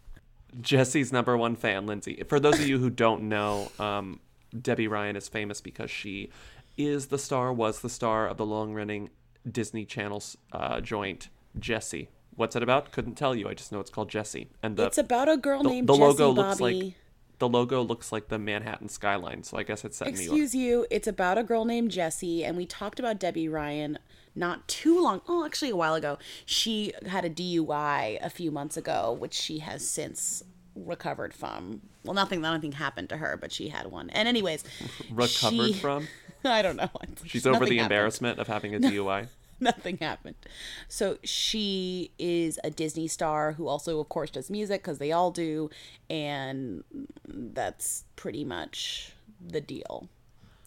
Jessie's 0.61 1.13
number 1.13 1.37
one 1.37 1.55
fan, 1.55 1.87
Lindsay. 1.87 2.23
For 2.29 2.41
those 2.41 2.59
of 2.59 2.67
you 2.67 2.79
who 2.79 2.89
don't 2.89 3.25
know, 3.25 3.71
um, 3.79 4.21
Debby 4.59 4.89
Ryan 4.89 5.17
is 5.17 5.29
famous 5.29 5.61
because 5.61 5.91
she 5.91 6.31
is 6.79 7.07
the 7.07 7.19
star, 7.19 7.53
was 7.53 7.81
the 7.81 7.91
star 7.91 8.27
of 8.27 8.39
the 8.39 8.47
long-running 8.47 9.11
Disney 9.51 9.85
Channel 9.85 10.23
uh, 10.53 10.81
joint 10.81 11.29
Jessie. 11.59 12.09
What's 12.35 12.57
it 12.57 12.63
about? 12.63 12.93
Couldn't 12.93 13.15
tell 13.15 13.35
you. 13.35 13.49
I 13.49 13.55
just 13.55 13.73
know 13.73 13.81
it's 13.81 13.91
called 13.91 14.09
Jessie. 14.09 14.49
And 14.63 14.77
the 14.77 14.87
it's 14.87 14.99
about 14.99 15.29
a 15.29 15.37
girl 15.37 15.63
the, 15.63 15.69
named 15.69 15.89
the 15.89 15.93
Jessie 15.95 16.03
logo 16.03 16.35
Bobby. 16.35 16.49
looks 16.49 16.61
like 16.61 16.95
the 17.39 17.49
logo 17.49 17.83
looks 17.83 18.13
like 18.13 18.29
the 18.29 18.39
Manhattan 18.39 18.89
skyline. 18.89 19.43
So 19.43 19.59
I 19.59 19.65
guess 19.65 19.85
it's 19.85 19.97
set 19.97 20.09
in 20.09 20.15
New 20.15 20.21
York. 20.21 20.27
Excuse 20.33 20.55
you. 20.55 20.87
It's 20.91 21.07
about 21.09 21.39
a 21.39 21.43
girl 21.43 21.65
named 21.65 21.91
Jessie, 21.91 22.45
and 22.45 22.57
we 22.57 22.67
talked 22.67 22.99
about 22.99 23.19
Debby 23.19 23.49
Ryan 23.49 23.99
not 24.35 24.67
too 24.69 25.03
long. 25.03 25.21
Oh, 25.29 25.45
actually, 25.45 25.71
a 25.71 25.77
while 25.77 25.95
ago. 25.95 26.19
She 26.47 26.93
had 27.07 27.25
a 27.25 27.31
DUI 27.31 28.19
a 28.25 28.31
few 28.31 28.51
months 28.51 28.77
ago, 28.77 29.17
which 29.19 29.35
she 29.35 29.59
has 29.59 29.87
since 29.87 30.43
recovered 30.75 31.35
from. 31.35 31.83
Well, 32.05 32.15
nothing, 32.15 32.41
nothing 32.41 32.73
happened 32.73 33.09
to 33.11 33.19
her, 33.19 33.37
but 33.39 33.53
she 33.53 33.69
had 33.69 33.89
one. 33.89 34.09
And 34.11 34.27
anyways, 34.27 34.65
Recovered 35.11 35.67
she- 35.67 35.73
from. 35.75 36.09
I 36.45 36.63
don't 36.63 36.77
know. 36.77 36.91
She's 37.25 37.47
over 37.47 37.59
the 37.61 37.77
happened. 37.77 37.81
embarrassment 37.81 38.39
of 38.41 38.49
having 38.49 38.75
a 38.75 38.81
DUI. 38.81 39.29
Nothing 39.71 39.99
happened. 39.99 40.35
So 40.89 41.19
she 41.23 42.11
is 42.19 42.59
a 42.65 42.71
Disney 42.71 43.09
star 43.09 43.53
who 43.53 43.69
also, 43.69 44.01
of 44.01 44.09
course, 44.09 44.31
does 44.31 44.51
music 44.51 44.83
because 44.83 44.99
they 44.99 45.13
all 45.13 45.31
do, 45.31 45.71
and 46.11 46.83
that's 47.29 48.05
pretty 48.17 48.45
much 48.45 49.13
the 49.47 49.61
deal. 49.61 50.09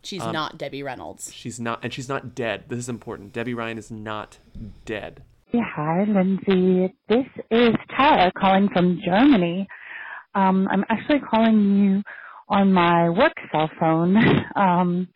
She's 0.03 0.21
Um, 0.21 0.33
not 0.33 0.57
Debbie 0.57 0.83
Reynolds. 0.83 1.33
She's 1.33 1.59
not, 1.59 1.79
and 1.83 1.91
she's 1.91 2.07
not 2.07 2.33
dead. 2.35 2.65
This 2.69 2.79
is 2.79 2.89
important. 2.89 3.33
Debby 3.33 3.53
Ryan 3.53 3.77
is 3.77 3.91
not 3.91 4.37
dead. 4.85 5.23
Hi, 5.53 6.03
Lindsay. 6.03 6.93
This 7.07 7.25
is 7.49 7.73
Tara 7.95 8.31
calling 8.37 8.69
from 8.69 9.01
Germany. 9.03 9.67
Um, 10.35 10.67
I'm 10.69 10.83
actually 10.89 11.19
calling 11.19 11.59
you 11.77 12.03
on 12.49 12.71
my 12.73 13.09
work 13.09 13.33
cell 13.51 13.69
phone. 13.79 14.15
Um, 14.55 15.07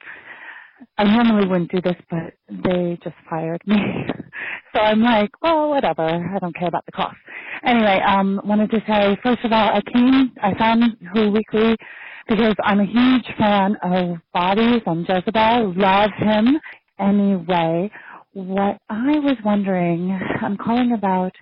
I 0.97 1.03
normally 1.03 1.47
wouldn't 1.47 1.71
do 1.71 1.81
this, 1.81 1.95
but 2.09 2.33
they 2.49 2.97
just 3.03 3.15
fired 3.29 3.61
me. 3.65 3.77
so 4.75 4.81
I'm 4.81 5.01
like, 5.01 5.31
well, 5.41 5.69
whatever. 5.69 6.03
I 6.03 6.39
don't 6.39 6.55
care 6.55 6.67
about 6.67 6.85
the 6.85 6.91
cost. 6.91 7.17
Anyway, 7.65 7.99
um, 8.07 8.41
wanted 8.45 8.71
to 8.71 8.81
say, 8.87 9.17
first 9.23 9.43
of 9.43 9.51
all, 9.51 9.69
I 9.69 9.81
came, 9.93 10.31
I 10.41 10.57
found 10.57 10.83
Who 11.13 11.31
Weekly 11.31 11.75
because 12.27 12.55
I'm 12.63 12.79
a 12.79 12.85
huge 12.85 13.25
fan 13.37 13.75
of 13.83 14.17
Bodies 14.33 14.81
and 14.85 15.07
Jezebel. 15.07 15.73
Love 15.75 16.11
him. 16.17 16.59
Anyway, 16.99 17.91
what 18.33 18.77
I 18.89 19.19
was 19.19 19.37
wondering, 19.43 20.17
I'm 20.41 20.57
calling 20.57 20.93
about 20.93 21.33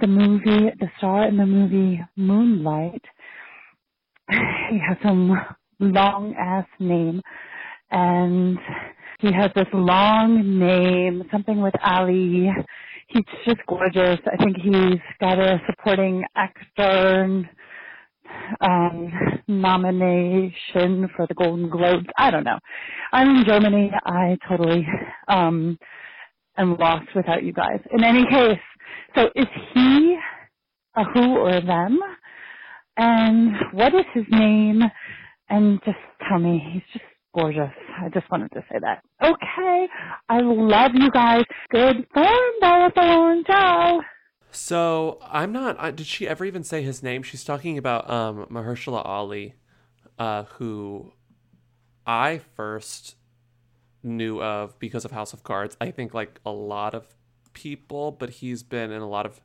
the 0.00 0.06
movie, 0.06 0.70
the 0.78 0.88
star 0.98 1.26
in 1.26 1.36
the 1.36 1.46
movie 1.46 2.00
Moonlight. 2.16 3.04
He 4.70 4.78
has 4.78 4.96
some 5.02 5.36
long 5.80 6.34
ass 6.38 6.66
name 6.78 7.20
and 7.90 8.58
he 9.20 9.32
has 9.32 9.50
this 9.54 9.66
long 9.72 10.58
name, 10.58 11.24
something 11.30 11.60
with 11.62 11.74
Ali. 11.84 12.50
He's 13.08 13.24
just 13.44 13.58
gorgeous. 13.68 14.20
I 14.32 14.36
think 14.36 14.56
he's 14.58 15.00
got 15.20 15.38
a 15.38 15.60
supporting 15.68 16.24
actor 16.36 17.48
um, 18.60 19.12
nomination 19.48 21.08
for 21.16 21.26
the 21.26 21.34
Golden 21.34 21.68
Globes. 21.68 22.06
I 22.18 22.30
don't 22.30 22.44
know. 22.44 22.58
I'm 23.12 23.36
in 23.36 23.44
Germany. 23.44 23.90
I 24.04 24.38
totally 24.48 24.86
um, 25.28 25.78
am 26.56 26.76
lost 26.76 27.08
without 27.14 27.42
you 27.42 27.52
guys. 27.52 27.80
In 27.92 28.04
any 28.04 28.26
case, 28.26 28.58
so 29.14 29.30
is 29.34 29.46
he 29.74 30.18
a 30.96 31.04
who 31.04 31.36
or 31.38 31.50
a 31.50 31.64
them? 31.64 31.98
And 32.96 33.54
what 33.72 33.94
is 33.94 34.04
his 34.14 34.24
name? 34.30 34.82
And 35.48 35.80
just 35.84 35.98
tell 36.28 36.38
me, 36.38 36.62
he's 36.72 36.82
just 36.92 37.04
gorgeous. 37.34 37.70
I 37.98 38.08
just 38.08 38.30
wanted 38.30 38.50
to 38.52 38.64
say 38.70 38.78
that. 38.80 39.02
Okay. 39.22 39.88
I 40.28 40.40
love 40.40 40.92
you 40.94 41.10
guys. 41.10 41.44
Good 41.70 42.06
form, 42.12 42.52
Bella 42.60 42.90
Ciao. 43.46 44.00
So 44.52 45.18
I'm 45.22 45.52
not. 45.52 45.78
I, 45.78 45.90
did 45.90 46.06
she 46.06 46.26
ever 46.26 46.44
even 46.44 46.64
say 46.64 46.82
his 46.82 47.02
name? 47.02 47.22
She's 47.22 47.44
talking 47.44 47.78
about 47.78 48.10
um, 48.10 48.46
Mahershala 48.50 49.04
Ali, 49.04 49.54
uh, 50.18 50.44
who 50.44 51.12
I 52.06 52.40
first 52.56 53.16
knew 54.02 54.42
of 54.42 54.78
because 54.78 55.04
of 55.04 55.12
House 55.12 55.32
of 55.32 55.44
Cards. 55.44 55.76
I 55.80 55.90
think 55.90 56.14
like 56.14 56.40
a 56.44 56.50
lot 56.50 56.94
of 56.94 57.06
people, 57.52 58.10
but 58.12 58.30
he's 58.30 58.62
been 58.62 58.90
in 58.90 59.02
a 59.02 59.08
lot 59.08 59.26
of. 59.26 59.40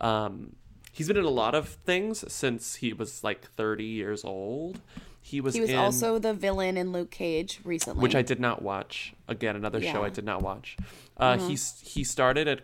Um, 0.00 0.56
he's 0.92 1.08
been 1.08 1.16
in 1.16 1.24
a 1.24 1.30
lot 1.30 1.54
of 1.54 1.68
things 1.68 2.30
since 2.32 2.76
he 2.76 2.92
was 2.92 3.24
like 3.24 3.50
30 3.52 3.84
years 3.84 4.24
old. 4.24 4.80
He 5.22 5.40
was. 5.40 5.54
He 5.54 5.60
was 5.60 5.70
in, 5.70 5.76
also 5.76 6.18
the 6.18 6.32
villain 6.34 6.76
in 6.76 6.92
Luke 6.92 7.10
Cage 7.10 7.60
recently. 7.64 8.02
which 8.02 8.14
I 8.14 8.22
did 8.22 8.40
not 8.40 8.62
watch. 8.62 9.12
Again, 9.28 9.54
another 9.54 9.80
show 9.80 10.02
I 10.02 10.08
did 10.08 10.24
not 10.24 10.42
watch. 10.42 10.76
Uh, 11.16 11.34
Mhm. 11.36 11.48
He 11.50 11.90
he 11.90 12.02
started 12.04 12.48
at 12.48 12.60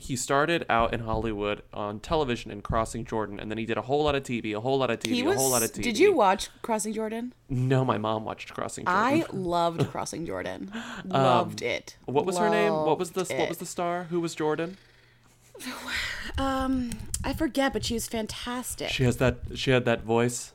he 0.00 0.16
started 0.16 0.66
out 0.68 0.92
in 0.92 1.00
Hollywood 1.00 1.62
on 1.72 2.00
television 2.00 2.50
in 2.50 2.60
Crossing 2.60 3.04
Jordan, 3.04 3.38
and 3.38 3.50
then 3.50 3.56
he 3.58 3.64
did 3.64 3.78
a 3.78 3.82
whole 3.82 4.02
lot 4.04 4.16
of 4.16 4.24
TV, 4.24 4.52
a 4.52 4.60
whole 4.60 4.78
lot 4.78 4.90
of 4.90 4.98
TV, 4.98 5.14
He 5.14 5.20
a 5.24 5.32
whole 5.34 5.48
lot 5.48 5.62
of 5.62 5.70
TV. 5.72 5.82
Did 5.84 5.98
you 5.98 6.12
watch 6.12 6.48
Crossing 6.62 6.92
Jordan? 6.92 7.32
No, 7.48 7.84
my 7.84 7.96
mom 7.98 8.24
watched 8.24 8.52
Crossing 8.52 8.84
Jordan. 8.84 9.02
I 9.02 9.24
loved 9.32 9.88
Crossing 9.90 10.26
Jordan. 10.26 10.72
Um, 11.04 11.22
Loved 11.22 11.62
it. 11.62 11.96
What 12.06 12.26
was 12.26 12.36
her 12.38 12.50
name? 12.50 12.72
What 12.72 12.98
was 12.98 13.12
the 13.12 13.20
Loved 13.20 13.32
what 13.38 13.48
was 13.48 13.58
the 13.58 13.66
star? 13.66 14.04
Who 14.10 14.20
was 14.20 14.34
Jordan? 14.34 14.76
Um, 16.38 16.90
I 17.24 17.32
forget, 17.32 17.72
but 17.72 17.84
she 17.84 17.94
was 17.94 18.06
fantastic. 18.06 18.88
She 18.90 19.04
has 19.04 19.16
that. 19.18 19.38
She 19.54 19.70
had 19.72 19.84
that 19.84 20.02
voice. 20.04 20.52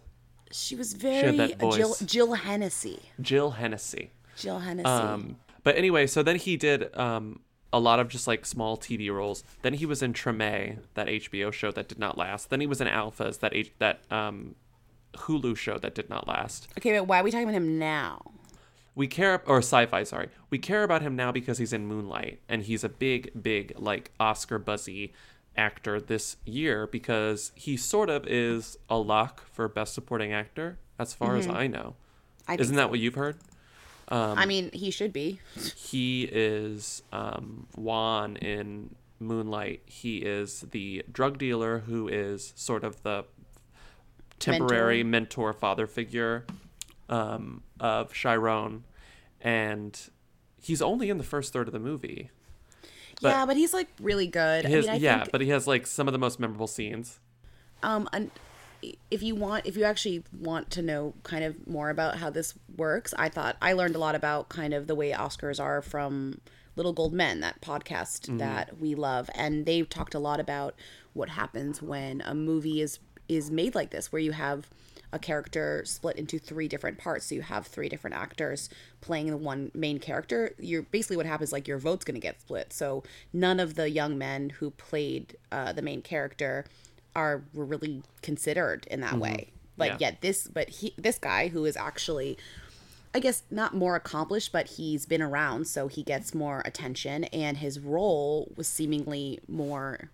She 0.51 0.75
was 0.75 0.93
very 0.93 1.53
voice. 1.53 1.75
Jill 1.75 1.95
Jill 2.05 2.33
Hennessy. 2.33 2.99
Jill 3.19 3.51
Hennessy. 3.51 4.11
Jill 4.37 4.59
Hennessy. 4.59 4.87
Um, 4.87 5.37
but 5.63 5.75
anyway, 5.77 6.07
so 6.07 6.21
then 6.21 6.35
he 6.35 6.57
did 6.57 6.95
um, 6.97 7.39
a 7.73 7.79
lot 7.79 7.99
of 7.99 8.07
just 8.07 8.27
like 8.27 8.45
small 8.45 8.77
TV 8.77 9.11
roles. 9.11 9.43
Then 9.61 9.73
he 9.73 9.85
was 9.85 10.01
in 10.01 10.13
Treme, 10.13 10.79
that 10.93 11.07
HBO 11.07 11.51
show 11.51 11.71
that 11.71 11.87
did 11.87 11.99
not 11.99 12.17
last. 12.17 12.49
Then 12.49 12.61
he 12.61 12.67
was 12.67 12.81
in 12.81 12.87
Alphas, 12.87 13.39
that 13.39 13.53
H- 13.53 13.73
that 13.79 13.99
um, 14.11 14.55
Hulu 15.13 15.57
show 15.57 15.77
that 15.77 15.95
did 15.95 16.09
not 16.09 16.27
last. 16.27 16.67
okay, 16.77 16.97
but 16.97 17.07
why 17.07 17.19
are 17.19 17.23
we 17.23 17.31
talking 17.31 17.47
about 17.47 17.55
him 17.55 17.79
now? 17.79 18.21
We 18.93 19.07
care 19.07 19.41
or 19.45 19.59
Syfy, 19.59 20.07
sorry. 20.07 20.29
We 20.49 20.57
care 20.57 20.83
about 20.83 21.01
him 21.01 21.17
now 21.17 21.31
because 21.33 21.57
he's 21.57 21.73
in 21.73 21.85
Moonlight 21.85 22.39
and 22.47 22.63
he's 22.63 22.83
a 22.83 22.89
big, 22.89 23.31
big 23.41 23.73
like 23.77 24.11
Oscar 24.21 24.57
buzzy 24.57 25.11
actor 25.57 25.99
this 26.01 26.37
year 26.45 26.87
because 26.87 27.51
he 27.55 27.77
sort 27.77 28.09
of 28.09 28.25
is 28.27 28.77
a 28.89 28.97
lock 28.97 29.43
for 29.51 29.67
best 29.67 29.93
supporting 29.93 30.31
actor 30.33 30.77
as 30.99 31.13
far 31.13 31.35
as 31.35 31.47
Mhm. 31.47 31.55
I 31.55 31.67
know. 31.67 31.95
I 32.47 32.55
Isn't 32.55 32.75
that 32.75 32.83
so. 32.83 32.87
what 32.89 32.99
you've 32.99 33.15
heard? 33.15 33.37
Um, 34.07 34.37
I 34.37 34.45
mean, 34.45 34.69
he 34.71 34.91
should 34.91 35.11
be. 35.13 35.39
he 35.75 36.23
is 36.31 37.01
um, 37.11 37.67
Juan 37.75 38.35
in 38.37 38.95
Moonlight. 39.19 39.81
He 39.85 40.17
is 40.17 40.61
the 40.71 41.03
drug 41.11 41.37
dealer 41.39 41.79
who 41.79 42.07
is 42.07 42.53
sort 42.55 42.83
of 42.83 43.01
the 43.03 43.25
temporary 44.39 45.03
mentor, 45.03 45.53
father 45.53 45.87
figure 45.87 46.45
um, 47.09 47.63
of 47.79 48.13
Chiron, 48.13 48.83
and 49.41 49.99
he's 50.61 50.81
only 50.81 51.09
in 51.09 51.17
the 51.17 51.23
first 51.23 51.53
third 51.53 51.67
of 51.67 51.73
the 51.73 51.79
movie. 51.79 52.29
But 53.21 53.29
yeah, 53.29 53.45
but 53.45 53.55
he's 53.57 53.73
like 53.73 53.87
really 53.99 54.27
good. 54.27 54.65
his, 54.65 54.87
I 54.87 54.91
mean, 54.93 55.01
I 55.01 55.03
yeah, 55.03 55.19
think, 55.19 55.31
but 55.31 55.41
he 55.41 55.49
has 55.49 55.67
like 55.67 55.87
some 55.87 56.07
of 56.07 56.11
the 56.11 56.17
most 56.19 56.39
memorable 56.39 56.67
scenes. 56.67 57.19
um, 57.83 58.07
and 58.13 58.31
if 59.09 59.23
you 59.23 59.33
want, 59.35 59.65
if 59.65 59.75
you 59.77 59.83
actually 59.83 60.23
want 60.39 60.69
to 60.71 60.81
know 60.81 61.13
kind 61.23 61.43
of 61.43 61.65
more 61.67 61.89
about 61.89 62.17
how 62.17 62.29
this 62.29 62.53
works, 62.77 63.13
I 63.17 63.29
thought 63.29 63.57
I 63.61 63.73
learned 63.73 63.95
a 63.95 63.99
lot 63.99 64.15
about 64.15 64.49
kind 64.49 64.73
of 64.73 64.85
the 64.87 64.93
way 64.95 65.11
Oscars 65.11 65.59
are 65.59 65.81
from 65.81 66.39
Little 66.75 66.93
Gold 66.93 67.13
Men, 67.13 67.39
that 67.39 67.61
podcast 67.61 68.27
Mhm. 68.29 68.37
that 68.39 68.79
we 68.79 68.93
love, 68.95 69.29
and 69.33 69.65
they 69.65 69.81
talked 69.83 70.13
a 70.13 70.19
lot 70.19 70.39
about 70.39 70.75
what 71.13 71.29
happens 71.29 71.81
when 71.81 72.21
a 72.21 72.35
movie 72.35 72.81
is 72.81 72.99
is 73.27 73.49
made 73.49 73.73
like 73.73 73.89
this, 73.89 74.11
where 74.11 74.21
you 74.21 74.33
have 74.33 74.69
a 75.15 75.19
character 75.19 75.81
split 75.85 76.17
into 76.17 76.37
three 76.37 76.67
different 76.67 76.97
parts. 76.99 77.25
So 77.27 77.35
you 77.35 77.41
have 77.41 77.65
three 77.65 77.89
different 77.89 78.15
actors 78.17 78.69
playing 79.01 79.27
the 79.31 79.37
one 79.37 79.71
main 79.73 79.97
character. 79.97 80.53
You're 80.59 80.83
basically 80.83 81.15
what 81.17 81.25
happens 81.25 81.51
like 81.53 81.67
your 81.67 81.77
vote's 81.79 82.03
gonna 82.05 82.19
get 82.19 82.39
split. 82.41 82.73
So 82.73 83.01
none 83.33 83.59
of 83.59 83.75
the 83.75 83.89
young 83.89 84.17
men 84.17 84.51
who 84.51 84.71
played 84.71 85.37
uh, 85.51 85.71
the 85.71 85.81
main 85.81 86.01
character 86.01 86.65
are 87.15 87.43
were 87.53 87.65
really 87.65 88.03
considered 88.21 88.85
in 88.91 88.99
that 88.99 89.13
Mhm. 89.15 89.19
way. 89.21 89.47
But 89.77 89.87
Yeah. 89.91 89.97
yet 90.11 90.21
this 90.21 90.47
but 90.47 90.67
he 90.69 90.93
this 90.97 91.17
guy 91.17 91.47
who 91.47 91.63
is 91.65 91.77
actually 91.77 92.37
I 93.13 93.19
guess 93.19 93.43
not 93.49 93.73
more 93.73 93.95
accomplished, 93.95 94.51
but 94.51 94.67
he's 94.71 95.05
been 95.05 95.21
around, 95.21 95.67
so 95.67 95.87
he 95.87 96.03
gets 96.03 96.33
more 96.35 96.61
attention, 96.65 97.23
and 97.25 97.55
his 97.55 97.79
role 97.79 98.51
was 98.57 98.67
seemingly 98.67 99.39
more 99.47 100.09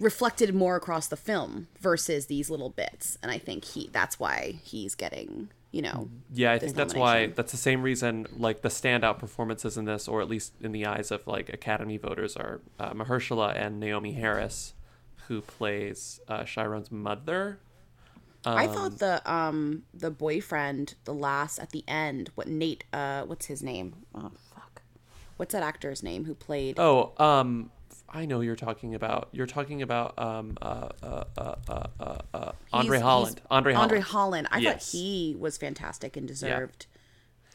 reflected 0.00 0.54
more 0.54 0.76
across 0.76 1.06
the 1.08 1.16
film 1.16 1.68
versus 1.80 2.26
these 2.26 2.50
little 2.50 2.70
bits. 2.70 3.18
And 3.22 3.30
I 3.30 3.38
think 3.38 3.64
he 3.64 3.88
that's 3.92 4.18
why 4.18 4.60
he's 4.64 4.94
getting, 4.96 5.50
you 5.70 5.82
know, 5.82 6.08
Yeah, 6.32 6.52
I 6.52 6.58
think 6.58 6.74
that's 6.76 6.94
why 6.94 7.26
that's 7.28 7.52
the 7.52 7.58
same 7.58 7.82
reason 7.82 8.26
like 8.36 8.62
the 8.62 8.68
standout 8.70 9.18
performances 9.18 9.76
in 9.76 9.84
this, 9.84 10.08
or 10.08 10.20
at 10.22 10.28
least 10.28 10.54
in 10.60 10.72
the 10.72 10.86
eyes 10.86 11.10
of 11.10 11.26
like 11.26 11.48
Academy 11.52 11.96
voters, 11.98 12.36
are 12.36 12.60
uh, 12.78 12.92
Mahershala 12.92 13.54
and 13.56 13.82
Naomie 13.82 14.16
Harris, 14.16 14.74
who 15.28 15.42
plays 15.42 16.20
uh, 16.28 16.44
Chiron's 16.44 16.90
mother. 16.90 17.60
I 18.54 18.66
Um, 18.66 18.74
thought 18.74 18.98
the 18.98 19.20
um 19.30 19.82
the 19.92 20.10
boyfriend, 20.10 20.94
the 21.04 21.14
last 21.14 21.58
at 21.58 21.70
the 21.70 21.84
end, 21.86 22.30
what 22.34 22.48
Nate 22.48 22.84
uh 22.92 23.22
what's 23.24 23.46
his 23.46 23.62
name? 23.62 24.06
Oh 24.14 24.32
fuck. 24.54 24.82
What's 25.36 25.52
that 25.52 25.62
actor's 25.62 26.02
name 26.02 26.24
who 26.24 26.34
played 26.34 26.78
Oh, 26.78 27.12
um, 27.18 27.70
I 28.12 28.26
know 28.26 28.40
you're 28.40 28.56
talking 28.56 28.94
about. 28.94 29.28
You're 29.32 29.46
talking 29.46 29.82
about 29.82 30.18
um, 30.18 30.58
uh, 30.60 30.88
uh, 31.02 31.24
uh, 31.38 31.54
uh, 31.68 31.86
uh, 32.00 32.18
uh, 32.34 32.52
Andre 32.72 32.96
He's- 32.98 33.02
Holland. 33.02 33.34
he's- 33.38 33.46
Andre 33.50 33.72
Holland. 33.72 33.92
Andre 33.92 34.00
Holland. 34.00 34.48
I 34.50 34.58
Yes. 34.58 34.90
thought 34.90 34.98
he 34.98 35.36
was 35.38 35.56
fantastic 35.56 36.16
and 36.16 36.26
deserved. 36.26 36.86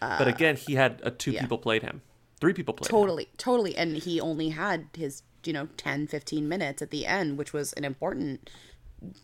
Uh, 0.01 0.17
but 0.17 0.27
again, 0.27 0.55
he 0.55 0.75
had 0.75 1.01
uh, 1.03 1.11
two 1.17 1.31
yeah. 1.31 1.41
people 1.41 1.57
played 1.57 1.81
him. 1.83 2.01
Three 2.39 2.53
people 2.53 2.73
played 2.73 2.87
him. 2.87 2.91
totally, 2.91 3.29
totally, 3.37 3.75
and 3.77 3.97
he 3.97 4.19
only 4.21 4.49
had 4.49 4.87
his 4.93 5.23
you 5.43 5.53
know 5.53 5.67
10, 5.77 6.07
15 6.07 6.47
minutes 6.49 6.81
at 6.81 6.89
the 6.91 7.05
end, 7.05 7.37
which 7.37 7.53
was 7.53 7.73
an 7.73 7.83
important 7.85 8.49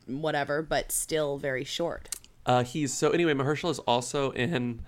whatever, 0.06 0.62
but 0.62 0.92
still 0.92 1.38
very 1.38 1.64
short. 1.64 2.10
Uh, 2.46 2.64
he's 2.64 2.92
so 2.94 3.12
anyway. 3.12 3.34
Mahershala 3.34 3.70
is 3.72 3.80
also 3.80 4.32
in 4.32 4.82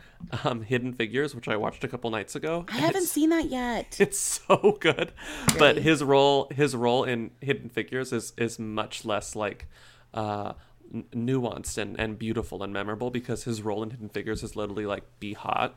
um, 0.44 0.63
Hidden 0.63 0.94
Figures, 0.94 1.36
which 1.36 1.48
I 1.48 1.56
watched 1.56 1.84
a 1.84 1.88
couple 1.88 2.10
nights 2.10 2.36
ago. 2.36 2.66
I 2.70 2.78
haven't 2.78 3.06
seen 3.06 3.30
that 3.30 3.50
yet. 3.50 3.96
It's 4.00 4.20
so 4.20 4.78
good, 4.80 5.12
but 5.60 5.78
his 5.78 6.04
role 6.04 6.48
his 6.52 6.76
role 6.76 7.04
in 7.04 7.32
Hidden 7.42 7.70
Figures 7.70 8.12
is 8.12 8.34
is 8.38 8.58
much 8.58 9.06
less 9.06 9.36
like 9.36 9.68
uh, 10.13 10.54
n- 10.94 11.06
nuanced 11.13 11.78
and, 11.78 12.00
and 12.00 12.18
beautiful 12.18 12.63
and 12.63 12.74
memorable 12.74 13.12
because 13.12 13.44
his 13.44 13.62
role 13.62 13.84
in 13.84 13.92
Hidden 13.92 14.10
Figures 14.10 14.42
is 14.42 14.56
literally 14.56 14.86
like 14.86 15.04
be 15.20 15.34
hot. 15.34 15.76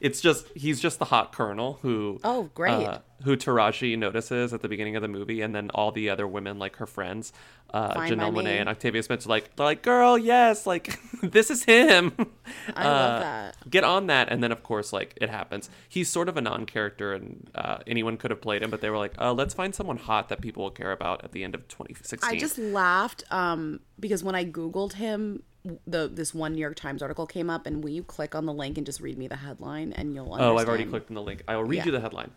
It's 0.00 0.20
just 0.20 0.46
he's 0.54 0.80
just 0.80 0.98
the 0.98 1.06
hot 1.06 1.32
colonel 1.32 1.78
who 1.82 2.20
Oh, 2.24 2.50
great. 2.54 2.72
uh, 2.86 2.98
who 3.24 3.36
Taraji 3.36 3.98
notices 3.98 4.54
at 4.54 4.62
the 4.62 4.68
beginning 4.68 4.96
of 4.96 5.02
the 5.02 5.08
movie, 5.08 5.42
and 5.42 5.54
then 5.54 5.68
all 5.74 5.92
the 5.92 6.08
other 6.08 6.26
women 6.26 6.58
like 6.58 6.76
her 6.76 6.86
friends, 6.86 7.34
uh, 7.74 7.92
Janelle 7.94 8.32
Monae 8.32 8.58
and 8.60 8.66
Octavia 8.68 9.02
Spencer, 9.02 9.28
like 9.28 9.54
they're 9.56 9.66
like, 9.66 9.82
girl, 9.82 10.16
yes, 10.16 10.66
like 10.66 10.98
this 11.22 11.50
is 11.50 11.64
him. 11.64 12.12
I 12.74 12.84
love 12.84 13.10
Uh, 13.16 13.18
that. 13.20 13.56
Get 13.68 13.84
on 13.84 14.06
that, 14.06 14.30
and 14.32 14.42
then 14.42 14.52
of 14.52 14.62
course, 14.62 14.92
like 14.92 15.18
it 15.20 15.28
happens. 15.28 15.68
He's 15.88 16.08
sort 16.08 16.28
of 16.30 16.36
a 16.38 16.40
non-character, 16.40 17.12
and 17.12 17.50
uh, 17.54 17.78
anyone 17.86 18.16
could 18.16 18.30
have 18.30 18.40
played 18.40 18.62
him, 18.62 18.70
but 18.70 18.80
they 18.80 18.88
were 18.88 18.96
like, 18.98 19.12
uh, 19.20 19.32
let's 19.34 19.52
find 19.52 19.74
someone 19.74 19.98
hot 19.98 20.28
that 20.30 20.40
people 20.40 20.62
will 20.62 20.70
care 20.70 20.92
about 20.92 21.22
at 21.24 21.32
the 21.32 21.44
end 21.44 21.54
of 21.54 21.68
2016. 21.68 22.26
I 22.36 22.38
just 22.38 22.56
laughed 22.58 23.24
um, 23.30 23.80
because 23.98 24.24
when 24.24 24.34
I 24.34 24.44
googled 24.46 24.94
him, 24.94 25.42
the 25.86 26.08
this 26.08 26.34
one 26.34 26.54
New 26.54 26.60
York 26.60 26.76
Times 26.76 27.02
article 27.02 27.26
came 27.26 27.50
up, 27.50 27.66
and 27.66 27.82
will 27.82 27.90
you 27.90 28.02
click 28.02 28.34
on 28.34 28.46
the 28.46 28.52
link 28.52 28.76
and 28.78 28.86
just 28.86 29.00
read 29.00 29.18
me 29.18 29.28
the 29.28 29.36
headline, 29.36 29.92
and 29.92 30.14
you'll 30.14 30.32
understand. 30.32 30.52
oh, 30.52 30.58
I've 30.58 30.68
already 30.68 30.86
clicked 30.86 31.10
on 31.10 31.14
the 31.14 31.22
link. 31.22 31.42
I 31.48 31.56
will 31.56 31.64
read 31.64 31.78
Yeah. 31.78 31.84
you 31.86 31.90
the 31.92 32.00
headline. 32.00 32.30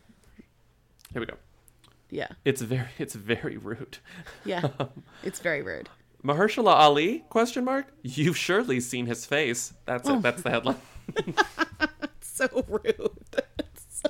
Here 1.12 1.20
we 1.20 1.26
go. 1.26 1.36
Yeah, 2.10 2.28
It's 2.46 2.62
very, 2.62 2.90
it's 3.00 3.16
very 3.16 3.58
rude. 3.58 3.98
yeah, 4.46 4.68
um, 4.80 4.90
it's 5.24 5.40
very 5.40 5.62
rude. 5.62 5.90
Mahershala 6.24 6.74
Ali? 6.74 7.26
Question 7.30 7.66
mark. 7.66 7.88
You've 8.02 8.38
surely 8.38 8.80
seen 8.80 9.08
his 9.08 9.26
face. 9.26 9.74
That's 9.86 10.08
Oh. 10.08 10.16
it. 10.18 10.22
That's 10.22 10.42
the 10.42 10.50
oh. 10.50 10.52
headline. 10.52 10.78
so 12.22 12.66
rude. 12.68 13.10
so... 13.90 14.10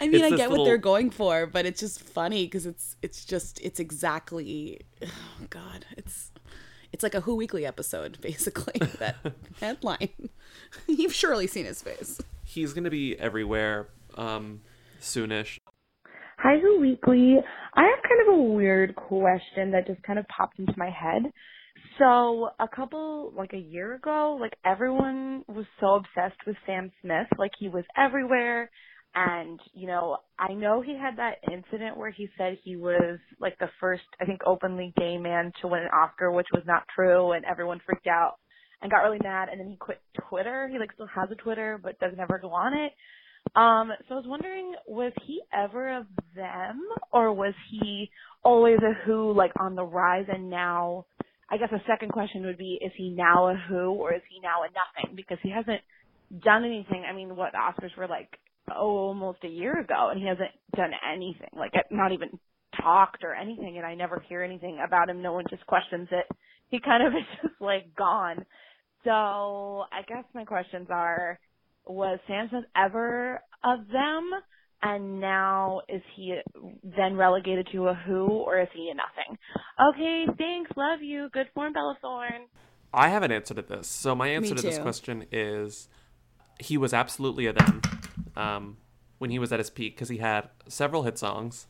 I 0.00 0.06
mean, 0.08 0.22
It's 0.22 0.34
I 0.34 0.36
get 0.36 0.50
what 0.50 0.64
they're 0.64 0.76
going 0.78 1.10
for, 1.10 1.46
but 1.46 1.66
it's 1.66 1.80
just 1.80 2.00
funny 2.00 2.44
because 2.44 2.66
it's 2.66 2.96
it's 3.02 3.24
just 3.24 3.60
it's 3.60 3.80
exactly. 3.80 4.80
Oh 5.02 5.46
God, 5.50 5.84
it's 5.96 6.30
it's 6.94 7.02
like 7.02 7.14
a 7.16 7.22
Who 7.22 7.34
Weekly 7.34 7.66
episode, 7.66 8.18
basically. 8.20 8.78
that 9.00 9.16
headline. 9.58 10.10
You've 10.86 11.12
surely 11.12 11.48
seen 11.48 11.64
his 11.64 11.82
face. 11.82 12.20
He's 12.44 12.72
gonna 12.72 12.88
be 12.88 13.18
everywhere 13.18 13.88
um, 14.16 14.60
soonish. 15.00 15.58
Hi, 16.38 16.56
Who 16.62 16.80
Weekly. 16.80 17.38
I 17.74 17.82
have 17.82 17.98
kind 18.08 18.28
of 18.28 18.34
a 18.34 18.42
weird 18.54 18.94
question 18.94 19.72
that 19.72 19.88
just 19.88 20.04
kind 20.04 20.20
of 20.20 20.26
popped 20.28 20.60
into 20.60 20.72
my 20.76 20.88
head. 20.88 21.32
So, 21.98 22.50
a 22.60 22.68
couple, 22.68 23.32
like 23.36 23.54
a 23.54 23.58
year 23.58 23.96
ago, 23.96 24.38
like 24.40 24.54
everyone 24.64 25.42
was 25.48 25.66
so 25.80 25.96
obsessed 25.96 26.40
with 26.46 26.54
Sam 26.64 26.92
Smith. 27.02 27.26
Like 27.36 27.50
he 27.58 27.68
was 27.68 27.82
everywhere. 27.96 28.70
And, 29.14 29.60
you 29.74 29.86
know, 29.86 30.18
I 30.38 30.54
know 30.54 30.80
he 30.80 30.98
had 30.98 31.18
that 31.18 31.36
incident 31.50 31.96
where 31.96 32.10
he 32.10 32.28
said 32.36 32.58
he 32.64 32.76
was 32.76 33.18
like 33.38 33.58
the 33.58 33.68
first, 33.80 34.02
I 34.20 34.24
think, 34.24 34.40
openly 34.44 34.92
gay 34.96 35.18
man 35.18 35.52
to 35.60 35.68
win 35.68 35.82
an 35.82 35.88
Oscar, 35.94 36.32
which 36.32 36.48
was 36.52 36.64
not 36.66 36.82
true. 36.94 37.32
And 37.32 37.44
everyone 37.44 37.80
freaked 37.86 38.08
out 38.08 38.34
and 38.82 38.90
got 38.90 39.02
really 39.02 39.20
mad. 39.22 39.48
And 39.50 39.60
then 39.60 39.68
he 39.68 39.76
quit 39.76 40.00
Twitter. 40.28 40.68
He 40.68 40.78
like 40.78 40.92
still 40.94 41.08
has 41.14 41.30
a 41.30 41.36
Twitter, 41.36 41.78
but 41.82 41.98
doesn't 42.00 42.18
ever 42.18 42.38
go 42.42 42.50
on 42.50 42.74
it. 42.74 42.92
Um, 43.56 43.92
so 44.08 44.14
I 44.14 44.18
was 44.18 44.26
wondering, 44.26 44.74
was 44.88 45.12
he 45.26 45.42
ever 45.52 45.98
of 45.98 46.06
them, 46.34 46.80
or 47.12 47.32
was 47.32 47.54
he 47.70 48.10
always 48.42 48.78
a 48.78 48.94
Who, 49.04 49.32
like 49.32 49.52
on 49.60 49.74
the 49.74 49.84
rise, 49.84 50.26
and 50.32 50.50
now? 50.50 51.06
I 51.50 51.58
guess 51.58 51.68
a 51.72 51.82
second 51.86 52.10
question 52.10 52.46
would 52.46 52.58
be: 52.58 52.78
Is 52.80 52.90
he 52.96 53.10
now 53.10 53.48
a 53.48 53.54
Who, 53.68 53.90
or 53.90 54.14
is 54.14 54.22
he 54.28 54.40
now 54.40 54.62
a 54.62 54.68
nothing? 54.68 55.14
Because 55.14 55.38
he 55.42 55.50
hasn't 55.50 55.82
done 56.42 56.64
anything. 56.64 57.04
I 57.08 57.14
mean, 57.14 57.36
what 57.36 57.52
the 57.52 57.58
Oscars 57.58 57.96
were 57.96 58.08
like, 58.08 58.30
oh, 58.70 59.08
almost 59.08 59.44
a 59.44 59.48
year 59.48 59.78
ago, 59.78 60.08
and 60.10 60.20
he 60.20 60.26
hasn't 60.26 60.50
done 60.76 60.90
anything. 61.12 61.50
Like, 61.56 61.72
not 61.90 62.12
even 62.12 62.38
talked 62.80 63.24
or 63.24 63.34
anything, 63.34 63.76
and 63.76 63.86
I 63.86 63.94
never 63.94 64.22
hear 64.28 64.42
anything 64.42 64.78
about 64.84 65.08
him. 65.08 65.22
No 65.22 65.32
one 65.32 65.44
just 65.50 65.66
questions 65.66 66.08
it. 66.10 66.26
He 66.68 66.80
kind 66.80 67.06
of 67.06 67.12
is 67.18 67.26
just 67.42 67.60
like 67.60 67.94
gone. 67.96 68.44
So 69.04 69.10
I 69.92 70.02
guess 70.06 70.24
my 70.34 70.44
questions 70.44 70.88
are 70.90 71.38
was 71.86 72.18
Sam 72.26 72.48
Smith 72.48 72.64
ever 72.76 73.40
of 73.62 73.80
them? 73.88 74.30
And 74.82 75.18
now 75.18 75.80
is 75.88 76.02
he 76.14 76.38
then 76.82 77.16
relegated 77.16 77.68
to 77.72 77.88
a 77.88 77.94
who 77.94 78.26
or 78.26 78.60
is 78.60 78.68
he 78.74 78.90
a 78.90 78.94
nothing? 78.94 79.38
Okay, 79.80 80.26
thanks, 80.36 80.70
love 80.76 81.00
you. 81.00 81.30
Good 81.32 81.46
form, 81.54 81.72
Bella 81.72 81.96
Thorne. 82.02 82.48
I 82.92 83.08
have 83.08 83.22
an 83.22 83.32
answer 83.32 83.54
to 83.54 83.62
this. 83.62 83.88
So 83.88 84.14
my 84.14 84.28
answer 84.28 84.54
to 84.54 84.62
this 84.62 84.78
question 84.78 85.24
is 85.32 85.88
he 86.60 86.76
was 86.76 86.92
absolutely 86.92 87.46
a 87.46 87.54
them 87.54 87.80
um, 88.36 88.76
when 89.18 89.30
he 89.30 89.38
was 89.38 89.52
at 89.52 89.58
his 89.58 89.70
peak 89.70 89.94
because 89.94 90.08
he 90.08 90.18
had 90.18 90.48
several 90.68 91.02
hit 91.02 91.18
songs, 91.18 91.66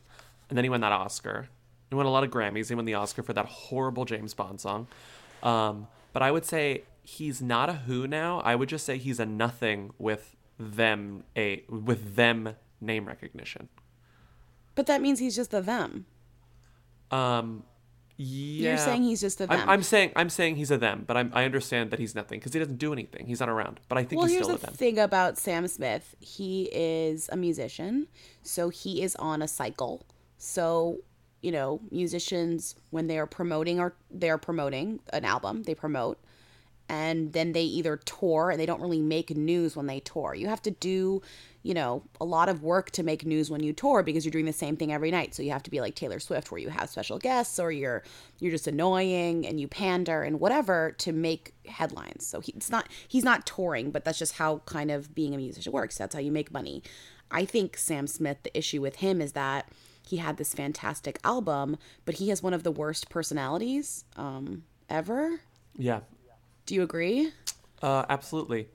and 0.49 0.57
then 0.57 0.63
he 0.63 0.69
won 0.69 0.81
that 0.81 0.91
Oscar. 0.91 1.49
He 1.89 1.95
won 1.95 2.05
a 2.05 2.09
lot 2.09 2.23
of 2.23 2.31
Grammys. 2.31 2.69
He 2.69 2.75
won 2.75 2.85
the 2.85 2.95
Oscar 2.95 3.23
for 3.23 3.33
that 3.33 3.45
horrible 3.45 4.05
James 4.05 4.33
Bond 4.33 4.59
song. 4.59 4.87
Um, 5.43 5.87
but 6.13 6.21
I 6.21 6.31
would 6.31 6.45
say 6.45 6.83
he's 7.03 7.41
not 7.41 7.69
a 7.69 7.73
who 7.73 8.07
now. 8.07 8.39
I 8.41 8.55
would 8.55 8.69
just 8.69 8.85
say 8.85 8.97
he's 8.97 9.19
a 9.19 9.25
nothing 9.25 9.91
with 9.97 10.35
them 10.57 11.23
a 11.35 11.63
with 11.69 12.15
them 12.15 12.55
name 12.81 13.05
recognition. 13.05 13.69
But 14.73 14.87
that 14.87 15.01
means 15.01 15.19
he's 15.19 15.35
just 15.35 15.51
the 15.51 15.61
them. 15.61 16.05
Um, 17.11 17.63
yeah. 18.17 18.69
You're 18.69 18.77
saying 18.77 19.03
he's 19.03 19.21
just 19.21 19.41
a 19.41 19.49
I'm- 19.49 19.59
them. 19.59 19.69
I'm, 19.69 19.83
saying 19.83 20.11
I'm 20.15 20.29
saying 20.29 20.55
he's 20.55 20.71
a 20.71 20.77
them, 20.77 21.03
but 21.05 21.17
I'm, 21.17 21.31
I 21.33 21.43
understand 21.45 21.91
that 21.91 21.99
he's 21.99 22.15
nothing 22.15 22.39
because 22.39 22.53
he 22.53 22.59
doesn't 22.59 22.77
do 22.77 22.93
anything. 22.93 23.25
He's 23.27 23.39
not 23.39 23.49
around. 23.49 23.79
But 23.89 23.97
I 23.97 24.03
think 24.03 24.19
well, 24.19 24.27
he's 24.27 24.35
here's 24.35 24.45
still 24.45 24.57
the 24.57 24.63
a 24.63 24.65
them. 24.67 24.75
thing 24.75 24.99
about 24.99 25.37
Sam 25.37 25.67
Smith. 25.67 26.15
He 26.19 26.69
is 26.71 27.29
a 27.31 27.37
musician, 27.37 28.07
so 28.43 28.69
he 28.69 29.01
is 29.01 29.15
on 29.17 29.41
a 29.41 29.47
cycle. 29.47 30.05
So, 30.37 30.97
you 31.41 31.51
know, 31.51 31.81
musicians 31.91 32.75
when 32.89 33.07
they 33.07 33.17
are 33.17 33.27
promoting 33.27 33.79
or 33.79 33.95
they're 34.11 34.37
promoting 34.37 34.99
an 35.11 35.25
album, 35.25 35.63
they 35.63 35.75
promote 35.75 36.19
and 36.87 37.33
then 37.33 37.53
they 37.53 37.63
either 37.63 37.97
tour 37.97 38.51
and 38.51 38.59
they 38.59 38.65
don't 38.65 38.81
really 38.81 39.01
make 39.01 39.35
news 39.35 39.75
when 39.75 39.87
they 39.87 39.99
tour. 39.99 40.35
You 40.35 40.47
have 40.47 40.61
to 40.63 40.71
do, 40.71 41.21
you 41.63 41.73
know, 41.73 42.03
a 42.21 42.25
lot 42.25 42.47
of 42.47 42.61
work 42.61 42.91
to 42.91 43.03
make 43.03 43.25
news 43.25 43.49
when 43.49 43.63
you 43.63 43.73
tour 43.73 44.03
because 44.03 44.23
you're 44.23 44.31
doing 44.31 44.45
the 44.45 44.53
same 44.53 44.77
thing 44.77 44.93
every 44.93 45.09
night. 45.09 45.33
So 45.33 45.41
you 45.41 45.51
have 45.51 45.63
to 45.63 45.71
be 45.71 45.81
like 45.81 45.95
Taylor 45.95 46.19
Swift 46.19 46.51
where 46.51 46.59
you 46.59 46.69
have 46.69 46.89
special 46.89 47.17
guests 47.17 47.59
or 47.59 47.71
you're 47.71 48.03
you're 48.39 48.51
just 48.51 48.67
annoying 48.67 49.47
and 49.47 49.59
you 49.59 49.67
pander 49.67 50.21
and 50.21 50.39
whatever 50.39 50.91
to 50.99 51.11
make 51.11 51.53
headlines. 51.67 52.25
So 52.25 52.39
he, 52.39 52.53
it's 52.55 52.69
not 52.69 52.87
he's 53.07 53.23
not 53.23 53.47
touring, 53.47 53.89
but 53.89 54.05
that's 54.05 54.19
just 54.19 54.33
how 54.33 54.59
kind 54.65 54.91
of 54.91 55.15
being 55.15 55.33
a 55.33 55.37
musician 55.37 55.71
works. 55.71 55.97
That's 55.97 56.13
how 56.13 56.21
you 56.21 56.31
make 56.31 56.51
money. 56.51 56.83
I 57.31 57.45
think 57.45 57.77
Sam 57.77 58.05
Smith 58.05 58.37
the 58.43 58.55
issue 58.55 58.81
with 58.81 58.97
him 58.97 59.21
is 59.21 59.31
that 59.31 59.69
he 60.07 60.17
had 60.17 60.37
this 60.37 60.53
fantastic 60.53 61.17
album, 61.23 61.77
but 62.05 62.15
he 62.15 62.29
has 62.29 62.43
one 62.43 62.53
of 62.53 62.61
the 62.61 62.71
worst 62.71 63.09
personalities 63.09 64.05
um 64.17 64.65
ever. 64.87 65.39
Yeah. 65.77 66.01
Do 66.65 66.75
you 66.75 66.83
agree? 66.83 67.31
Uh, 67.81 68.05
absolutely. 68.09 68.67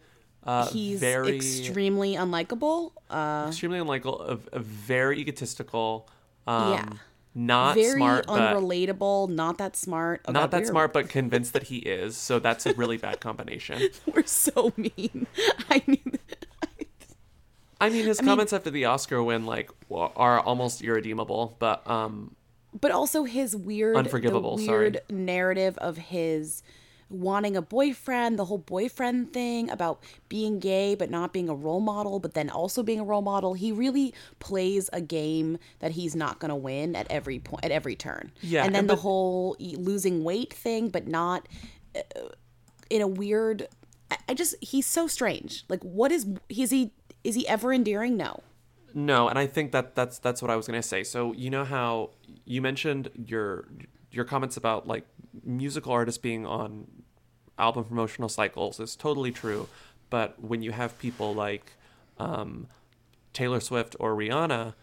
Uh, 0.44 0.66
He's 0.68 1.00
very 1.00 1.36
extremely 1.36 2.14
unlikable. 2.14 2.92
Uh, 3.10 3.46
extremely 3.48 3.78
unlikable, 3.78 4.20
a, 4.52 4.56
a 4.56 4.60
very 4.60 5.18
egotistical. 5.18 6.08
Um, 6.46 6.72
Yeah. 6.72 6.88
Not 7.32 7.76
very 7.76 7.92
smart, 8.00 8.26
unrelatable. 8.26 9.28
Not 9.28 9.58
that 9.58 9.76
smart. 9.76 10.22
Oh, 10.26 10.32
not 10.32 10.50
God, 10.50 10.58
that 10.58 10.66
smart, 10.66 10.92
but 10.92 11.08
convinced 11.18 11.52
that 11.52 11.64
he 11.64 11.76
is. 11.78 12.16
So 12.16 12.40
that's 12.40 12.66
a 12.66 12.74
really 12.74 12.96
bad 12.96 13.20
combination. 13.20 13.80
We're 14.12 14.26
so 14.26 14.72
mean. 14.76 15.28
I 15.70 15.80
knew. 15.86 15.98
I 17.80 17.88
mean, 17.88 18.04
his 18.04 18.18
I 18.18 18.22
mean- 18.22 18.28
comments 18.30 18.52
after 18.52 18.70
the 18.70 18.86
Oscar 18.86 19.22
win 19.22 19.46
like 19.46 19.70
are 19.90 20.40
almost 20.40 20.82
irredeemable, 20.82 21.56
but 21.60 21.88
um, 21.88 22.34
But 22.78 22.90
also 22.90 23.22
his 23.22 23.54
weird, 23.54 23.96
Unforgivable, 23.96 24.56
the 24.56 24.66
sorry. 24.66 24.96
narrative 25.08 25.78
of 25.78 25.96
his 25.98 26.64
wanting 27.10 27.56
a 27.56 27.62
boyfriend, 27.62 28.38
the 28.38 28.44
whole 28.46 28.58
boyfriend 28.58 29.32
thing 29.32 29.68
about 29.70 30.02
being 30.28 30.58
gay 30.60 30.94
but 30.94 31.10
not 31.10 31.32
being 31.32 31.48
a 31.48 31.54
role 31.54 31.80
model, 31.80 32.20
but 32.20 32.34
then 32.34 32.48
also 32.48 32.82
being 32.82 33.00
a 33.00 33.04
role 33.04 33.20
model. 33.22 33.54
He 33.54 33.72
really 33.72 34.14
plays 34.38 34.88
a 34.92 35.00
game 35.00 35.58
that 35.80 35.90
he's 35.92 36.14
not 36.16 36.38
going 36.38 36.50
to 36.50 36.56
win 36.56 36.94
at 36.96 37.06
every 37.10 37.38
point, 37.40 37.64
at 37.64 37.70
every 37.72 37.96
turn. 37.96 38.30
Yeah, 38.40 38.64
and 38.64 38.74
then 38.74 38.80
and 38.84 38.90
the 38.90 38.96
whole 38.96 39.56
losing 39.60 40.24
weight 40.24 40.54
thing, 40.54 40.88
but 40.88 41.06
not 41.06 41.48
uh, 41.96 42.00
in 42.88 43.02
a 43.02 43.08
weird. 43.08 43.68
I- 44.10 44.18
I 44.30 44.34
just 44.34 44.54
he's 44.60 44.86
so 44.86 45.06
strange. 45.06 45.64
Like, 45.68 45.82
what 45.82 46.10
is 46.12 46.26
is 46.48 46.70
he? 46.70 46.92
Is 47.24 47.34
he 47.34 47.46
ever 47.48 47.72
endearing? 47.72 48.16
No. 48.16 48.40
No, 48.94 49.28
and 49.28 49.38
I 49.38 49.46
think 49.46 49.70
that 49.72 49.94
that's 49.94 50.18
that's 50.18 50.42
what 50.42 50.50
I 50.50 50.56
was 50.56 50.66
gonna 50.66 50.82
say. 50.82 51.04
So 51.04 51.32
you 51.32 51.48
know 51.50 51.64
how 51.64 52.10
you 52.44 52.60
mentioned 52.60 53.08
your 53.14 53.68
your 54.10 54.24
comments 54.24 54.56
about 54.56 54.88
like 54.88 55.06
musical 55.44 55.92
artists 55.92 56.18
being 56.18 56.44
on 56.44 56.86
album 57.60 57.84
promotional 57.84 58.28
cycles 58.28 58.80
is 58.80 58.96
totally 58.96 59.32
true, 59.32 59.68
but 60.10 60.42
when 60.42 60.62
you 60.62 60.72
have 60.72 60.98
people 60.98 61.34
like 61.34 61.76
um, 62.18 62.68
Taylor 63.32 63.60
Swift 63.60 63.96
or 64.00 64.14
Rihanna, 64.16 64.74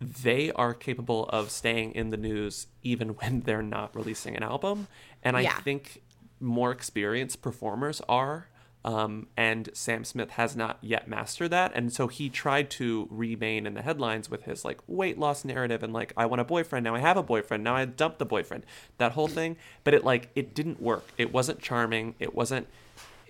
they 0.00 0.52
are 0.52 0.74
capable 0.74 1.26
of 1.28 1.50
staying 1.50 1.92
in 1.92 2.10
the 2.10 2.16
news 2.16 2.68
even 2.82 3.10
when 3.20 3.42
they're 3.42 3.62
not 3.62 3.94
releasing 3.96 4.36
an 4.36 4.42
album, 4.42 4.88
and 5.22 5.36
I 5.36 5.42
Yeah. 5.42 5.60
think 5.64 6.02
more 6.40 6.72
experienced 6.72 7.42
performers 7.42 8.02
are. 8.08 8.49
Um, 8.84 9.26
and 9.36 9.68
Sam 9.74 10.04
Smith 10.04 10.30
has 10.30 10.56
not 10.56 10.78
yet 10.80 11.06
mastered 11.06 11.50
that, 11.50 11.72
and 11.74 11.92
so 11.92 12.08
he 12.08 12.30
tried 12.30 12.70
to 12.70 13.06
remain 13.10 13.66
in 13.66 13.74
the 13.74 13.82
headlines 13.82 14.30
with 14.30 14.44
his 14.44 14.64
like 14.64 14.80
weight 14.86 15.18
loss 15.18 15.44
narrative 15.44 15.82
and 15.82 15.92
like 15.92 16.14
I 16.16 16.24
want 16.26 16.40
a 16.40 16.44
boyfriend 16.44 16.84
now 16.84 16.94
I 16.94 17.00
have 17.00 17.18
a 17.18 17.22
boyfriend 17.22 17.62
now 17.62 17.76
I 17.76 17.84
dumped 17.84 18.18
the 18.18 18.24
boyfriend 18.24 18.64
that 18.96 19.12
whole 19.12 19.28
thing, 19.28 19.56
but 19.84 19.92
it 19.92 20.04
like 20.04 20.30
it 20.34 20.54
didn't 20.54 20.80
work. 20.80 21.04
It 21.18 21.32
wasn't 21.32 21.60
charming. 21.60 22.14
It 22.18 22.34
wasn't 22.34 22.68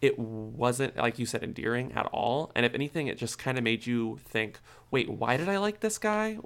it 0.00 0.18
wasn't 0.18 0.96
like 0.96 1.18
you 1.18 1.26
said 1.26 1.42
endearing 1.42 1.92
at 1.92 2.06
all 2.06 2.50
and 2.54 2.64
if 2.64 2.72
anything 2.72 3.06
it 3.06 3.18
just 3.18 3.38
kind 3.38 3.58
of 3.58 3.64
made 3.64 3.84
you 3.84 4.18
think 4.24 4.58
wait 4.90 5.10
why 5.10 5.36
did 5.36 5.46
i 5.46 5.58
like 5.58 5.80
this 5.80 5.98
guy 5.98 6.36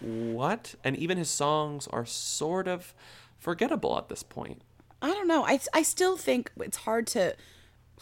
what 0.00 0.74
and 0.82 0.96
even 0.96 1.18
his 1.18 1.28
songs 1.28 1.86
are 1.88 2.06
sort 2.06 2.66
of 2.66 2.94
forgettable 3.38 3.98
at 3.98 4.08
this 4.08 4.22
point 4.22 4.62
I 5.02 5.08
don't 5.08 5.28
know. 5.28 5.44
I 5.44 5.58
I 5.72 5.82
still 5.82 6.16
think 6.16 6.50
it's 6.60 6.78
hard 6.78 7.06
to 7.08 7.34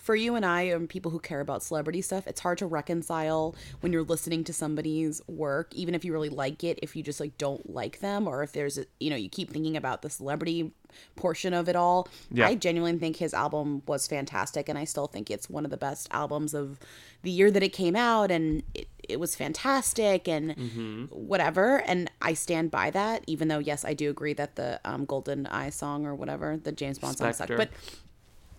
for 0.01 0.15
you 0.17 0.35
and 0.37 0.47
I 0.47 0.63
and 0.63 0.89
people 0.89 1.11
who 1.11 1.19
care 1.19 1.41
about 1.41 1.63
celebrity 1.63 2.01
stuff, 2.01 2.27
it's 2.27 2.41
hard 2.41 2.57
to 2.59 2.67
reconcile 2.67 3.55
when 3.81 3.93
you're 3.93 4.03
listening 4.05 4.45
to 4.45 4.53
somebody's 4.53 5.21
work, 5.29 5.75
even 5.75 5.95
if 5.95 6.05
you 6.05 6.13
really 6.13 6.29
like 6.31 6.65
it, 6.65 6.79
if 6.83 6.97
you 6.97 7.03
just 7.03 7.21
like 7.21 7.37
don't 7.37 7.69
like 7.75 8.01
them 8.01 8.27
or 8.27 8.43
if 8.43 8.53
there's 8.53 8.79
a, 8.79 8.87
you 9.01 9.11
know, 9.11 9.17
you 9.17 9.29
keep 9.29 9.51
thinking 9.51 9.77
about 9.77 10.03
the 10.03 10.09
celebrity 10.09 10.73
portion 11.17 11.53
of 11.53 11.69
it 11.69 11.77
all. 11.77 12.09
Yeah. 12.31 12.47
I 12.47 12.55
genuinely 12.55 12.99
think 12.99 13.17
his 13.17 13.35
album 13.35 13.83
was 13.87 14.07
fantastic 14.07 14.69
and 14.69 14.79
I 14.79 14.85
still 14.85 15.07
think 15.09 15.31
it's 15.31 15.51
one 15.51 15.65
of 15.65 15.71
the 15.71 15.77
best 15.77 16.09
albums 16.11 16.55
of 16.55 16.79
the 17.23 17.31
year 17.31 17.51
that 17.51 17.63
it 17.63 17.75
came 17.75 17.95
out 17.97 18.31
and 18.31 18.63
it, 18.75 18.89
it 19.07 19.21
was 19.21 19.35
fantastic 19.35 20.27
and 20.29 20.57
Mhm. 20.57 21.11
whatever 21.13 21.81
and 21.83 22.11
I 22.23 22.33
stand 22.35 22.71
by 22.71 22.91
that 22.93 23.25
even 23.27 23.49
though 23.49 23.59
yes 23.59 23.85
I 23.85 23.93
do 23.95 24.09
agree 24.11 24.33
that 24.35 24.57
the 24.57 24.81
um, 24.85 25.05
Golden 25.05 25.47
Eye 25.49 25.71
song 25.71 26.07
or 26.07 26.15
whatever 26.15 26.57
the 26.57 26.73
James 26.73 26.99
Bond 26.99 27.19
song 27.19 27.33
sucked 27.33 27.57
but 27.57 27.71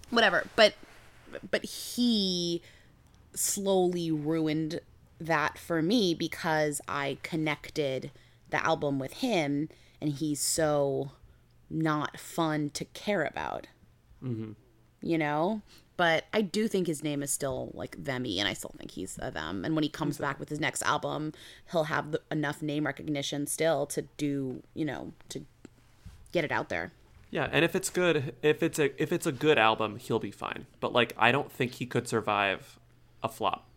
whatever 0.10 0.46
but 0.56 0.74
but 1.50 1.66
he 1.66 2.62
slowly 3.34 4.12
ruined 4.12 4.80
that 5.20 5.58
for 5.58 5.82
me 5.82 6.14
because 6.14 6.82
I 6.88 7.18
connected 7.24 8.12
the 8.50 8.64
album 8.66 9.00
with 9.00 9.14
him 9.14 9.70
and 10.02 10.12
he's 10.12 10.40
so 10.40 11.12
not 11.70 12.20
fun 12.20 12.70
to 12.72 12.86
care 12.86 13.24
about. 13.24 13.68
Mm-hmm. 14.24 14.52
You 15.02 15.18
know? 15.18 15.62
But 16.00 16.24
I 16.34 16.42
do 16.42 16.70
think 16.70 16.88
his 16.88 17.04
name 17.04 17.22
is 17.22 17.30
still 17.30 17.72
like 17.74 18.02
Themy, 18.02 18.38
and 18.38 18.48
I 18.48 18.54
still 18.54 18.74
think 18.78 18.92
he's 18.92 19.20
a 19.22 19.32
them. 19.32 19.66
And 19.66 19.76
when 19.76 19.84
he 19.84 19.90
comes 19.90 20.18
back 20.18 20.40
with 20.40 20.48
his 20.48 20.58
next 20.60 20.82
album, 20.84 21.34
he'll 21.74 21.84
have 21.84 22.12
the, 22.12 22.22
enough 22.32 22.62
name 22.62 22.86
recognition 22.86 23.46
still 23.48 23.86
to 23.88 24.04
do, 24.16 24.64
you 24.74 24.86
know, 24.86 25.12
to 25.28 25.44
get 26.32 26.46
it 26.46 26.54
out 26.54 26.70
there. 26.70 26.94
Yeah, 27.32 27.48
and 27.52 27.64
if 27.64 27.76
it's 27.76 27.90
good, 27.90 28.34
if 28.42 28.64
it's 28.64 28.80
a 28.80 29.02
if 29.02 29.12
it's 29.12 29.26
a 29.28 29.32
good 29.32 29.58
album, 29.60 29.98
he'll 29.98 30.20
be 30.20 30.32
fine. 30.32 30.66
But 30.80 30.94
like, 30.94 31.14
I 31.18 31.32
don't 31.32 31.52
think 31.52 31.74
he 31.74 31.86
could 31.86 32.08
survive 32.08 32.80
a 33.22 33.30
flop. 33.30 33.68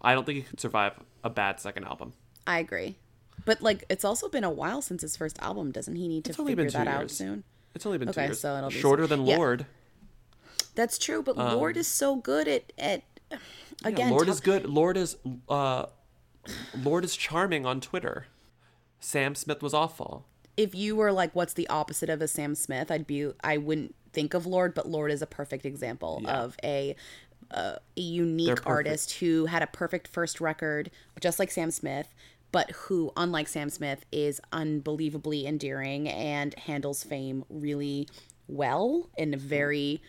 I 0.00 0.14
don't 0.14 0.24
think 0.24 0.36
he 0.36 0.42
could 0.42 0.60
survive 0.60 0.94
a 1.22 1.28
bad 1.30 1.60
second 1.60 1.84
album. 1.84 2.14
I 2.46 2.58
agree. 2.58 2.96
But 3.44 3.60
like, 3.60 3.84
it's 3.90 4.04
also 4.04 4.28
been 4.28 4.44
a 4.44 4.50
while 4.50 4.80
since 4.80 5.02
his 5.02 5.16
first 5.16 5.38
album. 5.40 5.72
Doesn't 5.72 5.96
he 5.96 6.08
need 6.08 6.24
to 6.24 6.30
It's 6.30 6.38
figure 6.38 6.64
two 6.64 6.70
that 6.78 6.88
out 6.88 7.10
soon? 7.10 7.44
It's 7.74 7.84
only 7.84 7.98
been 7.98 8.08
two 8.08 8.12
Okay, 8.12 8.26
years. 8.28 8.40
so 8.40 8.56
it'll 8.56 8.70
be 8.70 8.76
shorter 8.76 9.06
soon. 9.06 9.18
than 9.20 9.26
Yeah. 9.26 9.36
Lorde. 9.36 9.66
That's 10.74 10.96
true, 10.98 11.22
but 11.22 11.36
Um, 11.38 11.56
Lorde 11.56 11.76
is 11.76 11.86
so 11.88 12.16
good 12.16 12.48
at 12.48 12.72
at 12.78 13.02
Yeah, 13.30 13.38
again. 13.84 14.10
Lorde 14.10 14.26
talk- 14.26 14.34
is 14.34 14.40
good. 14.40 14.66
Lorde 14.66 14.96
is 14.96 15.16
uh, 15.48 15.86
Lorde 16.76 17.04
is 17.04 17.14
charming 17.16 17.66
on 17.66 17.80
Twitter. 17.80 18.26
Sam 19.00 19.34
Smith 19.34 19.62
was 19.62 19.74
awful. 19.74 20.26
If 20.56 20.74
you 20.74 20.96
were 20.96 21.12
like, 21.12 21.34
what's 21.34 21.52
the 21.52 21.68
opposite 21.68 22.08
of 22.08 22.22
a 22.22 22.28
Sam 22.28 22.54
Smith? 22.54 22.90
I'd 22.90 23.06
be, 23.06 23.30
I 23.44 23.58
wouldn't 23.58 23.94
think 24.12 24.32
of 24.34 24.46
Lorde, 24.46 24.74
but 24.74 24.88
Lorde 24.88 25.10
is 25.10 25.20
a 25.22 25.26
perfect 25.26 25.66
example 25.66 26.20
Yeah. 26.22 26.40
of 26.42 26.56
a, 26.64 26.96
uh, 27.50 27.76
a 27.96 28.00
unique 28.00 28.66
artist 28.66 29.12
who 29.14 29.46
had 29.46 29.62
a 29.62 29.66
perfect 29.66 30.08
first 30.08 30.40
record, 30.40 30.90
just 31.20 31.38
like 31.38 31.50
Sam 31.50 31.70
Smith, 31.70 32.08
but 32.52 32.70
who, 32.72 33.12
unlike 33.16 33.48
Sam 33.48 33.68
Smith, 33.68 34.06
is 34.10 34.40
unbelievably 34.52 35.46
endearing 35.46 36.08
and 36.08 36.54
handles 36.54 37.04
fame 37.04 37.44
really 37.50 38.08
well 38.48 39.10
and 39.18 39.36
very 39.36 40.00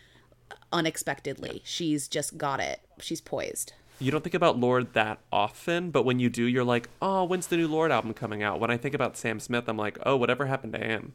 unexpectedly. 0.71 1.61
She's 1.65 2.07
just 2.07 2.37
got 2.37 2.59
it. 2.59 2.79
She's 2.99 3.21
poised. 3.21 3.73
You 3.99 4.11
don't 4.11 4.23
think 4.23 4.35
about 4.35 4.59
Lorde 4.59 4.93
that 4.93 5.19
often, 5.31 5.89
but 5.91 6.03
when 6.03 6.19
you 6.19 6.29
do, 6.29 6.43
you're 6.43 6.63
like, 6.63 6.89
oh, 7.01 7.23
when's 7.23 7.47
the 7.47 7.57
new 7.57 7.67
Lorde 7.67 7.91
album 7.91 8.13
coming 8.13 8.43
out? 8.43 8.59
When 8.59 8.69
I 8.69 8.77
think 8.77 8.93
about 8.93 9.17
Sam 9.17 9.39
Smith, 9.39 9.67
I'm 9.67 9.77
like, 9.77 9.97
oh, 10.05 10.15
whatever 10.15 10.45
happened 10.45 10.73
to 10.73 10.79
him? 10.79 11.13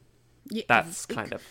Yeah, 0.51 0.65
That's 0.67 1.07
kind 1.07 1.33
of 1.33 1.43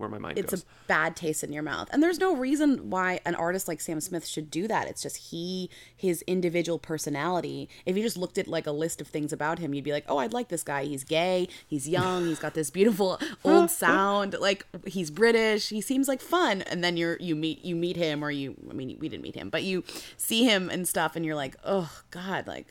where 0.00 0.08
my 0.08 0.18
mind 0.18 0.38
it's 0.38 0.50
goes. 0.50 0.62
a 0.62 0.66
bad 0.86 1.14
taste 1.14 1.44
in 1.44 1.52
your 1.52 1.62
mouth. 1.62 1.88
And 1.92 2.02
there's 2.02 2.18
no 2.18 2.34
reason 2.34 2.90
why 2.90 3.20
an 3.24 3.34
artist 3.34 3.68
like 3.68 3.80
sam 3.80 4.00
smith 4.00 4.26
should 4.26 4.50
do 4.50 4.66
that. 4.68 4.88
It's 4.88 5.02
just 5.02 5.30
he 5.30 5.70
his 5.96 6.22
individual 6.22 6.78
personality. 6.78 7.68
If 7.86 7.96
you 7.96 8.02
just 8.02 8.16
looked 8.16 8.38
at 8.38 8.48
like 8.48 8.66
a 8.66 8.72
list 8.72 9.00
of 9.00 9.06
things 9.06 9.32
about 9.32 9.58
him 9.58 9.74
you'd 9.74 9.84
be 9.84 9.92
like 9.92 10.04
oh 10.08 10.18
i'd 10.18 10.32
like 10.32 10.48
this 10.48 10.62
guy. 10.62 10.84
He's 10.84 11.04
gay. 11.04 11.48
He's 11.66 11.88
young. 11.88 12.26
He's 12.26 12.40
got 12.40 12.54
this 12.54 12.70
beautiful 12.70 13.20
old 13.44 13.70
sound. 13.70 14.34
Like 14.40 14.66
he's 14.86 15.10
british. 15.10 15.68
He 15.68 15.80
seems 15.80 16.08
like 16.08 16.20
fun. 16.20 16.62
And 16.62 16.82
then 16.82 16.96
you're 16.96 17.16
you 17.20 17.36
meet 17.36 17.64
you 17.64 17.76
meet 17.76 17.96
him 17.96 18.24
or 18.24 18.30
you 18.30 18.56
i 18.70 18.72
mean 18.72 18.96
we 19.00 19.08
didn't 19.08 19.22
meet 19.22 19.34
him 19.34 19.50
but 19.50 19.62
you 19.62 19.84
see 20.16 20.44
him 20.44 20.70
and 20.70 20.88
stuff 20.88 21.16
and 21.16 21.24
you're 21.24 21.34
like 21.34 21.56
oh 21.64 21.90
god 22.10 22.46
like 22.46 22.66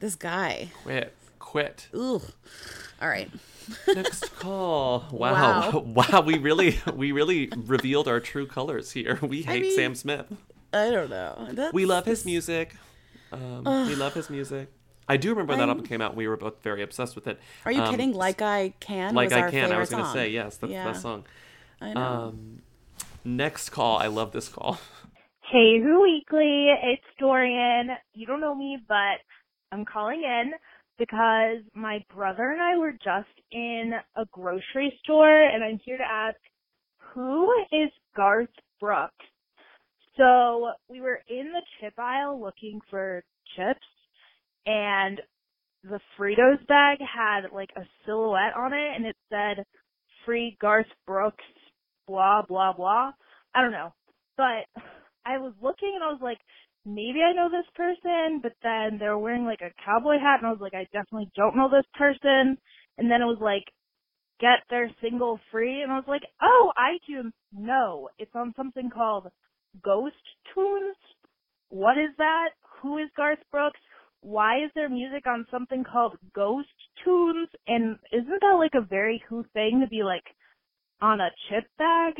this 0.00 0.14
guy. 0.14 0.70
Quit. 0.82 1.14
Quit. 1.56 1.88
Ugh. 1.94 2.20
all 3.00 3.08
right 3.08 3.30
Next 3.88 4.36
call. 4.38 5.06
Wow. 5.10 5.70
Wow. 5.72 5.78
wow. 6.12 6.20
We 6.20 6.36
really 6.36 6.78
we 6.94 7.12
really 7.12 7.48
revealed 7.56 8.08
our 8.08 8.20
true 8.20 8.46
colors 8.46 8.92
here. 8.92 9.18
We 9.22 9.40
hate 9.40 9.62
mean, 9.62 9.74
Sam 9.74 9.94
Smith. 9.94 10.26
i 10.74 10.90
don't 10.90 11.08
know 11.08 11.48
That's, 11.52 11.72
We 11.72 11.86
love 11.86 12.04
his 12.04 12.26
music. 12.26 12.76
Um, 13.32 13.64
we 13.64 13.94
love 13.94 14.12
his 14.12 14.28
music. 14.28 14.70
I 15.08 15.16
do 15.16 15.30
remember 15.30 15.52
when 15.52 15.60
that 15.60 15.62
I'm- 15.62 15.70
album 15.70 15.86
came 15.86 16.02
out. 16.02 16.10
And 16.10 16.18
we 16.18 16.28
were 16.28 16.36
both 16.36 16.62
very 16.62 16.82
obsessed 16.82 17.14
with 17.14 17.26
it. 17.26 17.40
are 17.64 17.72
you 17.72 17.80
Um, 17.80 17.90
kidding 17.90 18.12
like 18.12 18.42
i 18.42 18.74
can 18.78 19.14
Like 19.14 19.30
was 19.30 19.38
I 19.38 19.40
our 19.40 19.50
Can. 19.50 19.72
I 19.72 19.78
was 19.78 19.88
going 19.88 20.04
to 20.04 20.10
say 20.12 20.28
yes. 20.28 20.58
That's 20.58 20.70
Yeah. 20.70 20.84
the 20.84 20.90
best 20.90 21.00
song. 21.00 21.24
I 21.80 21.94
know. 21.94 22.02
Um, 22.02 22.62
next 23.24 23.70
call. 23.70 23.96
I 23.96 24.08
love 24.08 24.32
this 24.32 24.50
call. 24.50 24.78
Hey, 25.50 25.80
Who 25.80 26.02
Weekly, 26.02 26.68
it's 26.82 27.08
Dorian. 27.18 27.96
You 28.12 28.26
don't 28.26 28.42
know 28.42 28.54
me, 28.54 28.78
but 28.86 29.18
I'm 29.72 29.86
calling 29.86 30.22
in 30.22 30.52
because 30.98 31.58
my 31.74 32.04
brother 32.14 32.50
and 32.50 32.60
I 32.60 32.76
were 32.76 32.92
just 32.92 33.28
in 33.52 33.92
a 34.16 34.24
grocery 34.32 34.98
store, 35.02 35.44
and 35.48 35.62
I'm 35.62 35.78
here 35.84 35.98
to 35.98 36.04
ask, 36.04 36.36
who 37.14 37.50
is 37.72 37.90
Garth 38.14 38.48
Brooks? 38.80 39.12
So 40.16 40.70
we 40.88 41.00
were 41.00 41.20
in 41.28 41.52
the 41.52 41.62
chip 41.80 41.94
aisle 41.98 42.40
looking 42.40 42.80
for 42.90 43.22
chips, 43.56 43.86
and 44.64 45.20
the 45.84 46.00
Fritos 46.18 46.66
bag 46.66 46.98
had 47.00 47.52
like 47.52 47.70
a 47.76 47.82
silhouette 48.04 48.56
on 48.56 48.72
it, 48.72 48.96
and 48.96 49.06
it 49.06 49.16
said, 49.28 49.64
"Free 50.24 50.56
Garth 50.60 50.86
Brooks," 51.06 51.44
blah 52.08 52.42
blah 52.42 52.72
blah. 52.72 53.12
I 53.54 53.62
don't 53.62 53.72
know, 53.72 53.92
but 54.36 54.66
I 55.24 55.38
was 55.38 55.52
looking 55.60 55.92
and 55.94 56.04
I 56.04 56.08
was 56.08 56.20
like, 56.22 56.38
maybe 56.86 57.20
I 57.20 57.32
know 57.34 57.50
this 57.50 57.66
person, 57.74 58.40
but 58.42 58.52
then 58.62 58.98
they 58.98 59.06
were 59.08 59.18
wearing 59.18 59.44
like 59.44 59.60
a 59.60 59.74
cowboy 59.84 60.18
hat 60.18 60.38
and 60.38 60.46
I 60.46 60.50
was 60.50 60.60
like, 60.60 60.74
I 60.74 60.84
definitely 60.92 61.30
don't 61.36 61.56
know 61.56 61.68
this 61.68 61.86
person. 61.98 62.56
And 62.96 63.10
then 63.10 63.20
it 63.20 63.26
was 63.26 63.40
like, 63.40 63.64
get 64.40 64.60
their 64.70 64.90
single 65.02 65.40
free 65.50 65.82
and 65.82 65.90
I 65.92 65.96
was 65.96 66.08
like, 66.08 66.22
oh, 66.42 66.72
iTunes. 66.78 67.32
No, 67.52 68.08
it's 68.18 68.34
on 68.34 68.54
something 68.56 68.90
called 68.90 69.26
Ghost 69.84 70.14
Tunes. 70.54 70.96
What 71.68 71.98
is 71.98 72.14
that? 72.18 72.50
Who 72.80 72.98
is 72.98 73.08
Garth 73.16 73.40
Brooks? 73.50 73.80
Why 74.20 74.64
is 74.64 74.70
there 74.74 74.88
music 74.88 75.26
on 75.26 75.46
something 75.50 75.84
called 75.84 76.16
Ghost 76.34 76.68
Tunes? 77.04 77.48
And 77.66 77.96
isn't 78.12 78.40
that 78.40 78.56
like 78.58 78.74
a 78.74 78.86
very 78.86 79.22
Who 79.28 79.44
thing 79.52 79.80
to 79.80 79.88
be 79.88 80.02
like 80.02 80.24
on 81.00 81.20
a 81.20 81.30
chip 81.48 81.64
bag? 81.78 82.14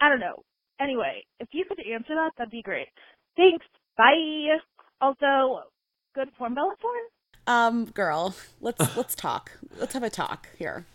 I 0.00 0.08
don't 0.08 0.20
know. 0.20 0.42
Anyway, 0.80 1.24
if 1.40 1.48
you 1.52 1.64
could 1.66 1.80
answer 1.80 2.14
that, 2.14 2.32
that'd 2.36 2.50
be 2.50 2.62
great. 2.62 2.88
Thanks. 3.36 3.64
Bye. 3.96 4.58
Also, 5.00 5.62
good 6.14 6.28
form 6.38 6.54
bella 6.54 6.74
porn. 6.80 6.94
Um, 7.46 7.84
girl, 7.86 8.34
let's 8.60 8.96
let's 8.96 9.14
talk. 9.14 9.52
Let's 9.78 9.94
have 9.94 10.02
a 10.02 10.10
talk 10.10 10.48
here. 10.58 10.86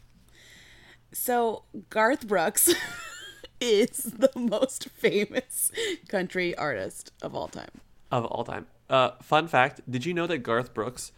So 1.13 1.63
Garth 1.89 2.27
Brooks 2.27 2.73
is 3.61 4.03
the 4.03 4.31
most 4.35 4.89
famous 4.89 5.71
country 6.07 6.55
artist 6.55 7.11
of 7.21 7.35
all 7.35 7.47
time. 7.47 7.81
of 8.11 8.25
all 8.25 8.43
time. 8.43 8.67
Uh, 8.89 9.11
fun 9.21 9.47
fact: 9.47 9.81
Did 9.89 10.05
you 10.05 10.13
know 10.13 10.27
that 10.27 10.39
Garth 10.39 10.73
Brooks, 10.73 11.11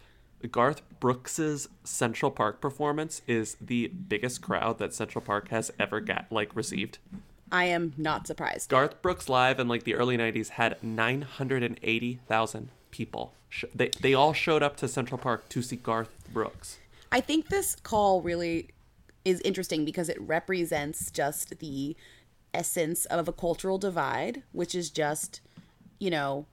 Garth 0.50 0.82
Brooks's 1.00 1.68
Central 1.84 2.30
Park 2.30 2.60
performance 2.60 3.22
is 3.26 3.56
the 3.60 3.88
biggest 3.88 4.40
crowd 4.42 4.78
that 4.78 4.94
Central 4.94 5.22
Park 5.22 5.48
has 5.48 5.70
ever 5.78 6.00
got 6.00 6.26
like 6.30 6.54
received? 6.54 6.98
I 7.52 7.64
am 7.66 7.92
not 7.96 8.26
surprised. 8.26 8.68
Garth 8.70 9.00
Brooks 9.02 9.28
live 9.28 9.60
in 9.60 9.68
like 9.68 9.84
the 9.84 9.94
early 9.94 10.16
'90s 10.16 10.50
had 10.50 10.82
980,000 10.82 12.68
people. 12.90 13.34
They 13.74 13.88
they 14.00 14.14
all 14.14 14.32
showed 14.32 14.62
up 14.62 14.76
to 14.78 14.88
Central 14.88 15.18
Park 15.18 15.48
to 15.50 15.62
see 15.62 15.76
Garth 15.76 16.10
Brooks. 16.32 16.78
I 17.12 17.20
think 17.20 17.48
this 17.48 17.76
call 17.76 18.22
really 18.22 18.70
is 19.24 19.40
interesting 19.42 19.84
because 19.84 20.08
it 20.08 20.20
represents 20.20 21.10
just 21.10 21.58
the 21.60 21.96
essence 22.52 23.04
of 23.06 23.28
a 23.28 23.32
cultural 23.32 23.78
divide, 23.78 24.42
which 24.52 24.74
is 24.74 24.90
just, 24.90 25.40
you 25.98 26.10
know, 26.10 26.46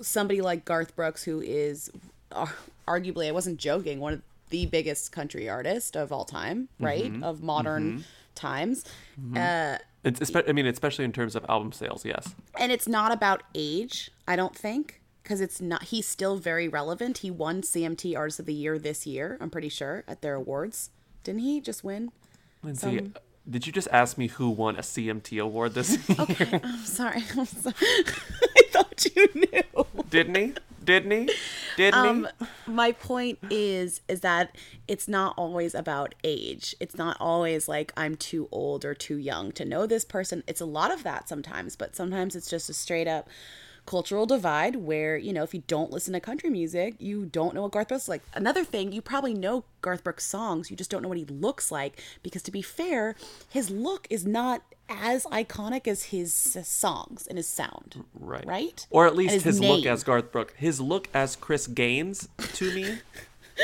somebody 0.00 0.40
like 0.40 0.64
Garth 0.64 0.94
Brooks, 0.96 1.24
who 1.24 1.40
is 1.40 1.90
uh, 2.32 2.46
arguably, 2.88 3.28
I 3.28 3.32
wasn't 3.32 3.58
joking, 3.58 4.00
one 4.00 4.12
of 4.14 4.22
the 4.50 4.66
biggest 4.66 5.12
country 5.12 5.48
artists 5.48 5.96
of 5.96 6.12
all 6.12 6.24
time, 6.24 6.68
right? 6.78 7.12
Mhm. 7.12 7.22
Of 7.22 7.42
modern 7.42 7.98
Mhm. 7.98 8.04
times. 8.34 8.84
Mhm. 9.20 9.36
Uh, 9.36 9.78
It's, 10.04 10.30
I 10.36 10.52
mean, 10.52 10.66
especially 10.66 11.04
in 11.06 11.12
terms 11.12 11.34
of 11.34 11.44
album 11.48 11.72
sales, 11.72 12.04
yes. 12.04 12.34
and 12.58 12.70
it's 12.70 12.86
not 12.86 13.10
about 13.10 13.42
age, 13.54 14.10
I 14.28 14.36
don't 14.36 14.54
think, 14.54 15.00
because 15.22 15.40
it's 15.40 15.60
not. 15.60 15.84
He's 15.84 16.06
still 16.06 16.36
very 16.36 16.68
relevant. 16.68 17.18
He 17.18 17.30
won 17.30 17.62
CMT 17.62 18.16
Artist 18.16 18.38
of 18.40 18.46
the 18.46 18.52
Year 18.52 18.78
this 18.78 19.06
year. 19.06 19.38
I'm 19.40 19.48
pretty 19.50 19.70
sure 19.70 20.04
at 20.06 20.20
their 20.20 20.34
awards. 20.34 20.90
Didn't 21.22 21.40
he 21.40 21.60
just 21.60 21.82
win? 21.82 22.12
Lindsay, 22.62 22.98
Some- 22.98 23.14
did 23.48 23.66
you 23.66 23.72
just 23.72 23.88
ask 23.92 24.16
me 24.18 24.28
who 24.28 24.50
won 24.50 24.76
a 24.76 24.80
CMT 24.82 25.40
award 25.42 25.74
this 25.74 25.90
year? 26.08 26.16
Okay, 26.20 26.60
I'm 26.62 26.78
sorry. 26.84 27.22
I'm 27.36 27.46
sorry. 27.46 27.74
I 27.80 28.62
thought 28.70 29.06
you 29.14 29.28
knew. 29.34 29.86
Didn't 30.10 30.34
he? 30.36 30.52
Didn't 30.84 31.10
he? 31.28 31.34
Didn't 31.76 31.94
Um, 31.94 32.28
he? 32.40 32.46
my 32.66 32.92
point 32.92 33.38
is 33.50 34.00
is 34.08 34.20
that 34.20 34.54
it's 34.86 35.08
not 35.08 35.34
always 35.36 35.74
about 35.74 36.14
age. 36.22 36.74
It's 36.80 36.96
not 36.96 37.16
always 37.20 37.68
like 37.68 37.92
I'm 37.96 38.16
too 38.16 38.48
old 38.52 38.84
or 38.84 38.94
too 38.94 39.16
young 39.16 39.52
to 39.52 39.64
know 39.64 39.86
this 39.86 40.04
person. 40.04 40.42
It's 40.46 40.60
a 40.60 40.66
lot 40.66 40.92
of 40.92 41.02
that 41.04 41.28
sometimes, 41.28 41.76
but 41.76 41.96
sometimes 41.96 42.36
it's 42.36 42.50
just 42.50 42.68
a 42.68 42.74
straight 42.74 43.08
up 43.08 43.28
cultural 43.86 44.26
divide 44.26 44.76
where, 44.76 45.16
you 45.16 45.32
know, 45.32 45.42
if 45.42 45.54
you 45.54 45.62
don't 45.66 45.90
listen 45.90 46.12
to 46.14 46.20
country 46.20 46.50
music, 46.50 46.94
you 46.98 47.26
don't 47.26 47.54
know 47.54 47.62
what 47.62 47.72
Garth 47.72 47.88
Brooks 47.88 48.04
is 48.04 48.08
like. 48.08 48.22
Another 48.34 48.64
thing, 48.64 48.92
you 48.92 49.02
probably 49.02 49.34
know 49.34 49.64
Garth 49.82 50.02
Brooks 50.04 50.24
songs, 50.24 50.70
you 50.70 50.76
just 50.76 50.90
don't 50.90 51.02
know 51.02 51.08
what 51.08 51.18
he 51.18 51.24
looks 51.24 51.70
like 51.70 52.02
because 52.22 52.42
to 52.42 52.50
be 52.50 52.62
fair, 52.62 53.14
his 53.48 53.70
look 53.70 54.06
is 54.10 54.26
not 54.26 54.62
as 54.88 55.24
iconic 55.26 55.86
as 55.86 56.04
his 56.04 56.32
songs 56.34 57.26
and 57.26 57.38
his 57.38 57.48
sound. 57.48 58.04
Right. 58.18 58.46
Right? 58.46 58.86
Or 58.90 59.06
at 59.06 59.10
And 59.10 59.18
least 59.18 59.44
his, 59.44 59.60
look 59.60 59.86
as 59.86 60.02
Garth 60.02 60.32
Brooks. 60.32 60.54
His 60.56 60.80
look 60.80 61.08
as 61.14 61.36
Chris 61.36 61.66
Gaines 61.66 62.28
to 62.54 62.74
me 62.74 62.98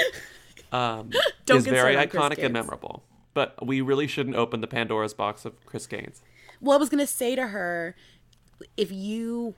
um, 0.73 1.11
is 1.49 1.67
very 1.67 1.95
started 1.95 1.99
on 1.99 2.09
Chris 2.09 2.23
iconic 2.23 2.45
and 2.45 2.53
memorable. 2.53 3.03
But 3.33 3.65
we 3.65 3.81
really 3.81 4.07
shouldn't 4.07 4.37
open 4.37 4.61
the 4.61 4.67
Pandora's 4.67 5.15
box 5.15 5.45
of 5.45 5.65
Chris 5.65 5.87
Gaines. 5.87 6.21
Well, 6.61 6.77
I 6.77 6.81
was 6.81 6.89
gonna 6.89 7.07
say 7.07 7.37
to 7.37 7.49
her, 7.49 7.95
if 8.77 8.91
you 8.91 9.55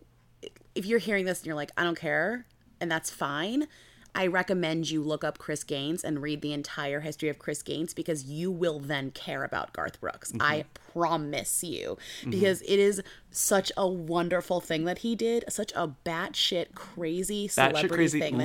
if 0.74 0.86
you're 0.86 0.98
hearing 0.98 1.24
this 1.24 1.40
and 1.40 1.46
you're 1.46 1.54
like, 1.56 1.70
I 1.76 1.84
don't 1.84 1.98
care, 1.98 2.46
and 2.80 2.90
that's 2.90 3.10
fine, 3.10 3.66
I 4.14 4.26
recommend 4.26 4.90
you 4.90 5.02
look 5.02 5.24
up 5.24 5.38
Chris 5.38 5.64
Gaines 5.64 6.04
and 6.04 6.20
read 6.20 6.42
the 6.42 6.52
entire 6.52 7.00
history 7.00 7.30
of 7.30 7.38
Chris 7.38 7.62
Gaines 7.62 7.94
because 7.94 8.24
you 8.24 8.50
will 8.50 8.78
then 8.78 9.10
care 9.10 9.42
about 9.42 9.72
Garth 9.72 10.00
Brooks. 10.02 10.32
I 10.38 10.66
promise 10.92 11.64
you. 11.64 11.96
Mhm. 12.22 12.30
Because 12.32 12.60
it 12.62 12.78
is 12.78 13.02
such 13.30 13.72
a 13.74 13.88
wonderful 13.88 14.60
thing 14.60 14.84
that 14.84 14.98
he 14.98 15.16
did, 15.16 15.44
such 15.48 15.72
a 15.74 15.88
batshit 16.04 16.74
crazy 16.74 17.48
celebrity 17.48 17.80
shit 17.80 17.90
crazy, 17.90 18.20
thing 18.20 18.36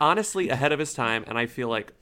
honestly, 0.00 0.48
ahead 0.48 0.72
of 0.72 0.78
his 0.78 0.94
time, 0.94 1.24
and 1.26 1.36
I 1.36 1.44
feel 1.44 1.68
like 1.68 1.92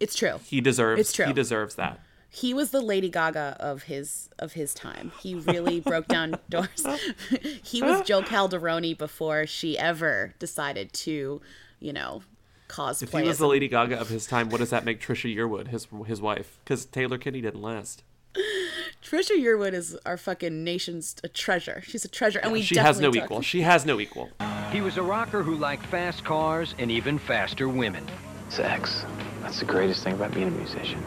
it's 0.00 0.16
true. 0.16 0.40
he 0.44 0.60
deserves. 0.60 1.00
It's 1.00 1.12
true. 1.12 1.26
He 1.26 1.32
deserves 1.32 1.76
that. 1.76 2.00
He 2.36 2.52
was 2.52 2.70
the 2.70 2.82
Lady 2.82 3.08
Gaga 3.08 3.56
of 3.60 3.84
his 3.84 4.28
of 4.38 4.52
his 4.52 4.74
time. 4.74 5.10
He 5.20 5.34
really 5.36 5.80
broke 5.90 6.06
down 6.06 6.36
doors. 6.50 6.86
he 7.62 7.80
was 7.82 8.02
Jo 8.02 8.20
Calderone 8.20 8.96
before 8.98 9.46
she 9.46 9.78
ever 9.78 10.34
decided 10.38 10.92
to, 10.92 11.40
you 11.80 11.92
know, 11.94 12.22
cosplay. 12.68 13.02
If 13.04 13.12
he 13.12 13.22
was 13.22 13.38
the 13.38 13.46
Lady 13.46 13.68
Gaga 13.68 13.98
of 13.98 14.10
his 14.10 14.26
time, 14.26 14.50
what 14.50 14.58
does 14.58 14.68
that 14.68 14.84
make 14.84 15.00
Trisha 15.00 15.34
Yearwood, 15.34 15.68
his 15.68 15.88
his 16.06 16.20
wife? 16.20 16.58
Because 16.62 16.84
Taylor 16.84 17.16
Kinney 17.16 17.40
didn't 17.40 17.62
last. 17.62 18.02
Trisha 19.02 19.30
Yearwood 19.30 19.72
is 19.72 19.96
our 20.04 20.18
fucking 20.18 20.62
nation's 20.62 21.16
a 21.24 21.28
treasure. 21.28 21.82
She's 21.86 22.04
a 22.04 22.08
treasure, 22.08 22.40
and 22.40 22.52
we 22.52 22.60
she 22.60 22.76
has 22.76 23.00
no 23.00 23.12
definitely 23.12 23.20
took- 23.20 23.24
equal. 23.24 23.40
She 23.40 23.62
has 23.62 23.86
no 23.86 23.98
equal. 23.98 24.28
He 24.72 24.82
was 24.82 24.98
a 24.98 25.02
rocker 25.02 25.42
who 25.42 25.54
liked 25.54 25.86
fast 25.86 26.22
cars 26.22 26.74
and 26.78 26.90
even 26.90 27.18
faster 27.18 27.66
women. 27.66 28.04
Sex. 28.50 29.06
That's 29.40 29.58
the 29.60 29.64
greatest 29.64 30.04
thing 30.04 30.12
about 30.12 30.34
being 30.34 30.48
a 30.48 30.50
musician. 30.50 31.02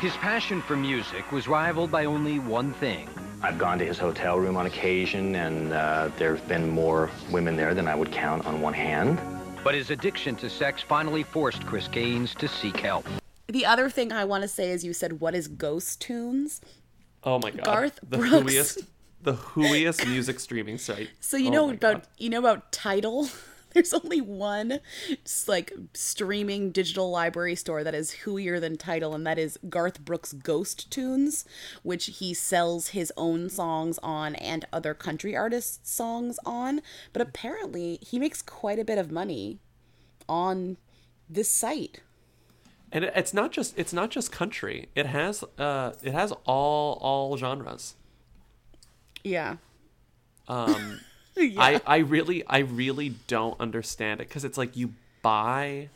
His 0.00 0.12
passion 0.18 0.62
for 0.62 0.76
music 0.76 1.32
was 1.32 1.48
rivaled 1.48 1.90
by 1.90 2.04
only 2.04 2.38
one 2.38 2.72
thing. 2.74 3.08
I've 3.42 3.58
gone 3.58 3.78
to 3.80 3.84
his 3.84 3.98
hotel 3.98 4.38
room 4.38 4.56
on 4.56 4.66
occasion, 4.66 5.34
and 5.34 5.72
uh, 5.72 6.10
there 6.18 6.36
have 6.36 6.46
been 6.46 6.68
more 6.70 7.10
women 7.32 7.56
there 7.56 7.74
than 7.74 7.88
I 7.88 7.94
would 7.96 8.12
count 8.12 8.46
on 8.46 8.60
one 8.60 8.74
hand. 8.74 9.20
But 9.64 9.74
his 9.74 9.90
addiction 9.90 10.36
to 10.36 10.48
sex 10.48 10.82
finally 10.82 11.24
forced 11.24 11.66
Chris 11.66 11.88
Gaines 11.88 12.32
to 12.36 12.46
seek 12.46 12.76
help. 12.76 13.06
The 13.48 13.66
other 13.66 13.90
thing 13.90 14.12
I 14.12 14.24
want 14.24 14.42
to 14.42 14.48
say 14.48 14.70
is 14.70 14.84
you 14.84 14.92
said 14.92 15.20
what 15.20 15.34
is 15.34 15.48
Ghost 15.48 16.00
Tunes? 16.00 16.60
Oh 17.24 17.40
my 17.40 17.50
god. 17.50 17.64
Garth 17.64 17.98
the 18.08 18.18
Brooks. 18.18 18.52
hooiest, 18.52 18.86
the 19.22 19.34
hooiest 19.34 20.06
music 20.08 20.38
streaming 20.38 20.78
site. 20.78 21.08
So 21.18 21.36
you 21.36 21.48
Oh 21.48 21.52
know 21.52 21.66
my 21.68 21.74
about 21.74 22.04
you 22.18 22.30
know 22.30 22.38
about 22.38 22.70
Tidal. 22.70 23.28
There's 23.78 23.94
only 23.94 24.20
one 24.20 24.80
like 25.46 25.72
streaming 25.94 26.72
digital 26.72 27.12
library 27.12 27.54
store 27.54 27.84
that 27.84 27.94
is 27.94 28.16
hooier 28.24 28.60
than 28.60 28.76
Tidal 28.76 29.14
and 29.14 29.24
that 29.24 29.38
is 29.38 29.56
Garth 29.68 30.00
Brooks 30.00 30.32
Ghost 30.32 30.90
Tunes, 30.90 31.44
which 31.84 32.06
he 32.06 32.34
sells 32.34 32.88
his 32.88 33.12
own 33.16 33.48
songs 33.48 34.00
on 34.02 34.34
and 34.34 34.64
other 34.72 34.94
country 34.94 35.36
artists' 35.36 35.88
songs 35.88 36.40
on. 36.44 36.80
But 37.12 37.22
apparently, 37.22 38.00
he 38.02 38.18
makes 38.18 38.42
quite 38.42 38.80
a 38.80 38.84
bit 38.84 38.98
of 38.98 39.12
money 39.12 39.60
on 40.28 40.76
this 41.30 41.48
site. 41.48 42.00
And 42.90 43.04
it's 43.04 43.32
not 43.32 43.52
just 43.52 43.78
it's 43.78 43.92
not 43.92 44.10
just 44.10 44.32
country. 44.32 44.88
It 44.96 45.06
has 45.06 45.44
uh 45.56 45.92
it 46.02 46.12
has 46.12 46.32
all 46.46 46.98
all 47.00 47.36
genres. 47.36 47.94
Yeah. 49.22 49.58
Um 50.48 50.98
Yeah. 51.48 51.60
I 51.60 51.80
I 51.86 51.96
really 51.98 52.44
I 52.46 52.58
really 52.58 53.10
don't 53.26 53.58
understand 53.60 54.20
it 54.20 54.28
cuz 54.28 54.44
it's 54.44 54.58
like 54.58 54.76
you 54.76 54.94
buy 55.22 55.88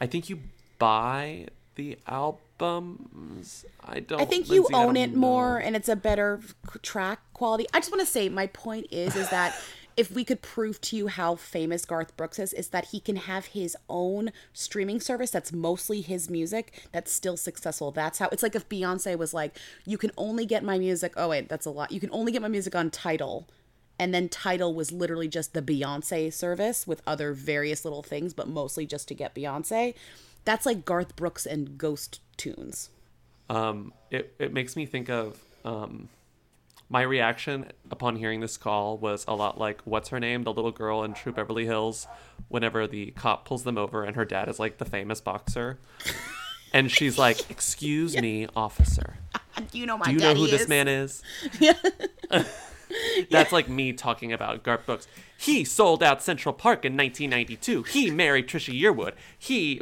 I 0.00 0.06
think 0.06 0.28
you 0.28 0.40
buy 0.78 1.46
the 1.76 1.98
albums. 2.06 3.64
I 3.82 4.00
don't 4.00 4.20
I 4.20 4.24
think 4.24 4.48
you 4.48 4.62
Lindsay, 4.62 4.74
I 4.74 4.84
own 4.84 4.96
it 4.96 5.14
more 5.14 5.58
and 5.58 5.76
it's 5.76 5.88
a 5.88 5.96
better 5.96 6.40
track 6.82 7.20
quality. 7.34 7.66
I 7.72 7.78
just 7.78 7.90
want 7.90 8.00
to 8.00 8.06
say 8.06 8.28
my 8.28 8.46
point 8.48 8.86
is 8.90 9.16
is 9.16 9.30
that 9.30 9.54
if 9.96 10.10
we 10.10 10.24
could 10.24 10.40
prove 10.40 10.80
to 10.80 10.96
you 10.96 11.08
how 11.08 11.34
famous 11.34 11.84
Garth 11.84 12.16
Brooks 12.16 12.38
is 12.38 12.52
is 12.52 12.68
that 12.68 12.86
he 12.86 13.00
can 13.00 13.16
have 13.16 13.46
his 13.46 13.76
own 13.88 14.32
streaming 14.52 15.00
service 15.00 15.30
that's 15.30 15.52
mostly 15.52 16.00
his 16.00 16.30
music 16.30 16.88
that's 16.92 17.12
still 17.12 17.36
successful. 17.36 17.90
That's 17.90 18.18
how 18.18 18.28
it's 18.32 18.42
like 18.42 18.54
if 18.54 18.68
Beyonce 18.68 19.16
was 19.16 19.34
like 19.34 19.58
you 19.84 19.98
can 19.98 20.10
only 20.16 20.46
get 20.46 20.64
my 20.64 20.78
music 20.78 21.12
oh 21.16 21.28
wait, 21.28 21.48
that's 21.48 21.66
a 21.66 21.70
lot. 21.70 21.92
You 21.92 22.00
can 22.00 22.10
only 22.12 22.32
get 22.32 22.42
my 22.42 22.48
music 22.48 22.74
on 22.74 22.90
Tidal. 22.90 23.46
And 24.00 24.14
then 24.14 24.30
Tidal 24.30 24.72
was 24.72 24.92
literally 24.92 25.28
just 25.28 25.52
the 25.52 25.60
Beyonce 25.60 26.32
service 26.32 26.86
with 26.86 27.02
other 27.06 27.34
various 27.34 27.84
little 27.84 28.02
things, 28.02 28.32
but 28.32 28.48
mostly 28.48 28.86
just 28.86 29.08
to 29.08 29.14
get 29.14 29.34
Beyonce. 29.34 29.94
That's 30.46 30.64
like 30.64 30.86
Garth 30.86 31.16
Brooks 31.16 31.44
and 31.44 31.76
Ghost 31.76 32.22
Tunes. 32.38 32.88
Um, 33.50 33.92
it, 34.10 34.34
it 34.38 34.54
makes 34.54 34.74
me 34.74 34.86
think 34.86 35.10
of 35.10 35.38
um, 35.66 36.08
my 36.88 37.02
reaction 37.02 37.66
upon 37.90 38.16
hearing 38.16 38.40
this 38.40 38.56
call 38.56 38.96
was 38.96 39.26
a 39.28 39.34
lot 39.34 39.58
like 39.58 39.82
what's 39.84 40.08
her 40.08 40.18
name, 40.18 40.44
the 40.44 40.52
little 40.54 40.72
girl 40.72 41.04
in 41.04 41.12
True 41.12 41.32
Beverly 41.32 41.66
Hills, 41.66 42.06
whenever 42.48 42.86
the 42.86 43.10
cop 43.10 43.44
pulls 43.44 43.64
them 43.64 43.76
over 43.76 44.02
and 44.02 44.16
her 44.16 44.24
dad 44.24 44.48
is 44.48 44.58
like 44.58 44.78
the 44.78 44.86
famous 44.86 45.20
boxer, 45.20 45.78
and 46.72 46.90
she's 46.90 47.18
like, 47.18 47.50
"Excuse 47.50 48.16
me, 48.16 48.48
officer, 48.56 49.18
You 49.72 49.84
know 49.84 49.98
my 49.98 50.06
do 50.06 50.12
you 50.12 50.18
know 50.20 50.34
who 50.34 50.46
this 50.46 50.66
man 50.68 50.88
is?" 50.88 51.22
That's 53.30 53.52
like 53.52 53.68
me 53.68 53.92
talking 53.92 54.32
about 54.32 54.62
Garth 54.62 54.86
Brooks. 54.86 55.08
He 55.38 55.64
sold 55.64 56.02
out 56.02 56.22
Central 56.22 56.52
Park 56.52 56.84
in 56.84 56.96
1992. 56.96 57.84
He 57.84 58.10
married 58.10 58.48
Trisha 58.48 58.78
Yearwood. 58.78 59.14
He 59.38 59.80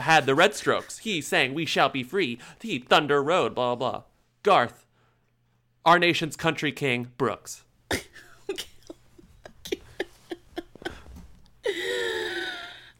had 0.00 0.26
the 0.26 0.34
Red 0.34 0.54
Strokes. 0.54 0.98
He 0.98 1.20
sang 1.20 1.54
"We 1.54 1.66
Shall 1.66 1.88
Be 1.88 2.02
Free." 2.02 2.38
He 2.60 2.78
Thunder 2.78 3.22
Road. 3.22 3.54
Blah 3.54 3.74
blah. 3.74 3.90
blah. 3.90 4.02
Garth, 4.42 4.86
our 5.84 5.98
nation's 5.98 6.36
country 6.36 6.72
king, 6.72 7.12
Brooks. 7.16 7.64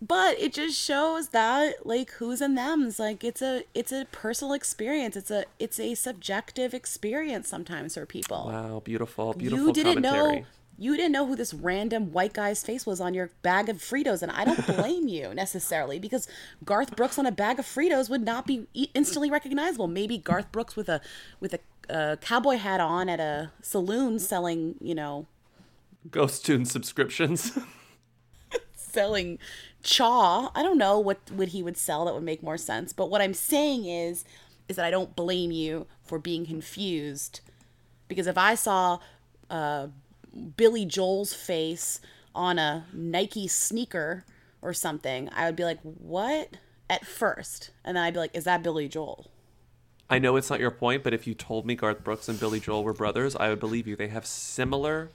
But 0.02 0.36
it 0.40 0.52
just 0.52 0.76
shows 0.78 1.28
that 1.28 1.86
like 1.86 2.10
who's 2.12 2.40
and 2.40 2.58
them's 2.58 2.98
like 2.98 3.22
it's 3.22 3.40
a 3.40 3.62
it's 3.72 3.92
a 3.92 4.04
personal 4.10 4.52
experience 4.52 5.16
it's 5.16 5.30
a 5.30 5.44
it's 5.60 5.78
a 5.78 5.94
subjective 5.94 6.74
experience 6.74 7.48
sometimes 7.48 7.94
for 7.94 8.04
people 8.04 8.48
Wow, 8.52 8.80
beautiful, 8.84 9.32
beautiful 9.32 9.66
you 9.68 9.72
didn't 9.72 10.02
commentary. 10.02 10.40
know 10.40 10.46
you 10.78 10.96
didn't 10.96 11.12
know 11.12 11.26
who 11.26 11.36
this 11.36 11.54
random 11.54 12.10
white 12.10 12.32
guy's 12.32 12.64
face 12.64 12.84
was 12.84 13.00
on 13.00 13.14
your 13.14 13.30
bag 13.42 13.68
of 13.68 13.76
Fritos, 13.76 14.20
and 14.20 14.32
I 14.32 14.44
don't 14.44 14.66
blame 14.76 15.06
you 15.06 15.32
necessarily 15.32 16.00
because 16.00 16.26
Garth 16.64 16.96
Brooks 16.96 17.18
on 17.20 17.26
a 17.26 17.30
bag 17.30 17.60
of 17.60 17.66
Fritos 17.66 18.10
would 18.10 18.22
not 18.22 18.46
be 18.48 18.66
instantly 18.94 19.30
recognizable. 19.30 19.86
Maybe 19.86 20.18
Garth 20.18 20.50
Brooks 20.50 20.74
with 20.74 20.88
a 20.88 21.00
with 21.38 21.54
a 21.54 21.60
uh, 21.94 22.16
cowboy 22.16 22.56
hat 22.56 22.80
on 22.80 23.08
at 23.08 23.20
a 23.20 23.52
saloon 23.60 24.18
selling, 24.18 24.74
you 24.80 24.94
know, 24.94 25.26
Ghost 26.10 26.44
Tune 26.44 26.64
subscriptions. 26.64 27.56
selling 28.74 29.38
chaw. 29.82 30.50
I 30.54 30.62
don't 30.62 30.78
know 30.78 30.98
what 30.98 31.18
what 31.30 31.48
he 31.48 31.62
would 31.62 31.76
sell 31.76 32.04
that 32.04 32.14
would 32.14 32.22
make 32.22 32.42
more 32.42 32.58
sense. 32.58 32.92
But 32.92 33.10
what 33.10 33.20
I'm 33.20 33.34
saying 33.34 33.86
is 33.86 34.24
is 34.68 34.76
that 34.76 34.84
I 34.84 34.90
don't 34.90 35.14
blame 35.16 35.50
you 35.50 35.86
for 36.04 36.18
being 36.18 36.46
confused 36.46 37.40
because 38.08 38.26
if 38.26 38.38
I 38.38 38.54
saw 38.54 38.98
uh, 39.50 39.88
Billy 40.56 40.84
Joel's 40.84 41.34
face 41.34 42.00
on 42.34 42.58
a 42.58 42.86
Nike 42.92 43.48
sneaker 43.48 44.24
or 44.60 44.72
something, 44.72 45.28
I 45.34 45.46
would 45.46 45.56
be 45.56 45.64
like, 45.64 45.80
"What?" 45.82 46.56
at 46.90 47.06
first, 47.06 47.70
and 47.84 47.96
then 47.96 48.04
I'd 48.04 48.14
be 48.14 48.20
like, 48.20 48.36
"Is 48.36 48.44
that 48.44 48.62
Billy 48.62 48.88
Joel?" 48.88 49.26
I 50.10 50.18
know 50.18 50.36
it's 50.36 50.50
not 50.50 50.60
your 50.60 50.70
point, 50.70 51.02
but 51.02 51.14
if 51.14 51.26
you 51.26 51.34
told 51.34 51.64
me 51.64 51.74
Garth 51.74 52.04
Brooks 52.04 52.28
and 52.28 52.38
Billy 52.38 52.60
Joel 52.60 52.84
were 52.84 52.92
brothers, 52.92 53.34
I 53.34 53.48
would 53.48 53.60
believe 53.60 53.86
you. 53.86 53.96
They 53.96 54.08
have 54.08 54.26
similar 54.26 55.10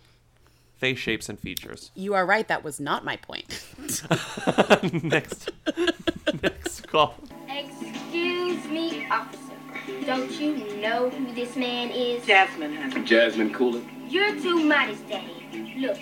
face 0.78 1.00
shapes 1.00 1.30
and 1.30 1.40
features. 1.40 1.92
You 1.96 2.14
are 2.14 2.26
right. 2.26 2.48
That 2.48 2.64
was 2.64 2.80
not 2.80 3.04
my 3.04 3.18
point. 3.18 3.64
next, 5.04 5.52
next 6.42 6.88
call. 6.88 7.16
Excuse 7.50 8.66
me, 8.66 9.08
officer. 9.10 9.42
Don't 10.06 10.32
you 10.40 10.78
know 10.78 11.10
who 11.10 11.34
this 11.34 11.56
man 11.56 11.90
is? 11.92 12.26
Jasmine, 12.26 12.76
honey. 12.76 13.04
Jasmine 13.06 13.54
Cooler. 13.54 13.82
You're 14.08 14.36
too 14.40 14.64
modest, 14.64 15.08
Daddy. 15.08 15.76
Look, 15.78 15.98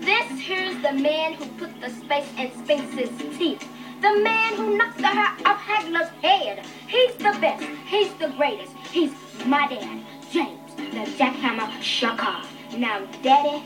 this 0.00 0.40
here's 0.40 0.74
the 0.82 0.92
man 0.92 1.34
who 1.34 1.46
put 1.58 1.80
the 1.80 1.90
space 1.90 2.28
in 2.38 2.50
Spinks's 2.64 3.38
teeth. 3.38 3.66
The 4.00 4.18
man 4.18 4.56
who 4.56 4.76
knocked 4.76 4.98
the 4.98 5.06
hair 5.06 5.36
off 5.46 5.60
Hagler's 5.60 6.08
head. 6.22 6.66
He's 6.88 7.14
the 7.14 7.36
best. 7.40 7.64
He's 7.86 8.12
the 8.14 8.28
greatest. 8.36 8.72
He's 8.90 9.12
my 9.46 9.68
dad. 9.68 10.04
James, 10.32 10.74
the 10.74 11.04
jackhammer, 11.16 11.70
shaka. 11.80 12.44
Now, 12.76 13.06
daddy, 13.22 13.62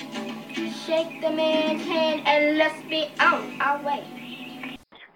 shake 0.86 1.18
the 1.20 1.30
man's 1.34 1.82
hand 1.82 2.22
and 2.22 2.58
let's 2.58 2.78
be 2.86 3.10
on 3.18 3.58
our 3.58 3.82
way. 3.82 4.06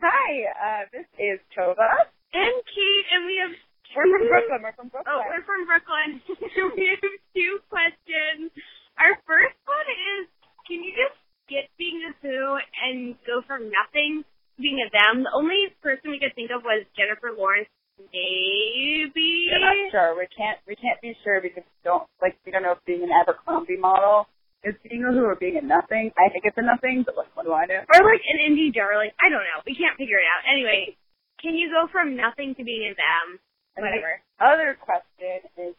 Hi, 0.03 0.31
uh, 0.51 0.83
this 0.91 1.07
is 1.15 1.39
Tova. 1.55 2.11
And 2.35 2.57
Kate, 2.67 3.07
and 3.15 3.23
we 3.27 3.39
have. 3.39 3.55
We're 3.95 4.11
from 4.11 4.27
Brooklyn. 4.27 4.61
We're 4.67 4.75
from 4.75 4.89
Brooklyn. 4.91 5.15
Oh, 5.15 5.23
we're 5.31 5.47
from 5.47 5.63
Brooklyn. 5.71 6.11
we 6.75 6.91
have 6.91 7.15
two 7.35 7.63
questions. 7.71 8.51
Our 8.99 9.15
first 9.27 9.59
one 9.67 9.89
is 10.19 10.27
can 10.67 10.83
you 10.83 10.91
just 10.91 11.15
skip 11.47 11.71
being 11.79 12.03
a 12.03 12.15
who 12.19 12.59
and 12.83 13.15
go 13.23 13.43
from 13.47 13.71
nothing 13.71 14.27
to 14.27 14.59
being 14.59 14.83
a 14.83 14.91
them? 14.91 15.23
The 15.23 15.35
only 15.35 15.71
person 15.83 16.11
we 16.11 16.19
could 16.19 16.35
think 16.35 16.51
of 16.51 16.67
was 16.67 16.83
Jennifer 16.99 17.31
Lawrence. 17.31 17.71
Maybe. 18.11 19.47
We're 19.55 19.63
not 19.63 19.79
sure. 19.95 20.19
We 20.19 20.27
can't. 20.35 20.59
We 20.67 20.75
can't 20.75 20.99
be 20.99 21.15
sure 21.23 21.39
because 21.39 21.63
we 21.63 21.79
don't 21.87 22.07
like. 22.19 22.35
We 22.43 22.51
don't 22.51 22.67
know 22.67 22.75
if 22.75 22.83
being 22.87 23.07
an 23.07 23.15
Abercrombie 23.15 23.79
model 23.79 24.27
is 24.65 24.75
being 24.85 25.05
a 25.05 25.13
who 25.13 25.25
or 25.25 25.37
being 25.37 25.57
a 25.57 25.65
nothing. 25.65 26.13
I 26.19 26.29
think 26.29 26.45
it's 26.45 26.59
a 26.59 26.63
nothing, 26.63 27.03
but 27.07 27.17
like, 27.17 27.33
what 27.35 27.47
do 27.47 27.53
I 27.53 27.67
know? 27.67 27.81
Or 27.89 28.01
like 28.05 28.21
an 28.29 28.39
indie 28.45 28.73
darling. 28.73 29.11
I 29.21 29.31
don't 29.33 29.45
know. 29.45 29.65
We 29.65 29.75
can't 29.75 29.97
figure 29.97 30.21
it 30.21 30.29
out. 30.29 30.45
Anyway, 30.45 30.97
can 31.41 31.55
you 31.55 31.71
go 31.73 31.89
from 31.91 32.17
nothing 32.17 32.55
to 32.57 32.65
being 32.65 32.93
a 32.93 32.95
them? 32.95 33.41
Whatever. 33.77 34.21
the 34.39 34.45
other 34.45 34.77
question 34.77 35.41
is, 35.57 35.75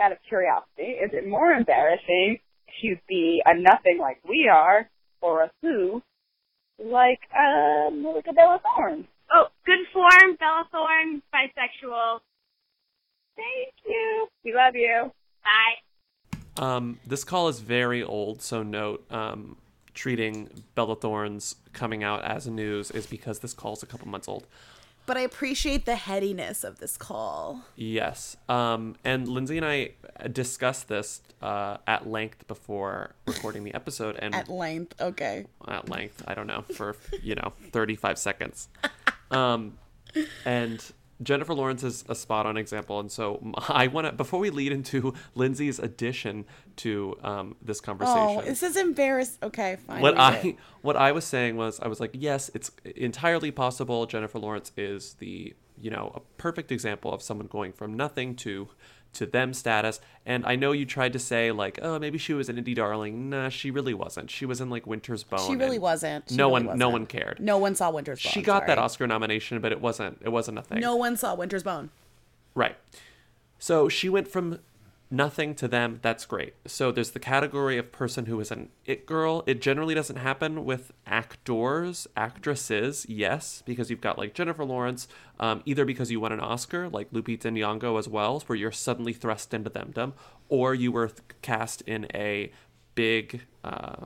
out 0.00 0.12
of 0.12 0.18
curiosity, 0.28 1.00
is 1.00 1.10
it 1.12 1.26
more 1.28 1.52
embarrassing 1.52 2.38
to 2.82 2.96
be 3.08 3.42
a 3.46 3.54
nothing 3.56 3.98
like 3.98 4.18
we 4.28 4.50
are, 4.52 4.88
or 5.22 5.44
a 5.44 5.50
who 5.62 6.02
like 6.78 7.20
um 7.34 8.04
like 8.04 8.26
a 8.28 8.34
Bella 8.34 8.60
Thorne? 8.62 9.08
Oh, 9.32 9.46
good 9.64 9.84
form, 9.92 10.36
Bella 10.38 10.64
Thorne, 10.70 11.22
bisexual. 11.34 12.20
Thank 13.36 13.74
you. 13.86 14.28
We 14.44 14.54
love 14.54 14.74
you. 14.74 15.10
Bye. 15.42 15.87
Um, 16.58 16.98
this 17.06 17.24
call 17.24 17.48
is 17.48 17.60
very 17.60 18.02
old, 18.02 18.42
so 18.42 18.62
note 18.62 19.04
um, 19.10 19.56
treating 19.94 20.48
Bella 20.74 20.96
Thorne's 20.96 21.56
coming 21.72 22.02
out 22.04 22.24
as 22.24 22.46
news 22.46 22.90
is 22.90 23.06
because 23.06 23.38
this 23.40 23.54
call 23.54 23.74
is 23.74 23.82
a 23.82 23.86
couple 23.86 24.08
months 24.08 24.28
old. 24.28 24.46
But 25.06 25.16
I 25.16 25.20
appreciate 25.20 25.86
the 25.86 25.96
headiness 25.96 26.64
of 26.64 26.80
this 26.80 26.98
call. 26.98 27.62
Yes. 27.76 28.36
Um, 28.46 28.96
and 29.04 29.26
Lindsay 29.26 29.56
and 29.56 29.64
I 29.64 29.92
discussed 30.30 30.88
this 30.88 31.22
uh, 31.40 31.78
at 31.86 32.06
length 32.06 32.46
before 32.46 33.14
recording 33.26 33.64
the 33.64 33.72
episode. 33.72 34.16
And 34.16 34.34
At 34.34 34.50
length, 34.50 35.00
okay. 35.00 35.46
at 35.66 35.88
length, 35.88 36.22
I 36.28 36.34
don't 36.34 36.46
know, 36.46 36.60
for, 36.74 36.94
you 37.22 37.36
know, 37.36 37.54
35 37.72 38.18
seconds. 38.18 38.68
Um, 39.30 39.78
and 40.44 40.84
Jennifer 41.22 41.54
Lawrence 41.54 41.82
is 41.82 42.04
a 42.08 42.14
spot 42.14 42.46
on 42.46 42.56
example. 42.56 43.00
And 43.00 43.10
so 43.10 43.52
I 43.68 43.86
want 43.88 44.06
to, 44.06 44.12
before 44.12 44.40
we 44.40 44.50
lead 44.50 44.72
into 44.72 45.14
Lindsay's 45.34 45.78
addition 45.78 46.44
to 46.76 47.16
um, 47.22 47.56
this 47.62 47.80
conversation. 47.80 48.40
Oh, 48.40 48.42
this 48.42 48.62
is 48.62 48.76
embarrassing. 48.76 49.38
Okay, 49.42 49.76
fine. 49.86 50.02
what 50.02 50.18
I 50.18 50.36
it. 50.36 50.56
what 50.82 50.96
I 50.96 51.12
was 51.12 51.24
saying 51.24 51.56
was 51.56 51.80
I 51.80 51.88
was 51.88 52.00
like, 52.00 52.10
yes, 52.14 52.50
it's 52.54 52.70
entirely 52.84 53.50
possible 53.50 54.06
Jennifer 54.06 54.38
Lawrence 54.38 54.72
is 54.76 55.14
the 55.14 55.54
you 55.80 55.90
know 55.90 56.12
a 56.14 56.20
perfect 56.38 56.72
example 56.72 57.12
of 57.12 57.22
someone 57.22 57.46
going 57.46 57.72
from 57.72 57.94
nothing 57.94 58.34
to 58.34 58.68
to 59.14 59.26
them 59.26 59.52
status. 59.54 60.00
And 60.26 60.44
I 60.44 60.56
know 60.56 60.72
you 60.72 60.84
tried 60.84 61.12
to 61.14 61.18
say 61.18 61.50
like, 61.52 61.78
oh, 61.82 61.98
maybe 61.98 62.18
she 62.18 62.34
was 62.34 62.48
an 62.48 62.56
indie 62.56 62.74
darling. 62.74 63.30
Nah, 63.30 63.48
she 63.48 63.70
really 63.70 63.94
wasn't. 63.94 64.30
She 64.30 64.46
was 64.46 64.60
in 64.60 64.70
like 64.70 64.86
Winter's 64.86 65.24
Bone. 65.24 65.46
She 65.46 65.56
really 65.56 65.78
wasn't. 65.78 66.24
She 66.28 66.36
no 66.36 66.48
really 66.48 66.66
one, 66.66 66.78
no 66.78 66.88
wasn't. 66.88 66.92
one 66.92 67.06
cared. 67.06 67.40
No 67.40 67.58
one 67.58 67.74
saw 67.74 67.90
Winter's 67.90 68.22
Bone. 68.22 68.32
She 68.32 68.42
got 68.42 68.66
that. 68.66 68.78
Oscar 68.78 69.06
nomination, 69.06 69.60
but 69.60 69.72
it 69.72 69.80
wasn't. 69.80 70.20
It 70.22 70.28
wasn't 70.30 70.58
a 70.58 70.62
thing. 70.62 70.80
No 70.80 70.96
one 70.96 71.16
saw 71.16 71.34
Winter's 71.34 71.62
Bone. 71.62 71.90
Right. 72.54 72.76
So 73.58 73.88
she 73.88 74.08
went 74.08 74.28
from 74.28 74.60
nothing 75.10 75.54
to 75.54 75.66
them. 75.68 75.98
That's 76.02 76.26
great. 76.26 76.54
So 76.66 76.92
there's 76.92 77.12
the 77.12 77.18
category 77.18 77.78
of 77.78 77.90
person 77.92 78.26
who 78.26 78.38
is 78.40 78.50
an 78.50 78.68
it 78.84 79.06
girl. 79.06 79.42
It 79.46 79.60
generally 79.62 79.94
doesn't 79.94 80.16
happen 80.16 80.64
with 80.64 80.92
actors, 81.06 82.06
actresses, 82.16 83.06
yes, 83.08 83.62
because 83.64 83.88
you've 83.90 84.00
got 84.02 84.18
like 84.18 84.34
Jennifer 84.34 84.64
Lawrence, 84.64 85.08
um, 85.40 85.62
either 85.64 85.84
because 85.84 86.10
you 86.10 86.20
won 86.20 86.32
an 86.32 86.40
Oscar, 86.40 86.88
like 86.88 87.10
Lupita 87.10 87.50
Nyong'o 87.50 87.98
as 87.98 88.08
well, 88.08 88.40
where 88.46 88.56
you're 88.56 88.72
suddenly 88.72 89.12
thrust 89.12 89.54
into 89.54 89.70
themdom, 89.70 90.12
or 90.48 90.74
you 90.74 90.92
were 90.92 91.08
th- 91.08 91.20
cast 91.42 91.80
in 91.82 92.06
a 92.14 92.52
big, 92.94 93.42
uh, 93.64 94.04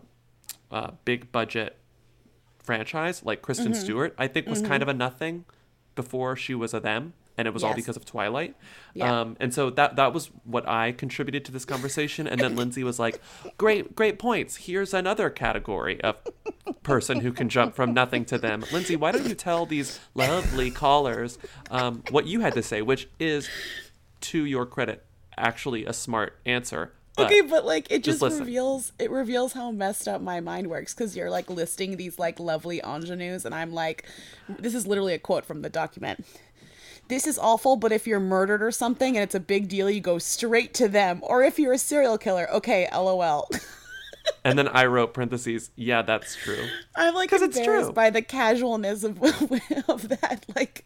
uh, 0.71 0.93
big 1.05 1.33
budget 1.33 1.79
franchise 2.63 3.25
like 3.25 3.43
Kristen 3.43 3.73
Mhm. 3.73 3.77
Stewart. 3.77 4.15
I 4.17 4.29
think 4.29 4.47
was 4.47 4.63
Mhm. 4.63 4.67
kind 4.69 4.83
of 4.83 4.89
a 4.89 4.95
nothing 4.95 5.45
before 5.97 6.37
she 6.37 6.55
was 6.55 6.73
a 6.73 6.81
them 6.81 7.13
and 7.37 7.49
it 7.49 7.55
was 7.55 7.65
all 7.65 7.75
because 7.75 7.97
of 7.97 8.05
Twilight. 8.05 8.55
Yeah. 8.95 9.21
Um, 9.21 9.37
and 9.41 9.53
so 9.53 9.71
that 9.71 9.97
that 9.97 10.13
was 10.13 10.31
what 10.45 10.69
I 10.69 10.93
contributed 10.93 11.45
to 11.47 11.53
this 11.53 11.65
conversation. 11.65 12.27
And 12.27 12.41
then 12.41 12.57
Lindsay 12.57 12.85
was 12.85 12.99
like, 12.99 13.21
"Great, 13.59 13.95
great 13.95 14.19
points. 14.19 14.57
Here's 14.57 14.93
another 14.93 15.31
category 15.31 16.01
of 16.03 16.17
person 16.83 17.21
who 17.21 17.33
can 17.33 17.49
jump 17.49 17.75
from 17.75 17.95
nothing 17.95 18.25
to 18.27 18.39
them." 18.39 18.65
Lindsay, 18.73 18.97
why 18.97 19.13
don't 19.13 19.27
you 19.27 19.35
tell 19.35 19.67
these 19.67 20.01
lovely 20.15 20.71
callers 20.71 21.39
um, 21.71 22.03
what 22.11 22.27
you 22.27 22.41
had 22.41 22.55
to 22.55 22.63
say, 22.63 22.83
which 22.83 23.09
is, 23.19 23.49
to 24.21 24.45
your 24.45 24.67
credit, 24.67 25.05
actually 25.37 25.85
a 25.85 25.93
smart 25.93 26.39
answer. 26.45 26.93
But 27.17 27.27
okay, 27.27 27.43
but 27.43 27.67
like 27.67 27.91
it 27.91 28.03
just, 28.03 28.23
listen. 28.23 28.41
reveals 28.41 28.93
it 28.99 29.11
reveals 29.11 29.53
how 29.53 29.71
messed 29.71 30.09
up 30.09 30.23
my 30.23 30.41
mind 30.41 30.69
works 30.69 30.95
because 30.95 31.15
you're 31.15 31.31
like 31.31 31.51
listing 31.51 31.99
these 31.99 32.19
like 32.19 32.41
lovely 32.41 32.81
ingenues, 32.83 33.45
and 33.45 33.55
I'm 33.55 33.73
like, 33.73 34.07
this 34.49 34.75
is 34.75 34.87
literally 34.87 35.13
a 35.13 35.19
quote 35.19 35.45
from 35.45 35.61
the 35.61 35.69
document. 35.69 36.25
This 37.13 37.27
is 37.27 37.39
awful, 37.39 37.77
but 37.77 37.93
if 37.93 38.07
you're 38.07 38.19
murdered 38.21 38.63
or 38.63 38.71
something 38.71 39.19
and 39.19 39.23
it's 39.23 39.35
a 39.35 39.41
big 39.41 39.69
deal, 39.69 39.91
you 39.91 40.01
go 40.01 40.17
straight 40.17 40.73
to 40.75 40.89
them. 40.89 41.21
Or 41.23 41.43
if 41.43 41.59
you're 41.59 41.75
a 41.75 41.79
serial 41.79 42.17
killer, 42.17 42.51
okay, 42.51 42.89
lol. 42.91 43.51
And 44.45 44.59
then 44.59 44.69
I 44.69 44.87
wrote 44.87 45.13
parentheses. 45.13 45.71
Yeah, 45.77 46.01
that's 46.01 46.35
true. 46.37 46.65
I'm 46.97 47.13
like 47.13 47.29
'Cause 47.29 47.43
it's 47.43 47.59
embarrassed 47.59 47.89
true. 47.89 47.93
by 47.93 48.09
the 48.09 48.23
casualness 48.23 49.05
of 49.05 49.23
of 49.89 50.09
that 50.09 50.47
like 50.57 50.85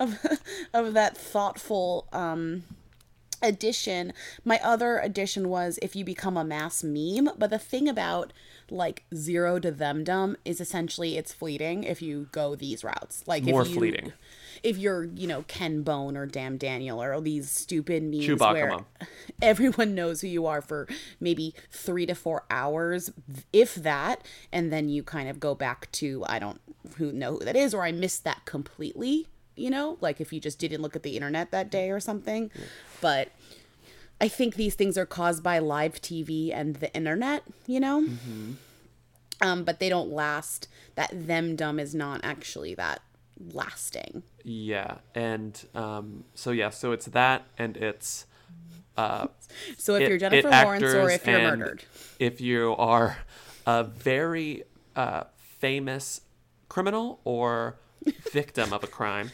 of 0.00 0.18
of 0.72 0.94
that 0.94 1.14
thoughtful 1.14 2.08
um 2.14 2.62
addition. 3.42 4.14
My 4.46 4.58
other 4.62 4.98
addition 4.98 5.50
was 5.50 5.78
if 5.82 5.94
you 5.94 6.06
become 6.06 6.38
a 6.38 6.44
mass 6.44 6.82
meme, 6.82 7.28
but 7.36 7.50
the 7.50 7.58
thing 7.58 7.86
about 7.86 8.32
like 8.70 9.04
zero 9.14 9.58
to 9.58 9.70
themdom 9.70 10.36
is 10.46 10.58
essentially 10.58 11.18
it's 11.18 11.34
fleeting 11.34 11.84
if 11.84 12.00
you 12.00 12.28
go 12.32 12.54
these 12.54 12.82
routes. 12.82 13.24
Like 13.26 13.42
More 13.44 13.62
if 13.62 13.68
you, 13.68 13.74
fleeting. 13.74 14.12
If 14.64 14.78
you're, 14.78 15.04
you 15.04 15.26
know, 15.26 15.44
Ken 15.46 15.82
Bone 15.82 16.16
or 16.16 16.24
Damn 16.26 16.56
Daniel 16.56 17.00
or 17.02 17.20
these 17.20 17.50
stupid 17.50 18.02
memes 18.02 18.24
Chewbacca 18.26 18.52
where 18.54 18.68
mom. 18.70 18.86
everyone 19.42 19.94
knows 19.94 20.22
who 20.22 20.26
you 20.26 20.46
are 20.46 20.62
for 20.62 20.88
maybe 21.20 21.54
three 21.70 22.06
to 22.06 22.14
four 22.14 22.44
hours, 22.50 23.10
if 23.52 23.74
that, 23.74 24.24
and 24.50 24.72
then 24.72 24.88
you 24.88 25.02
kind 25.02 25.28
of 25.28 25.38
go 25.38 25.54
back 25.54 25.92
to 25.92 26.24
I 26.26 26.38
don't 26.38 26.60
who 26.96 27.12
know 27.12 27.32
who 27.36 27.44
that 27.44 27.56
is, 27.56 27.74
or 27.74 27.84
I 27.84 27.92
missed 27.92 28.24
that 28.24 28.44
completely. 28.46 29.26
You 29.54 29.70
know, 29.70 29.98
like 30.00 30.20
if 30.20 30.32
you 30.32 30.40
just 30.40 30.58
didn't 30.58 30.80
look 30.82 30.96
at 30.96 31.02
the 31.04 31.14
internet 31.16 31.50
that 31.52 31.70
day 31.70 31.90
or 31.90 32.00
something. 32.00 32.50
But 33.00 33.28
I 34.20 34.28
think 34.28 34.54
these 34.56 34.74
things 34.74 34.96
are 34.96 35.06
caused 35.06 35.42
by 35.42 35.58
live 35.58 36.00
TV 36.00 36.52
and 36.54 36.76
the 36.76 36.92
internet. 36.94 37.42
You 37.66 37.80
know, 37.80 38.02
Mm-hmm. 38.02 38.52
um, 39.42 39.62
but 39.64 39.78
they 39.78 39.88
don't 39.90 40.10
last. 40.10 40.68
That 40.94 41.10
them 41.12 41.54
dumb 41.54 41.78
is 41.78 41.94
not 41.94 42.20
actually 42.24 42.74
that 42.76 43.02
lasting. 43.52 44.22
Yeah, 44.44 44.98
and 45.14 45.58
um, 45.74 46.24
so 46.34 46.50
yeah, 46.50 46.70
so 46.70 46.92
it's 46.92 47.06
that, 47.06 47.44
and 47.58 47.76
it's. 47.76 48.26
Uh, 48.96 49.26
So 49.78 49.94
if 49.96 50.02
it- 50.02 50.08
you're 50.10 50.18
Jennifer 50.18 50.50
Lawrence 50.50 50.84
or 50.84 51.10
if 51.10 51.26
you're 51.26 51.40
murdered. 51.56 51.82
if 52.18 52.40
you 52.40 52.74
are 52.78 53.18
a 53.66 53.82
very 53.84 54.64
uh, 54.94 55.24
famous 55.36 56.20
criminal 56.68 57.20
or 57.24 57.76
victim 58.32 58.72
of 58.72 58.84
a 58.84 58.86
crime, 58.86 59.30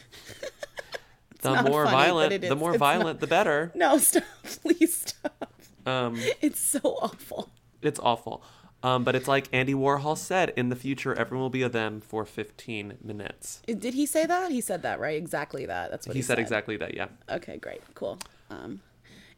the 1.41 1.61
more 1.63 1.85
funny, 1.85 1.95
violent, 1.97 2.41
the 2.41 2.47
is. 2.47 2.55
more 2.55 2.71
It's 2.71 2.79
violent, 2.79 3.19
the 3.19 3.27
better. 3.27 3.71
No, 3.75 3.97
stop! 3.97 4.23
Please 4.43 4.95
stop. 5.07 5.53
Um, 5.85 6.15
It's 6.41 6.59
so 6.59 6.79
awful. 7.01 7.49
it's 7.81 7.99
awful. 7.99 8.43
Um, 8.83 9.03
but 9.03 9.15
it's 9.15 9.27
like 9.27 9.47
Andy 9.53 9.73
Warhol 9.75 10.17
said: 10.17 10.53
in 10.55 10.69
the 10.69 10.75
future, 10.75 11.13
everyone 11.13 11.43
will 11.43 11.49
be 11.51 11.61
a 11.61 11.69
them 11.69 12.01
for 12.01 12.25
15 12.25 12.97
minutes. 13.03 13.61
Did 13.67 13.93
he 13.93 14.05
say 14.05 14.25
that? 14.25 14.51
He 14.51 14.59
said 14.61 14.81
that, 14.81 14.99
right? 14.99 15.15
Exactly 15.17 15.65
that. 15.67 15.91
That's 15.91 16.07
what 16.07 16.15
he 16.15 16.19
he, 16.19 16.23
said 16.23 16.39
exactly 16.39 16.77
that. 16.77 16.95
Yeah. 16.95 17.07
Okay, 17.29 17.57
great, 17.57 17.81
cool. 17.93 18.17
Um, 18.49 18.81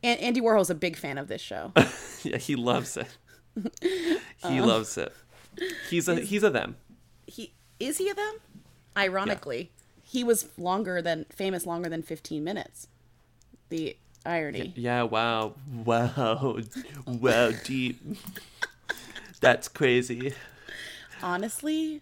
and 0.02 0.20
Andy 0.22 0.40
Warhol's 0.42 0.70
a 0.70 0.76
big 0.76 0.96
fan 0.96 1.18
of 1.18 1.28
this 1.28 1.42
show. 1.42 1.74
yeah, 2.24 2.38
he 2.38 2.56
loves 2.56 2.98
it. 2.98 3.08
He 3.82 4.60
Uh, 4.60 4.66
loves 4.66 4.98
it. 4.98 5.14
He's 5.90 6.08
a 6.08 6.20
he's 6.22 6.44
a 6.44 6.50
them. 6.50 6.76
he 7.28 7.54
is 7.80 7.98
he 8.00 8.10
a 8.10 8.14
them? 8.16 8.36
Ironically, 8.98 9.72
he 10.02 10.24
was 10.24 10.48
longer 10.58 11.02
than 11.02 11.26
famous 11.30 11.66
longer 11.66 11.90
than 11.90 12.02
15 12.02 12.44
minutes. 12.44 12.88
The 13.70 13.96
irony. 14.26 14.74
Yeah, 14.76 15.04
wow. 15.04 15.54
Wow. 15.86 16.60
wow, 17.06 17.52
deep. 17.64 18.00
That's 19.44 19.68
crazy. 19.68 20.34
Honestly, 21.22 22.00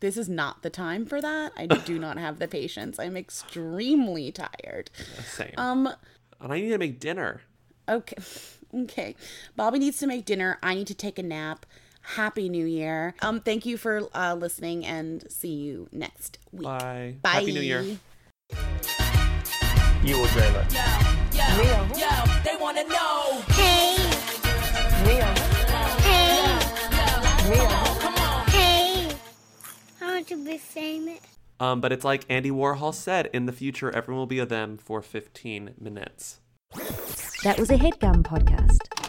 this 0.00 0.16
is 0.16 0.26
not 0.26 0.62
the 0.62 0.70
time 0.70 1.04
for 1.04 1.20
that. 1.20 1.52
I 1.54 1.66
do 1.66 1.98
not 2.06 2.16
have 2.16 2.38
the 2.38 2.48
patience. 2.48 2.98
I'm 2.98 3.14
extremely 3.14 4.32
tired. 4.32 4.90
Same. 5.22 5.52
Um, 5.58 5.86
and 6.40 6.52
I 6.52 6.58
need 6.58 6.70
to 6.70 6.78
make 6.78 6.98
dinner. 6.98 7.42
Okay. 7.88 8.16
Okay. 8.74 9.14
Bobby 9.54 9.78
needs 9.78 9.98
to 9.98 10.08
make 10.08 10.26
dinner. 10.26 10.58
I 10.60 10.74
need 10.74 10.88
to 10.88 10.94
take 10.94 11.20
a 11.20 11.22
nap. 11.22 11.64
Happy 12.02 12.48
New 12.48 12.66
Year. 12.66 13.14
Um, 13.22 13.40
thank 13.40 13.64
you 13.64 13.78
for 13.78 14.02
uh, 14.12 14.34
listening 14.34 14.84
and 14.84 15.24
see 15.30 15.54
you 15.54 15.88
next 15.92 16.38
week. 16.50 16.64
Bye. 16.64 17.14
Bye. 17.22 17.30
Happy 17.30 17.52
New 17.52 17.60
Year. 17.60 17.82
You 20.02 20.18
will 20.18 20.26
dream 20.26 20.52
it. 20.56 20.74
Yo, 21.32 21.88
yo, 21.96 22.24
they 22.44 22.56
wanna 22.60 22.84
know. 22.88 23.40
Hey, 23.50 23.96
Mia. 25.06 25.45
Hey, 27.46 27.58
Mia. 27.58 27.98
Come 28.00 28.14
on. 28.14 28.46
hey. 28.48 29.12
I 30.00 30.04
want 30.06 30.28
to 30.28 30.44
be 30.44 30.58
famous. 30.58 31.20
Um, 31.58 31.80
but 31.80 31.92
it's 31.92 32.04
like 32.04 32.24
Andy 32.28 32.50
Warhol 32.50 32.92
said, 32.94 33.30
in 33.32 33.46
the 33.46 33.52
future, 33.52 33.90
everyone 33.94 34.18
will 34.18 34.26
be 34.26 34.38
a 34.38 34.46
them 34.46 34.76
for 34.76 35.00
15 35.00 35.74
minutes. 35.80 36.40
That 37.44 37.58
was 37.58 37.70
a 37.70 37.76
headgum 37.76 38.22
podcast. 38.22 39.05